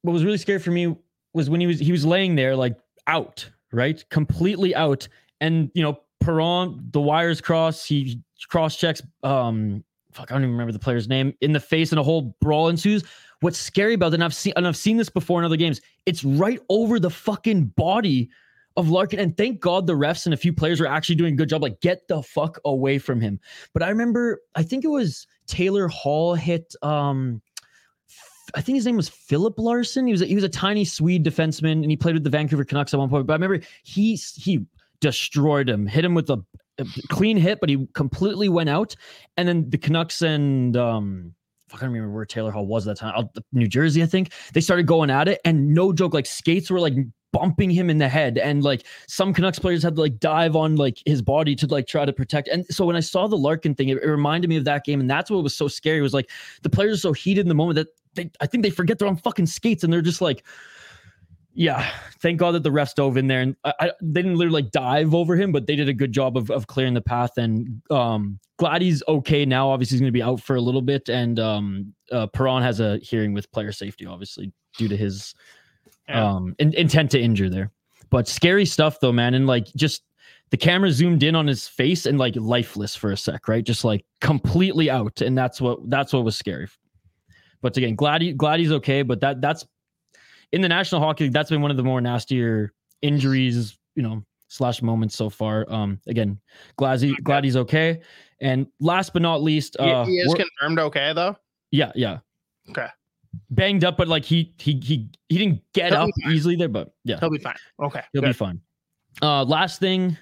what 0.03 0.12
was 0.12 0.24
really 0.24 0.39
scary 0.39 0.59
for 0.61 0.70
me 0.70 0.97
was 1.33 1.51
when 1.51 1.61
he 1.61 1.66
was 1.66 1.78
he 1.81 1.93
was 1.93 2.05
laying 2.05 2.37
there 2.37 2.55
like 2.55 2.76
out, 3.07 3.49
right? 3.72 4.05
Completely 4.11 4.74
out. 4.74 5.09
And 5.41 5.70
you 5.74 5.82
know, 5.82 6.01
Perron, 6.20 6.88
the 6.91 7.01
wires 7.01 7.41
cross, 7.41 7.84
he 7.84 8.22
cross 8.49 8.76
checks 8.76 9.03
um 9.22 9.84
fuck, 10.12 10.30
I 10.30 10.34
don't 10.34 10.43
even 10.43 10.53
remember 10.53 10.72
the 10.72 10.78
player's 10.78 11.09
name 11.09 11.34
in 11.41 11.53
the 11.53 11.61
face 11.61 11.93
and 11.93 11.99
a 11.99 12.03
whole 12.03 12.36
brawl 12.41 12.68
ensues. 12.68 13.05
What's 13.41 13.59
scary 13.59 13.95
about 13.95 14.09
it, 14.09 14.14
and 14.14 14.24
I've 14.24 14.34
seen 14.34 14.53
and 14.57 14.66
I've 14.66 14.76
seen 14.76 14.97
this 14.97 15.09
before 15.09 15.38
in 15.41 15.45
other 15.45 15.57
games, 15.57 15.80
it's 16.07 16.24
right 16.24 16.61
over 16.68 16.99
the 16.99 17.11
fucking 17.11 17.66
body 17.76 18.28
of 18.76 18.91
Larkin. 18.91 19.18
And 19.18 19.36
thank 19.36 19.61
God 19.61 19.86
the 19.86 19.95
refs 19.95 20.26
and 20.26 20.34
a 20.34 20.36
few 20.36 20.53
players 20.53 20.80
were 20.80 20.86
actually 20.86 21.16
doing 21.16 21.34
a 21.34 21.36
good 21.36 21.49
job. 21.49 21.62
Like, 21.62 21.80
get 21.80 22.07
the 22.09 22.22
fuck 22.22 22.59
away 22.64 22.99
from 22.99 23.20
him. 23.20 23.41
But 23.72 23.82
I 23.82 23.88
remember, 23.88 24.41
I 24.55 24.62
think 24.62 24.84
it 24.84 24.88
was 24.88 25.26
Taylor 25.47 25.88
Hall 25.88 26.34
hit 26.34 26.74
um 26.82 27.41
I 28.55 28.61
think 28.61 28.76
his 28.76 28.86
name 28.86 28.97
was 28.97 29.09
Philip 29.09 29.59
Larsen. 29.59 30.07
He 30.07 30.12
was 30.12 30.22
a, 30.22 30.26
he 30.26 30.34
was 30.34 30.45
a 30.45 30.49
tiny 30.49 30.84
Swede 30.84 31.24
defenseman, 31.24 31.82
and 31.82 31.91
he 31.91 31.97
played 31.97 32.14
with 32.14 32.24
the 32.24 32.30
Vancouver 32.30 32.64
Canucks 32.64 32.93
at 32.93 32.99
one 32.99 33.09
point. 33.09 33.26
But 33.26 33.34
I 33.34 33.36
remember 33.36 33.64
he 33.84 34.16
he 34.16 34.66
destroyed 35.01 35.69
him, 35.69 35.87
hit 35.87 36.05
him 36.05 36.15
with 36.15 36.31
a, 36.31 36.43
a 36.79 36.87
clean 37.09 37.37
hit, 37.37 37.61
but 37.61 37.69
he 37.69 37.87
completely 37.95 38.49
went 38.49 38.69
out. 38.69 38.95
And 39.37 39.49
then 39.49 39.71
the 39.71 39.79
Canucks 39.79 40.23
and 40.23 40.77
um, 40.77 41.35
I 41.73 41.77
can't 41.77 41.93
remember 41.93 42.15
where 42.15 42.25
Taylor 42.25 42.51
Hall 42.51 42.67
was 42.67 42.87
at 42.87 42.99
that 42.99 43.13
time. 43.13 43.29
New 43.53 43.69
Jersey, 43.69 44.03
I 44.03 44.07
think. 44.07 44.33
They 44.53 44.61
started 44.61 44.87
going 44.87 45.11
at 45.11 45.29
it, 45.29 45.41
and 45.45 45.73
no 45.73 45.93
joke, 45.93 46.15
like 46.15 46.27
skates 46.27 46.71
were 46.71 46.81
like 46.81 46.95
bumping 47.33 47.71
him 47.71 47.91
in 47.91 47.99
the 47.99 48.09
head, 48.09 48.39
and 48.39 48.65
like 48.65 48.85
some 49.07 49.33
Canucks 49.33 49.59
players 49.59 49.83
had 49.83 49.95
to 49.95 50.01
like 50.01 50.19
dive 50.19 50.57
on 50.57 50.77
like 50.77 50.99
his 51.07 51.23
body 51.23 51.55
to 51.57 51.67
like 51.67 51.87
try 51.87 52.05
to 52.05 52.13
protect. 52.13 52.49
And 52.49 52.67
so 52.67 52.85
when 52.85 52.97
I 52.97 53.01
saw 53.01 53.29
the 53.29 53.39
Larkin 53.39 53.75
thing, 53.75 53.89
it, 53.89 53.99
it 53.99 54.07
reminded 54.09 54.49
me 54.49 54.57
of 54.57 54.65
that 54.65 54.85
game, 54.85 55.01
and 55.01 55.09
that's 55.09 55.31
what 55.31 55.43
was 55.43 55.57
so 55.57 55.69
scary. 55.69 56.01
Was 56.01 56.15
like 56.15 56.31
the 56.63 56.71
players 56.71 56.99
are 56.99 57.01
so 57.01 57.13
heated 57.13 57.43
in 57.43 57.49
the 57.49 57.55
moment 57.55 57.77
that 57.77 57.89
they, 58.15 58.31
I 58.41 58.47
think 58.47 58.65
they 58.65 58.71
forget 58.71 58.99
they're 58.99 59.09
on 59.09 59.17
fucking 59.17 59.47
skates, 59.47 59.85
and 59.85 59.93
they're 59.93 60.03
just 60.03 60.21
like. 60.21 60.45
Yeah, 61.53 61.91
thank 62.21 62.39
God 62.39 62.53
that 62.53 62.63
the 62.63 62.71
refs 62.71 62.95
dove 62.95 63.17
in 63.17 63.27
there, 63.27 63.41
and 63.41 63.57
I, 63.65 63.73
I, 63.81 63.93
they 64.01 64.23
didn't 64.23 64.37
literally 64.39 64.63
like 64.63 64.71
dive 64.71 65.15
over 65.15 65.35
him, 65.37 65.51
but 65.51 65.67
they 65.67 65.75
did 65.77 65.89
a 65.89 65.93
good 65.93 66.13
job 66.13 66.37
of, 66.37 66.51
of 66.51 66.69
clearing 66.69 66.95
the 66.95 67.01
path. 67.01 67.37
And 67.39 67.83
um, 67.91 68.39
glad 68.57 68.83
he's 68.83 69.03
okay 69.09 69.45
now. 69.45 69.69
Obviously, 69.71 69.97
he's 69.97 70.01
going 70.01 70.09
to 70.09 70.13
be 70.13 70.23
out 70.23 70.41
for 70.41 70.55
a 70.57 70.61
little 70.61 70.81
bit, 70.83 71.09
and 71.09 71.41
um, 71.41 71.93
uh, 72.13 72.29
Perron 72.29 72.63
has 72.63 72.79
a 72.81 72.99
hearing 72.99 73.35
with 73.35 73.51
player 73.53 73.73
safety, 73.73 74.07
obviously 74.07 74.53
due 74.79 74.87
to 74.87 74.97
his 74.97 75.35
Yeah. 76.09 76.25
um 76.25 76.55
in, 76.61 76.73
intent 76.75 77.11
to 77.11 77.21
injure 77.21 77.51
there. 77.51 77.73
But 78.11 78.29
scary 78.29 78.65
stuff 78.65 79.01
though, 79.01 79.13
man, 79.13 79.35
and 79.35 79.47
like 79.49 79.67
just 79.75 80.03
the 80.51 80.57
camera 80.57 80.93
zoomed 80.93 81.23
in 81.25 81.35
on 81.35 81.47
his 81.49 81.67
face 81.67 82.07
and 82.07 82.19
like 82.19 82.35
lifeless 82.37 82.95
for 82.95 83.11
a 83.11 83.17
sec, 83.17 83.49
right? 83.49 83.65
Just 83.65 83.85
like 83.85 84.05
completely 84.21 84.89
out, 84.89 85.21
and 85.21 85.37
that's 85.37 85.61
what 85.61 85.79
that's 85.91 86.13
what 86.13 86.25
was 86.25 86.37
scary. 86.37 86.69
But 87.61 87.77
again, 87.77 87.97
glad 87.97 88.23
he 88.23 88.33
glad 88.33 88.61
he's 88.61 88.73
okay. 88.73 89.03
But 89.03 89.21
that 89.21 89.41
that's 89.41 89.67
in 90.53 90.61
the 90.61 90.69
National 90.69 91.01
Hockey 91.01 91.25
League. 91.25 91.33
That's 91.33 91.51
been 91.51 91.63
one 91.63 91.71
of 91.71 91.77
the 91.77 91.83
more 91.83 92.01
nastier 92.01 92.73
injuries, 93.03 93.79
you 93.95 94.03
know, 94.03 94.25
slash 94.49 94.83
moments 94.83 95.15
so 95.15 95.31
far. 95.31 95.65
Um, 95.73 96.01
again, 96.07 96.39
glad 96.77 97.01
he 97.01 97.15
glad 97.23 97.45
he's 97.45 97.57
okay. 97.57 98.01
And 98.41 98.67
last 98.81 99.13
but 99.13 99.23
not 99.23 99.43
least, 99.43 99.77
He- 99.79 99.85
uh, 99.87 100.05
he 100.05 100.13
is 100.19 100.35
confirmed 100.35 100.79
okay 100.79 101.13
though. 101.13 101.37
yeah, 101.71 101.93
yeah, 101.95 102.19
Okay, 102.71 102.87
banged 103.51 103.85
up, 103.85 103.97
but 103.97 104.09
like 104.09 104.25
he 104.25 104.53
he 104.59 104.81
he 104.83 105.09
he 105.29 105.39
didn't 105.39 105.63
get 105.75 105.93
He'll 105.93 106.03
up 106.03 106.11
easily 106.31 106.57
there. 106.57 106.69
But 106.69 106.93
yeah, 107.05 107.19
he'll 107.21 107.31
be 107.31 107.39
fine. 107.39 107.57
Okay, 107.83 108.03
He'll 108.13 108.23
be 108.23 108.33
fine. 108.33 108.61
Uh, 109.23 109.45
last 109.45 109.81
thing 109.81 110.17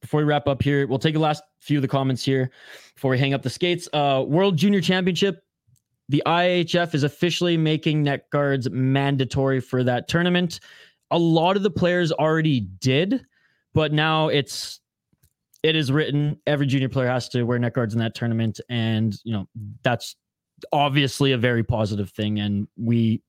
before 0.00 0.18
we 0.18 0.24
wrap 0.24 0.48
up 0.48 0.62
here, 0.62 0.86
we'll 0.88 0.98
take 0.98 1.14
the 1.14 1.20
last 1.20 1.42
few 1.60 1.78
of 1.78 1.82
the 1.82 1.88
comments 1.88 2.24
here 2.24 2.50
before 2.94 3.10
we 3.12 3.18
hang 3.18 3.34
up 3.34 3.42
the 3.42 3.50
skates. 3.50 3.88
Uh, 3.92 4.24
World 4.26 4.56
Junior 4.56 4.80
Championship. 4.80 5.44
The 6.12 6.22
IIHF 6.26 6.94
is 6.94 7.04
officially 7.04 7.56
making 7.56 8.02
neck 8.02 8.28
guards 8.28 8.68
mandatory 8.68 9.60
for 9.60 9.82
that 9.82 10.08
tournament. 10.08 10.60
A 11.10 11.18
lot 11.18 11.56
of 11.56 11.62
the 11.62 11.70
players 11.70 12.12
already 12.12 12.60
did, 12.60 13.24
but 13.72 13.94
now 13.94 14.28
it's 14.28 14.78
it 15.62 15.74
is 15.74 15.90
written 15.90 16.38
every 16.46 16.66
junior 16.66 16.90
player 16.90 17.08
has 17.08 17.30
to 17.30 17.44
wear 17.44 17.58
neck 17.58 17.72
guards 17.72 17.94
in 17.94 18.00
that 18.00 18.14
tournament, 18.14 18.60
and 18.68 19.16
you 19.24 19.32
know 19.32 19.48
that's 19.82 20.14
obviously 20.70 21.32
a 21.32 21.38
very 21.38 21.64
positive 21.64 22.10
thing, 22.10 22.40
and 22.40 22.68
we 22.76 23.22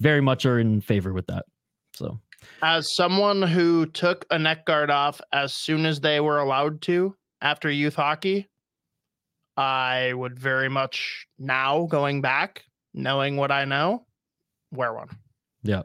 very 0.00 0.22
much 0.22 0.46
are 0.46 0.58
in 0.58 0.80
favor 0.80 1.12
with 1.12 1.26
that. 1.26 1.44
So 1.94 2.18
As 2.62 2.96
someone 2.96 3.42
who 3.42 3.84
took 3.84 4.24
a 4.30 4.38
neck 4.38 4.64
guard 4.64 4.90
off 4.90 5.20
as 5.30 5.52
soon 5.52 5.84
as 5.84 6.00
they 6.00 6.20
were 6.20 6.38
allowed 6.38 6.80
to 6.82 7.14
after 7.42 7.70
youth 7.70 7.96
hockey, 7.96 8.48
I 9.60 10.14
would 10.14 10.38
very 10.38 10.70
much 10.70 11.26
now 11.38 11.86
going 11.90 12.22
back, 12.22 12.64
knowing 12.94 13.36
what 13.36 13.50
I 13.52 13.66
know, 13.66 14.06
wear 14.72 14.94
one. 14.94 15.08
Yeah. 15.62 15.82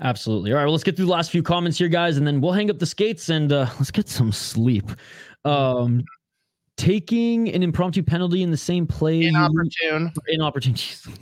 Absolutely. 0.00 0.52
All 0.52 0.56
right. 0.56 0.64
Well, 0.64 0.72
let's 0.72 0.84
get 0.84 0.96
through 0.96 1.06
the 1.06 1.12
last 1.12 1.30
few 1.30 1.42
comments 1.42 1.76
here, 1.76 1.88
guys, 1.88 2.16
and 2.16 2.26
then 2.26 2.40
we'll 2.40 2.52
hang 2.52 2.70
up 2.70 2.78
the 2.78 2.86
skates 2.86 3.28
and 3.28 3.52
uh, 3.52 3.66
let's 3.78 3.90
get 3.90 4.08
some 4.08 4.32
sleep. 4.32 4.90
Um, 5.44 6.04
taking 6.78 7.48
an 7.52 7.62
impromptu 7.62 8.02
penalty 8.02 8.42
in 8.42 8.50
the 8.50 8.56
same 8.56 8.86
play. 8.86 9.16
you- 9.16 9.28
Inopportune. 9.28 10.12
Inopportunities. 10.28 11.06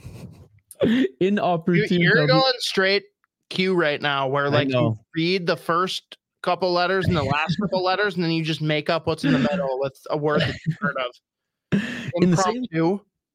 You- 0.83 1.07
Inopportune. 1.19 1.99
You're 1.99 2.27
going 2.27 2.53
straight 2.59 3.03
Q 3.49 3.73
right 3.73 3.99
now, 3.99 4.27
where 4.27 4.47
like 4.47 4.69
you 4.69 4.97
read 5.15 5.47
the 5.47 5.57
first 5.57 6.17
couple 6.41 6.71
letters 6.71 7.05
and 7.07 7.15
the 7.15 7.23
last 7.35 7.57
couple 7.61 7.83
letters, 7.83 8.15
and 8.15 8.23
then 8.23 8.31
you 8.31 8.43
just 8.43 8.61
make 8.61 8.89
up 8.89 9.07
what's 9.07 9.23
in 9.23 9.33
the 9.33 9.39
middle 9.39 9.79
with 9.79 9.97
a 10.09 10.17
word 10.17 10.41
that 10.41 10.55
you've 10.65 10.77
heard 10.79 10.95
of. 10.97 11.81
In 12.21 12.31
the 12.31 12.37
same 12.37 12.63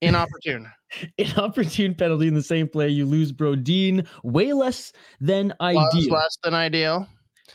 inopportune. 0.03 0.71
inopportune 1.19 1.95
penalty 1.95 2.29
in 2.29 2.35
the 2.35 2.43
same 2.43 2.69
play. 2.69 2.89
You 2.89 3.07
lose 3.07 3.33
Brodin 3.33 4.07
way 4.23 4.53
less 4.53 4.93
than 5.21 5.55
ideal. 5.61 6.13
less 6.13 6.37
than 6.43 6.55
ideal. 6.55 7.07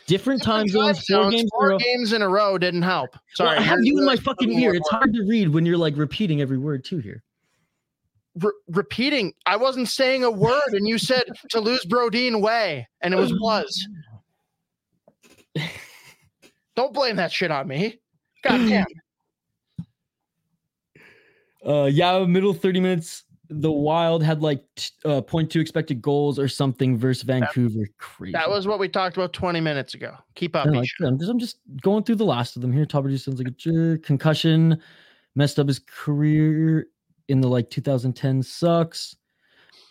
Different 0.08 0.42
time 0.42 0.68
zones, 0.68 1.06
four 1.06 1.32
zones, 1.32 1.34
games 1.34 1.42
in 1.42 1.46
a 1.46 1.50
four 1.52 1.70
row. 1.70 1.78
games 1.78 2.14
in 2.14 2.22
a 2.22 2.30
row 2.30 2.58
didn't 2.58 2.84
help. 2.84 3.10
Well, 3.14 3.22
Sorry, 3.36 3.58
I 3.58 3.62
have 3.62 3.80
you're 3.82 4.00
in 4.00 4.06
my 4.06 4.16
fucking 4.16 4.52
ear. 4.52 4.74
It's 4.74 4.90
hard 4.90 5.14
to 5.14 5.24
read 5.28 5.50
when 5.50 5.66
you're 5.66 5.78
like 5.78 5.98
repeating 5.98 6.40
every 6.40 6.58
word 6.58 6.86
too 6.86 7.00
here. 7.00 7.24
Re- 8.36 8.52
repeating. 8.70 9.34
I 9.46 9.58
wasn't 9.58 9.90
saying 9.90 10.24
a 10.24 10.32
word, 10.32 10.70
and 10.72 10.88
you 10.88 10.98
said 10.98 11.24
to 11.50 11.60
lose 11.60 11.84
Brodin 11.86 12.42
way, 12.42 12.88
and 13.02 13.14
it 13.14 13.18
was 13.18 13.34
was. 13.34 13.86
Don't 16.76 16.94
blame 16.94 17.16
that 17.16 17.32
shit 17.32 17.52
on 17.52 17.68
me. 17.68 18.00
God 18.44 18.58
damn. 18.70 18.86
Uh, 21.66 21.86
yeah, 21.86 22.24
middle 22.26 22.54
30 22.54 22.80
minutes. 22.80 23.24
The 23.50 23.72
Wild 23.72 24.24
had 24.24 24.42
like 24.42 24.64
t- 24.76 24.92
uh, 25.06 25.22
0.2 25.22 25.60
expected 25.62 26.02
goals 26.02 26.38
or 26.38 26.48
something 26.48 26.98
versus 26.98 27.24
Vancouver. 27.24 27.88
Crazy. 27.98 28.34
That 28.34 28.50
was 28.50 28.68
what 28.68 28.78
we 28.78 28.90
talked 28.90 29.16
about 29.16 29.34
20 29.34 29.62
minutes 29.62 29.94
ago. 29.94 30.16
Keep 30.36 30.56
up, 30.56 30.68
No, 30.68 30.80
I'm, 30.80 31.18
just, 31.18 31.30
I'm 31.30 31.40
just 31.40 31.58
going 31.82 32.04
through 32.04 32.16
the 32.16 32.26
last 32.26 32.58
of 32.58 32.62
them 32.62 32.74
here. 32.74 32.86
Topper 32.86 33.10
just 33.10 33.26
sounds 33.26 33.40
like 33.40 33.48
a 33.48 33.52
jerk. 33.52 34.04
Concussion 34.04 34.82
messed 35.36 35.60
up 35.60 35.68
his 35.68 35.80
career 35.80 36.88
in 37.30 37.42
the 37.42 37.48
like 37.48 37.70
2010 37.70 38.44
sucks. 38.44 39.16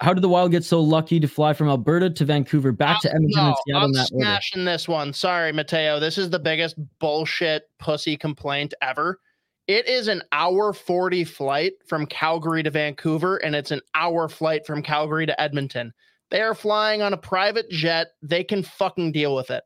How 0.01 0.13
did 0.13 0.23
the 0.23 0.29
Wild 0.29 0.51
get 0.51 0.65
so 0.65 0.81
lucky 0.81 1.19
to 1.21 1.29
fly 1.29 1.55
from 1.55 1.69
Alberta 1.69 2.11
to 2.11 2.25
Vancouver, 2.25 2.71
back 2.71 3.01
to 3.01 3.09
Edmonton 3.11 3.47
and 3.47 3.55
Seattle 3.67 3.85
I'm 3.85 3.93
that 3.93 4.11
order? 4.13 4.25
smashing 4.25 4.65
this 4.65 4.87
one. 4.87 5.13
Sorry, 5.13 5.53
Mateo. 5.53 5.99
This 5.99 6.19
is 6.19 6.29
the 6.29 6.39
biggest 6.39 6.77
bullshit 6.99 7.65
pussy 7.79 8.17
complaint 8.17 8.75
ever. 8.83 9.21
It 9.67 9.89
is 9.89 10.09
an 10.09 10.23
hour 10.33 10.73
40 10.73 11.25
flight 11.25 11.73
from 11.89 12.07
Calgary 12.07 12.63
to 12.63 12.71
Vancouver, 12.71 13.39
and 13.39 13.57
it's 13.57 13.71
an 13.71 13.81
hour 13.95 14.29
flight 14.29 14.67
from 14.67 14.83
Calgary 14.83 15.27
to 15.27 15.41
Edmonton. 15.41 15.93
They 16.31 16.43
are 16.43 16.55
flying 16.55 17.03
on 17.03 17.13
a 17.13 17.19
private 17.19 17.71
jet. 17.71 18.09
They 18.23 18.45
can 18.45 18.63
fucking 18.63 19.13
deal 19.13 19.35
with 19.35 19.51
it. 19.51 19.65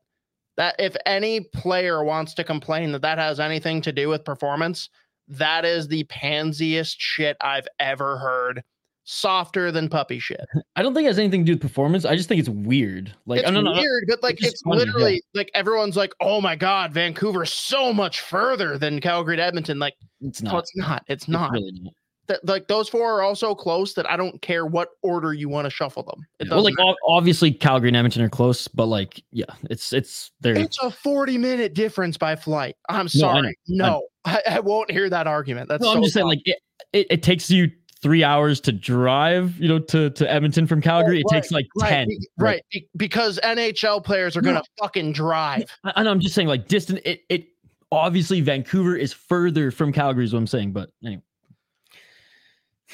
That 0.57 0.75
if 0.79 0.95
any 1.05 1.41
player 1.41 2.03
wants 2.03 2.33
to 2.35 2.43
complain 2.43 2.91
that 2.93 3.01
that 3.01 3.17
has 3.17 3.39
anything 3.39 3.81
to 3.81 3.91
do 3.91 4.09
with 4.09 4.25
performance, 4.25 4.89
that 5.27 5.65
is 5.65 5.87
the 5.87 6.03
pansiest 6.05 6.99
shit 6.99 7.37
I've 7.41 7.67
ever 7.79 8.17
heard. 8.17 8.63
Softer 9.03 9.71
than 9.71 9.89
puppy 9.89 10.19
shit. 10.19 10.45
I 10.75 10.83
don't 10.83 10.93
think 10.93 11.05
it 11.05 11.09
has 11.09 11.19
anything 11.19 11.41
to 11.41 11.45
do 11.45 11.51
with 11.53 11.61
performance. 11.61 12.05
I 12.05 12.15
just 12.15 12.29
think 12.29 12.39
it's 12.39 12.49
weird. 12.49 13.13
Like, 13.25 13.39
it's 13.39 13.47
I 13.49 13.51
don't 13.51 13.63
know. 13.63 13.73
weird, 13.73 14.05
but 14.07 14.21
like 14.23 14.35
it's 14.35 14.53
it's 14.53 14.61
funny, 14.61 14.79
yeah. 14.79 14.85
literally 14.85 15.23
like 15.33 15.49
everyone's 15.53 15.97
like, 15.97 16.13
"Oh 16.21 16.39
my 16.39 16.55
god, 16.55 16.93
Vancouver's 16.93 17.51
so 17.53 17.91
much 17.91 18.21
further 18.21 18.77
than 18.77 18.99
Calgary 19.01 19.35
to 19.37 19.43
Edmonton." 19.43 19.79
Like, 19.79 19.95
It's 20.21 20.41
no, 20.41 20.51
not. 20.51 20.59
it's 20.59 20.75
not. 20.77 21.03
It's 21.07 21.27
not. 21.27 21.51
really 21.51 21.71
not. 21.81 21.93
That 22.27 22.45
like 22.45 22.67
those 22.67 22.87
four 22.87 23.11
are 23.17 23.23
all 23.23 23.35
so 23.35 23.55
close 23.55 23.93
that 23.95 24.09
I 24.09 24.15
don't 24.15 24.39
care 24.43 24.65
what 24.67 24.89
order 25.01 25.33
you 25.33 25.49
want 25.49 25.65
to 25.65 25.71
shuffle 25.71 26.03
them. 26.03 26.23
It 26.39 26.49
Well, 26.49 26.63
like 26.63 26.79
ob- 26.79 26.95
obviously 27.07 27.51
Calgary 27.51 27.89
and 27.89 27.97
Edmonton 27.97 28.21
are 28.21 28.29
close, 28.29 28.67
but 28.67 28.85
like, 28.85 29.21
yeah, 29.31 29.45
it's 29.71 29.91
it's 29.91 30.31
they're 30.39 30.55
It's 30.55 30.77
a 30.83 30.91
40 30.91 31.39
minute 31.39 31.73
difference 31.73 32.17
by 32.17 32.35
flight. 32.35 32.75
I'm 32.87 33.07
No, 33.15 33.29
I 33.29 33.33
sorry. 33.41 33.59
No, 33.67 34.07
I, 34.25 34.41
I 34.51 34.59
won't 34.59 34.91
hear 34.91 35.09
that 35.09 35.25
argument. 35.25 35.67
That's 35.67 35.81
No, 35.81 35.89
so 35.91 35.97
I'm 35.97 36.03
just 36.03 36.13
saying, 36.13 36.27
like 36.27 36.41
it, 36.45 36.59
it, 36.93 37.07
it 37.09 37.23
takes 37.23 37.49
you 37.49 37.71
three 38.01 38.23
hours 38.23 38.59
to 38.61 38.71
drive, 38.71 39.57
you 39.59 39.67
know, 39.67 39.79
to 39.79 40.09
to 40.11 40.31
Edmonton 40.31 40.67
from 40.67 40.81
Calgary. 40.81 41.19
it 41.21 41.25
takes 41.29 41.51
like 41.51 41.67
right, 41.79 41.89
ten. 41.89 42.07
be- 42.07 42.27
right, 42.37 42.61
be- 42.71 42.87
because 42.97 43.39
NHL 43.43 44.03
players 44.03 44.35
are 44.35 44.41
gonna 44.41 44.63
fucking 44.79 45.13
drive. 45.13 45.65
I, 45.83 46.03
know. 46.03 46.11
I'm 46.11 46.19
just 46.19 46.35
saying, 46.35 46.47
like 46.47 46.67
distant. 46.67 46.99
It 47.05 47.21
it 47.29 47.47
obviously 47.91 48.41
Vancouver 48.41 48.95
is 48.95 49.13
further 49.13 49.71
from 49.71 49.91
Calgary, 49.93 50.25
is 50.25 50.33
what 50.33 50.39
I'm 50.39 50.47
saying. 50.47 50.73
But 50.73 50.89
anyway. 51.05 51.21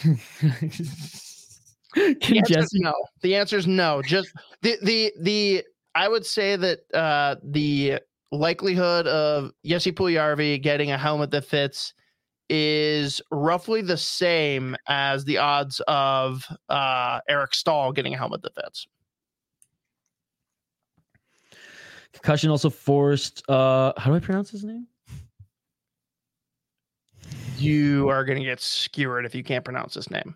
The 1.96 2.16
Can 2.16 2.38
answer 2.38 2.60
is 2.60 2.66
Jesse? 2.66 2.80
no. 2.84 2.94
The 3.22 3.36
answer 3.36 3.58
is 3.58 3.66
no. 3.66 4.02
Just 4.02 4.32
the 4.62 4.78
the 4.84 5.12
the. 5.20 5.64
I 5.96 6.08
would 6.08 6.26
say 6.26 6.56
that 6.56 6.80
uh, 6.94 7.38
the 7.44 8.00
likelihood 8.32 9.08
of 9.08 9.52
Jesse 9.66 9.92
Puljujarvi 9.92 10.62
getting 10.62 10.92
a 10.92 10.98
helmet 10.98 11.32
that 11.32 11.46
fits 11.46 11.94
is 12.50 13.22
roughly 13.32 13.82
the 13.82 13.98
same 13.98 14.76
as 14.88 15.26
the 15.26 15.38
odds 15.38 15.82
of 15.88 16.46
uh, 16.70 17.20
Eric 17.28 17.54
Staal 17.54 17.92
getting 17.92 18.14
a 18.14 18.18
helmet 18.18 18.42
that 18.44 18.56
fits. 18.56 18.88
Concussion 22.14 22.50
also 22.50 22.70
forced. 22.70 23.48
Uh, 23.50 23.94
how 23.98 24.10
do 24.10 24.16
I 24.16 24.20
pronounce 24.20 24.50
his 24.50 24.64
name? 24.64 24.88
You 27.58 28.10
are 28.10 28.24
going 28.24 28.38
to 28.38 28.46
get 28.46 28.60
skewered 28.60 29.26
if 29.26 29.36
you 29.36 29.44
can't 29.44 29.66
pronounce 29.66 29.94
his 29.94 30.10
name. 30.10 30.36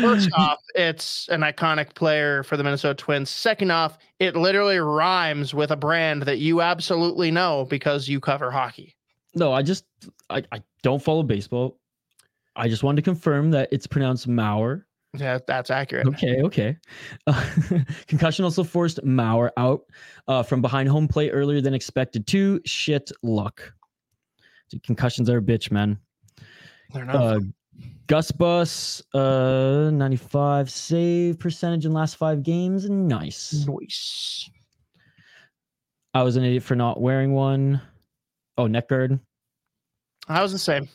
First 0.00 0.30
off, 0.36 0.58
it's 0.74 1.28
an 1.28 1.40
iconic 1.40 1.94
player 1.94 2.42
for 2.42 2.56
the 2.56 2.64
Minnesota 2.64 2.94
Twins. 2.94 3.30
Second 3.30 3.70
off, 3.70 3.98
it 4.20 4.36
literally 4.36 4.78
rhymes 4.78 5.54
with 5.54 5.70
a 5.70 5.76
brand 5.76 6.22
that 6.22 6.38
you 6.38 6.60
absolutely 6.60 7.30
know 7.30 7.66
because 7.68 8.08
you 8.08 8.20
cover 8.20 8.50
hockey. 8.50 8.96
No, 9.34 9.52
I 9.52 9.62
just 9.62 9.84
I, 10.30 10.42
I 10.52 10.62
don't 10.82 11.02
follow 11.02 11.22
baseball. 11.22 11.78
I 12.54 12.68
just 12.68 12.82
wanted 12.82 12.96
to 12.96 13.02
confirm 13.02 13.50
that 13.52 13.68
it's 13.72 13.86
pronounced 13.86 14.28
Mauer. 14.28 14.84
Yeah, 15.16 15.38
that's 15.46 15.70
accurate. 15.70 16.06
Okay, 16.06 16.42
okay. 16.42 16.76
Uh, 17.26 17.44
concussion 18.06 18.44
also 18.44 18.64
forced 18.64 19.02
Mauer 19.04 19.50
out 19.56 19.82
uh, 20.26 20.42
from 20.42 20.62
behind 20.62 20.88
home 20.88 21.06
plate 21.06 21.30
earlier 21.30 21.60
than 21.60 21.74
expected. 21.74 22.26
Too 22.26 22.60
shit 22.64 23.10
luck. 23.22 23.72
Dude, 24.70 24.82
concussions 24.82 25.28
are 25.28 25.38
a 25.38 25.42
bitch, 25.42 25.70
man. 25.70 25.98
They're 26.92 27.04
not 27.04 27.14
Uh, 27.14 27.40
Gus 28.06 28.30
Bus, 28.30 29.02
uh, 29.14 29.90
95 29.92 30.70
save 30.70 31.38
percentage 31.38 31.86
in 31.86 31.92
last 31.92 32.16
five 32.16 32.42
games. 32.42 32.88
Nice. 32.88 33.66
Nice. 33.66 34.50
I 36.14 36.22
was 36.22 36.36
an 36.36 36.44
idiot 36.44 36.62
for 36.62 36.74
not 36.74 37.00
wearing 37.00 37.32
one. 37.32 37.80
Oh, 38.62 38.68
neck 38.68 38.88
guard. 38.88 39.18
I 40.28 40.40
was 40.40 40.52
the 40.52 40.58
same. 40.58 40.88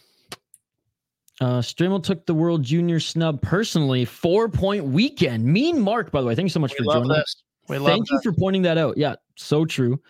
Uh, 1.42 1.60
Stramel 1.60 2.02
took 2.02 2.26
the 2.26 2.34
World 2.34 2.64
Junior 2.64 3.02
snub 3.02 3.42
personally. 3.42 4.06
Four 4.06 4.48
point 4.48 4.86
weekend. 4.86 5.44
Mean 5.44 5.82
Mark, 5.82 6.12
by 6.12 6.22
the 6.22 6.28
way. 6.28 6.34
Thank 6.34 6.46
you 6.46 6.52
so 6.52 6.62
much 6.62 6.72
We 6.80 6.86
for 6.86 6.94
joining. 6.94 7.10
this. 7.10 7.44
We 7.68 7.78
love 7.78 7.90
Thank 7.92 8.10
you 8.10 8.22
for 8.24 8.32
pointing 8.32 8.62
that 8.62 8.78
out. 8.78 8.96
Yeah, 8.98 9.16
so 9.36 9.66
true. 9.66 10.02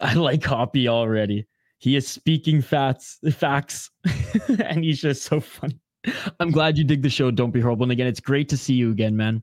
I 0.00 0.12
like 0.12 0.44
Hoppy 0.44 0.86
already. 0.86 1.46
He 1.78 1.96
is 1.96 2.06
speaking 2.06 2.60
facts, 2.60 3.18
facts, 3.32 3.90
and 4.62 4.84
he's 4.84 5.00
just 5.00 5.22
so 5.22 5.40
funny. 5.40 5.80
I'm 6.38 6.50
glad 6.50 6.76
you 6.76 6.84
dig 6.84 7.00
the 7.00 7.08
show. 7.08 7.30
Don't 7.30 7.52
be 7.52 7.60
horrible. 7.62 7.84
And 7.84 7.92
again, 7.92 8.06
it's 8.06 8.20
great 8.20 8.50
to 8.50 8.58
see 8.58 8.74
you 8.74 8.90
again, 8.90 9.16
man. 9.16 9.42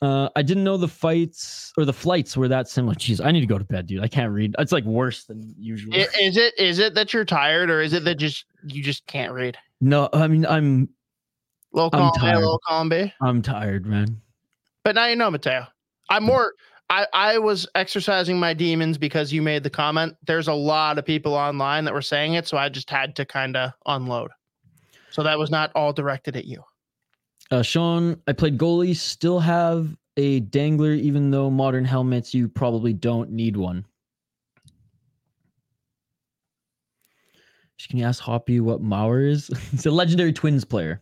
Uh, 0.00 0.28
I 0.36 0.42
didn't 0.42 0.62
know 0.62 0.76
the 0.76 0.86
fights 0.88 1.72
or 1.76 1.84
the 1.84 1.92
flights 1.92 2.36
were 2.36 2.46
that 2.48 2.68
similar. 2.68 2.94
Jeez, 2.94 3.24
I 3.24 3.32
need 3.32 3.40
to 3.40 3.46
go 3.46 3.58
to 3.58 3.64
bed, 3.64 3.86
dude. 3.88 4.02
I 4.02 4.06
can't 4.08 4.32
read. 4.32 4.54
It's 4.58 4.70
like 4.70 4.84
worse 4.84 5.24
than 5.24 5.54
usual. 5.58 5.92
Is 5.94 6.36
it 6.36 6.56
is 6.58 6.78
it 6.78 6.94
that 6.94 7.12
you're 7.12 7.24
tired 7.24 7.68
or 7.68 7.80
is 7.80 7.92
it 7.92 8.04
that 8.04 8.14
just 8.14 8.44
you 8.66 8.82
just 8.82 9.06
can't 9.06 9.32
read? 9.32 9.56
no, 9.80 10.08
I 10.12 10.28
mean 10.28 10.46
I'm 10.46 10.88
Little 11.72 11.90
I'm 11.92 11.98
column 11.98 12.12
A, 12.14 12.18
tired. 12.20 12.36
little 12.38 12.60
column 12.66 12.88
B. 12.88 13.12
I'm 13.20 13.42
tired, 13.42 13.86
man. 13.86 14.20
But 14.84 14.94
now 14.94 15.06
you 15.06 15.16
know, 15.16 15.30
Mateo. 15.30 15.66
I'm 16.10 16.24
more. 16.24 16.54
I 16.90 17.06
I 17.12 17.38
was 17.38 17.66
exercising 17.74 18.38
my 18.38 18.54
demons 18.54 18.96
because 18.98 19.32
you 19.32 19.42
made 19.42 19.62
the 19.64 19.70
comment. 19.70 20.14
There's 20.26 20.48
a 20.48 20.54
lot 20.54 20.96
of 20.98 21.04
people 21.04 21.34
online 21.34 21.84
that 21.84 21.92
were 21.92 22.00
saying 22.02 22.34
it, 22.34 22.46
so 22.46 22.56
I 22.56 22.68
just 22.70 22.88
had 22.88 23.14
to 23.16 23.26
kind 23.26 23.56
of 23.56 23.72
unload. 23.86 24.30
So 25.10 25.22
that 25.24 25.38
was 25.38 25.50
not 25.50 25.70
all 25.74 25.92
directed 25.92 26.36
at 26.36 26.44
you. 26.46 26.62
Uh, 27.50 27.62
Sean, 27.62 28.20
I 28.26 28.32
played 28.32 28.58
goalie, 28.58 28.94
still 28.94 29.40
have 29.40 29.96
a 30.16 30.40
dangler, 30.40 30.92
even 30.92 31.30
though 31.30 31.48
modern 31.50 31.84
helmets, 31.84 32.34
you 32.34 32.48
probably 32.48 32.92
don't 32.92 33.30
need 33.30 33.56
one. 33.56 33.86
Can 37.88 37.98
you 37.98 38.04
ask 38.04 38.20
Hoppy 38.20 38.60
what 38.60 38.82
Mauer 38.82 39.26
is? 39.26 39.48
He's 39.70 39.86
a 39.86 39.90
legendary 39.90 40.32
Twins 40.32 40.64
player. 40.64 41.00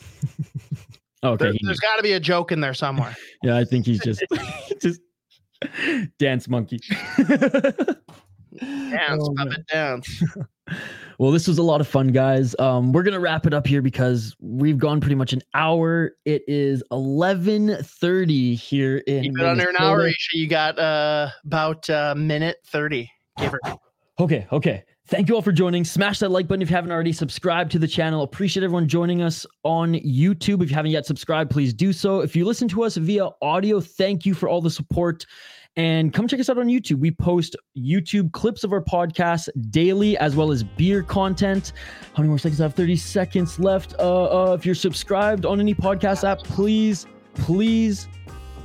okay, 1.24 1.44
There, 1.44 1.54
has 1.68 1.80
got 1.80 1.96
to 1.96 2.02
be 2.02 2.12
a 2.12 2.20
joke 2.20 2.52
in 2.52 2.60
there 2.60 2.74
somewhere. 2.74 3.16
yeah, 3.42 3.56
I 3.56 3.64
think 3.64 3.86
he's 3.86 4.00
just 4.00 4.22
just 4.80 5.00
dance 6.18 6.48
monkey. 6.48 6.80
Dance, 8.60 9.22
Oh, 9.22 9.34
puppet 9.36 9.66
dance. 9.68 10.22
Well, 11.18 11.32
this 11.32 11.48
was 11.48 11.58
a 11.58 11.64
lot 11.64 11.80
of 11.80 11.88
fun, 11.88 12.08
guys. 12.08 12.54
Um, 12.60 12.92
we're 12.92 13.02
gonna 13.02 13.18
wrap 13.18 13.44
it 13.44 13.52
up 13.52 13.66
here 13.66 13.82
because 13.82 14.36
we've 14.38 14.78
gone 14.78 15.00
pretty 15.00 15.16
much 15.16 15.32
an 15.32 15.42
hour. 15.52 16.12
It 16.24 16.42
is 16.46 16.82
eleven 16.92 17.76
thirty 17.82 18.54
here 18.54 18.98
in. 18.98 19.24
Keep 19.24 19.38
it 19.38 19.44
under 19.44 19.68
an 19.68 19.76
hour. 19.80 20.06
Isha. 20.06 20.38
You 20.38 20.46
got 20.46 20.78
uh, 20.78 21.30
about 21.44 21.88
a 21.88 22.14
minute 22.16 22.58
thirty. 22.66 23.10
Give 23.36 23.50
her. 23.50 23.60
Okay, 24.20 24.46
okay. 24.52 24.84
Thank 25.08 25.28
you 25.28 25.34
all 25.34 25.42
for 25.42 25.52
joining. 25.52 25.84
Smash 25.84 26.18
that 26.18 26.30
like 26.30 26.46
button 26.46 26.62
if 26.62 26.70
you 26.70 26.76
haven't 26.76 26.92
already. 26.92 27.12
Subscribe 27.12 27.70
to 27.70 27.78
the 27.78 27.88
channel. 27.88 28.22
Appreciate 28.22 28.62
everyone 28.62 28.86
joining 28.86 29.22
us 29.22 29.46
on 29.64 29.94
YouTube. 29.94 30.62
If 30.62 30.70
you 30.70 30.76
haven't 30.76 30.90
yet 30.90 31.06
subscribed, 31.06 31.50
please 31.50 31.72
do 31.72 31.92
so. 31.92 32.20
If 32.20 32.36
you 32.36 32.44
listen 32.44 32.68
to 32.68 32.84
us 32.84 32.96
via 32.96 33.30
audio, 33.40 33.80
thank 33.80 34.26
you 34.26 34.34
for 34.34 34.48
all 34.48 34.60
the 34.60 34.70
support. 34.70 35.24
And 35.78 36.12
come 36.12 36.26
check 36.26 36.40
us 36.40 36.50
out 36.50 36.58
on 36.58 36.66
YouTube. 36.66 36.98
We 36.98 37.12
post 37.12 37.54
YouTube 37.76 38.32
clips 38.32 38.64
of 38.64 38.72
our 38.72 38.82
podcast 38.82 39.48
daily, 39.70 40.18
as 40.18 40.34
well 40.34 40.50
as 40.50 40.64
beer 40.64 41.04
content. 41.04 41.72
How 42.14 42.22
many 42.22 42.30
more 42.30 42.38
seconds? 42.38 42.60
I 42.60 42.64
have 42.64 42.74
30 42.74 42.96
seconds 42.96 43.60
left. 43.60 43.94
Uh, 43.96 44.24
uh, 44.24 44.54
if 44.54 44.66
you're 44.66 44.74
subscribed 44.74 45.46
on 45.46 45.60
any 45.60 45.76
podcast 45.76 46.28
app, 46.28 46.40
please, 46.40 47.06
please 47.34 48.08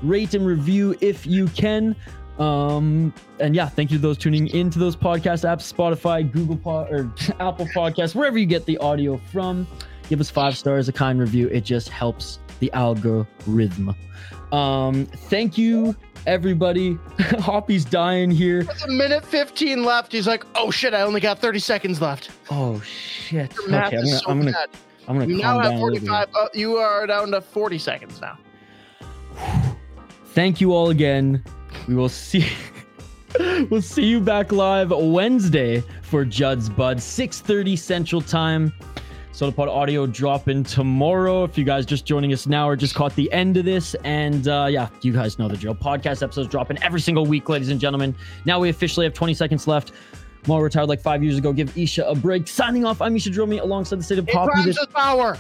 rate 0.02 0.34
and 0.34 0.44
review 0.44 0.98
if 1.02 1.28
you 1.28 1.48
can. 1.50 1.96
Um, 2.40 3.14
and 3.40 3.56
yeah, 3.56 3.70
thank 3.70 3.92
you 3.92 3.98
to 3.98 4.02
those 4.02 4.18
tuning 4.18 4.48
into 4.48 4.80
those 4.80 4.96
podcast 4.96 5.48
apps, 5.48 5.72
Spotify, 5.72 6.30
Google 6.30 6.58
Pod, 6.58 6.92
or 6.92 7.14
Apple 7.40 7.68
Podcasts, 7.68 8.16
wherever 8.16 8.40
you 8.40 8.48
get 8.48 8.66
the 8.66 8.80
audio 8.80 9.18
from. 9.32 9.68
Give 10.10 10.20
us 10.20 10.32
five 10.32 10.58
stars, 10.58 10.90
a 10.90 10.92
kind 10.92 11.20
review. 11.20 11.48
It 11.50 11.64
just 11.64 11.90
helps 11.90 12.40
the 12.60 12.72
algorithm. 12.74 13.96
Um, 14.54 15.06
thank 15.06 15.58
you, 15.58 15.96
everybody. 16.28 16.98
Hoppy's 17.40 17.84
dying 17.86 18.30
here. 18.32 18.60
With 18.60 18.86
a 18.86 18.92
minute 18.92 19.26
fifteen 19.26 19.84
left, 19.84 20.12
he's 20.12 20.28
like, 20.28 20.46
"Oh 20.56 20.70
shit! 20.72 20.94
I 20.94 21.02
only 21.02 21.20
got 21.20 21.40
thirty 21.40 21.60
seconds 21.60 22.00
left." 22.02 22.30
Oh 22.52 22.80
shit. 22.82 23.54
Your 23.56 23.64
Okay, 23.64 23.72
math 23.72 23.94
I'm 23.94 24.00
is 24.00 24.10
gonna, 24.12 24.20
so 24.20 24.30
I'm 24.30 24.40
gonna, 24.40 24.52
bad. 24.52 24.70
I'm 25.08 25.18
gonna 25.20 25.32
You 25.32 25.38
now 25.38 25.60
have 25.60 25.72
a 25.74 25.76
little 25.76 25.90
bit. 25.90 26.00
forty-five. 26.02 26.28
Uh, 26.36 26.48
you 26.54 26.78
are 26.78 27.08
down 27.08 27.32
to 27.32 27.42
forty 27.42 27.78
seconds 27.80 28.22
now. 28.22 28.38
Thank 30.28 30.62
you 30.62 30.74
all 30.74 30.90
again. 30.92 31.44
We 31.88 31.96
will 31.96 32.10
see. 32.10 32.46
we'll 33.72 33.82
see 33.82 34.06
you 34.06 34.20
back 34.20 34.52
live 34.52 34.92
Wednesday 34.92 35.84
for 36.04 36.24
Judd's 36.26 36.70
Bud, 36.70 36.98
6:30 36.98 37.78
Central 37.78 38.22
Time. 38.22 38.72
SotaPod 39.34 39.68
audio 39.68 40.06
dropping 40.06 40.64
tomorrow. 40.64 41.44
If 41.44 41.58
you 41.58 41.64
guys 41.64 41.88
just 41.88 42.06
joining 42.06 42.32
us 42.34 42.46
now 42.46 42.70
or 42.70 42.76
just 42.76 42.94
caught 42.94 43.16
the 43.16 43.32
end 43.34 43.58
of 43.58 43.66
this, 43.66 43.96
and 44.04 44.48
uh, 44.48 44.68
yeah, 44.70 44.90
you 45.02 45.12
guys 45.12 45.40
know 45.40 45.48
the 45.48 45.58
drill. 45.58 45.74
Podcast 45.74 46.22
episodes 46.22 46.50
dropping 46.50 46.82
every 46.84 47.02
single 47.02 47.26
week, 47.26 47.50
ladies 47.50 47.70
and 47.70 47.80
gentlemen. 47.80 48.14
Now 48.46 48.60
we 48.60 48.70
officially 48.70 49.08
have 49.08 49.14
20 49.16 49.34
seconds 49.34 49.68
left. 49.68 49.92
Maul 50.46 50.62
retired 50.62 50.88
like 50.88 51.02
five 51.02 51.24
years 51.24 51.38
ago. 51.40 51.52
Give 51.52 51.76
Isha 51.76 52.06
a 52.08 52.14
break. 52.14 52.48
Signing 52.48 52.86
off. 52.86 53.02
I'm 53.02 53.16
Isha 53.16 53.32
Dromi 53.32 53.60
alongside 53.60 53.98
the 54.00 54.04
state 54.04 54.20
of 54.20 54.28
Poppy. 54.28 54.62
This 54.66 54.78
power. 54.94 55.38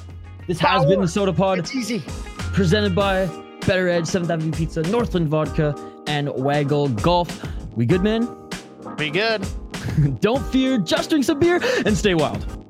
This 0.48 0.60
has 0.60 0.86
been 0.86 1.02
the 1.02 1.08
Power. 1.08 1.28
Sota 1.28 1.36
Pod 1.36 1.60
It's 1.60 1.76
easy. 1.76 2.00
presented 2.54 2.96
by 2.96 3.28
Better 3.68 3.89
Edge, 3.89 4.06
7th 4.06 4.30
Avenue 4.30 4.52
Pizza, 4.52 4.82
Northland 4.84 5.28
Vodka, 5.28 5.76
and 6.08 6.30
Waggle 6.34 6.89
Golf. 6.89 7.46
We 7.76 7.86
good, 7.86 8.02
man? 8.02 8.28
Be 8.98 9.12
good. 9.12 9.46
Don't 10.20 10.44
fear, 10.48 10.80
just 10.80 11.10
drink 11.12 11.26
some 11.26 11.39
beer 11.39 11.60
and 11.86 11.96
stay 11.96 12.16
wild. 12.16 12.62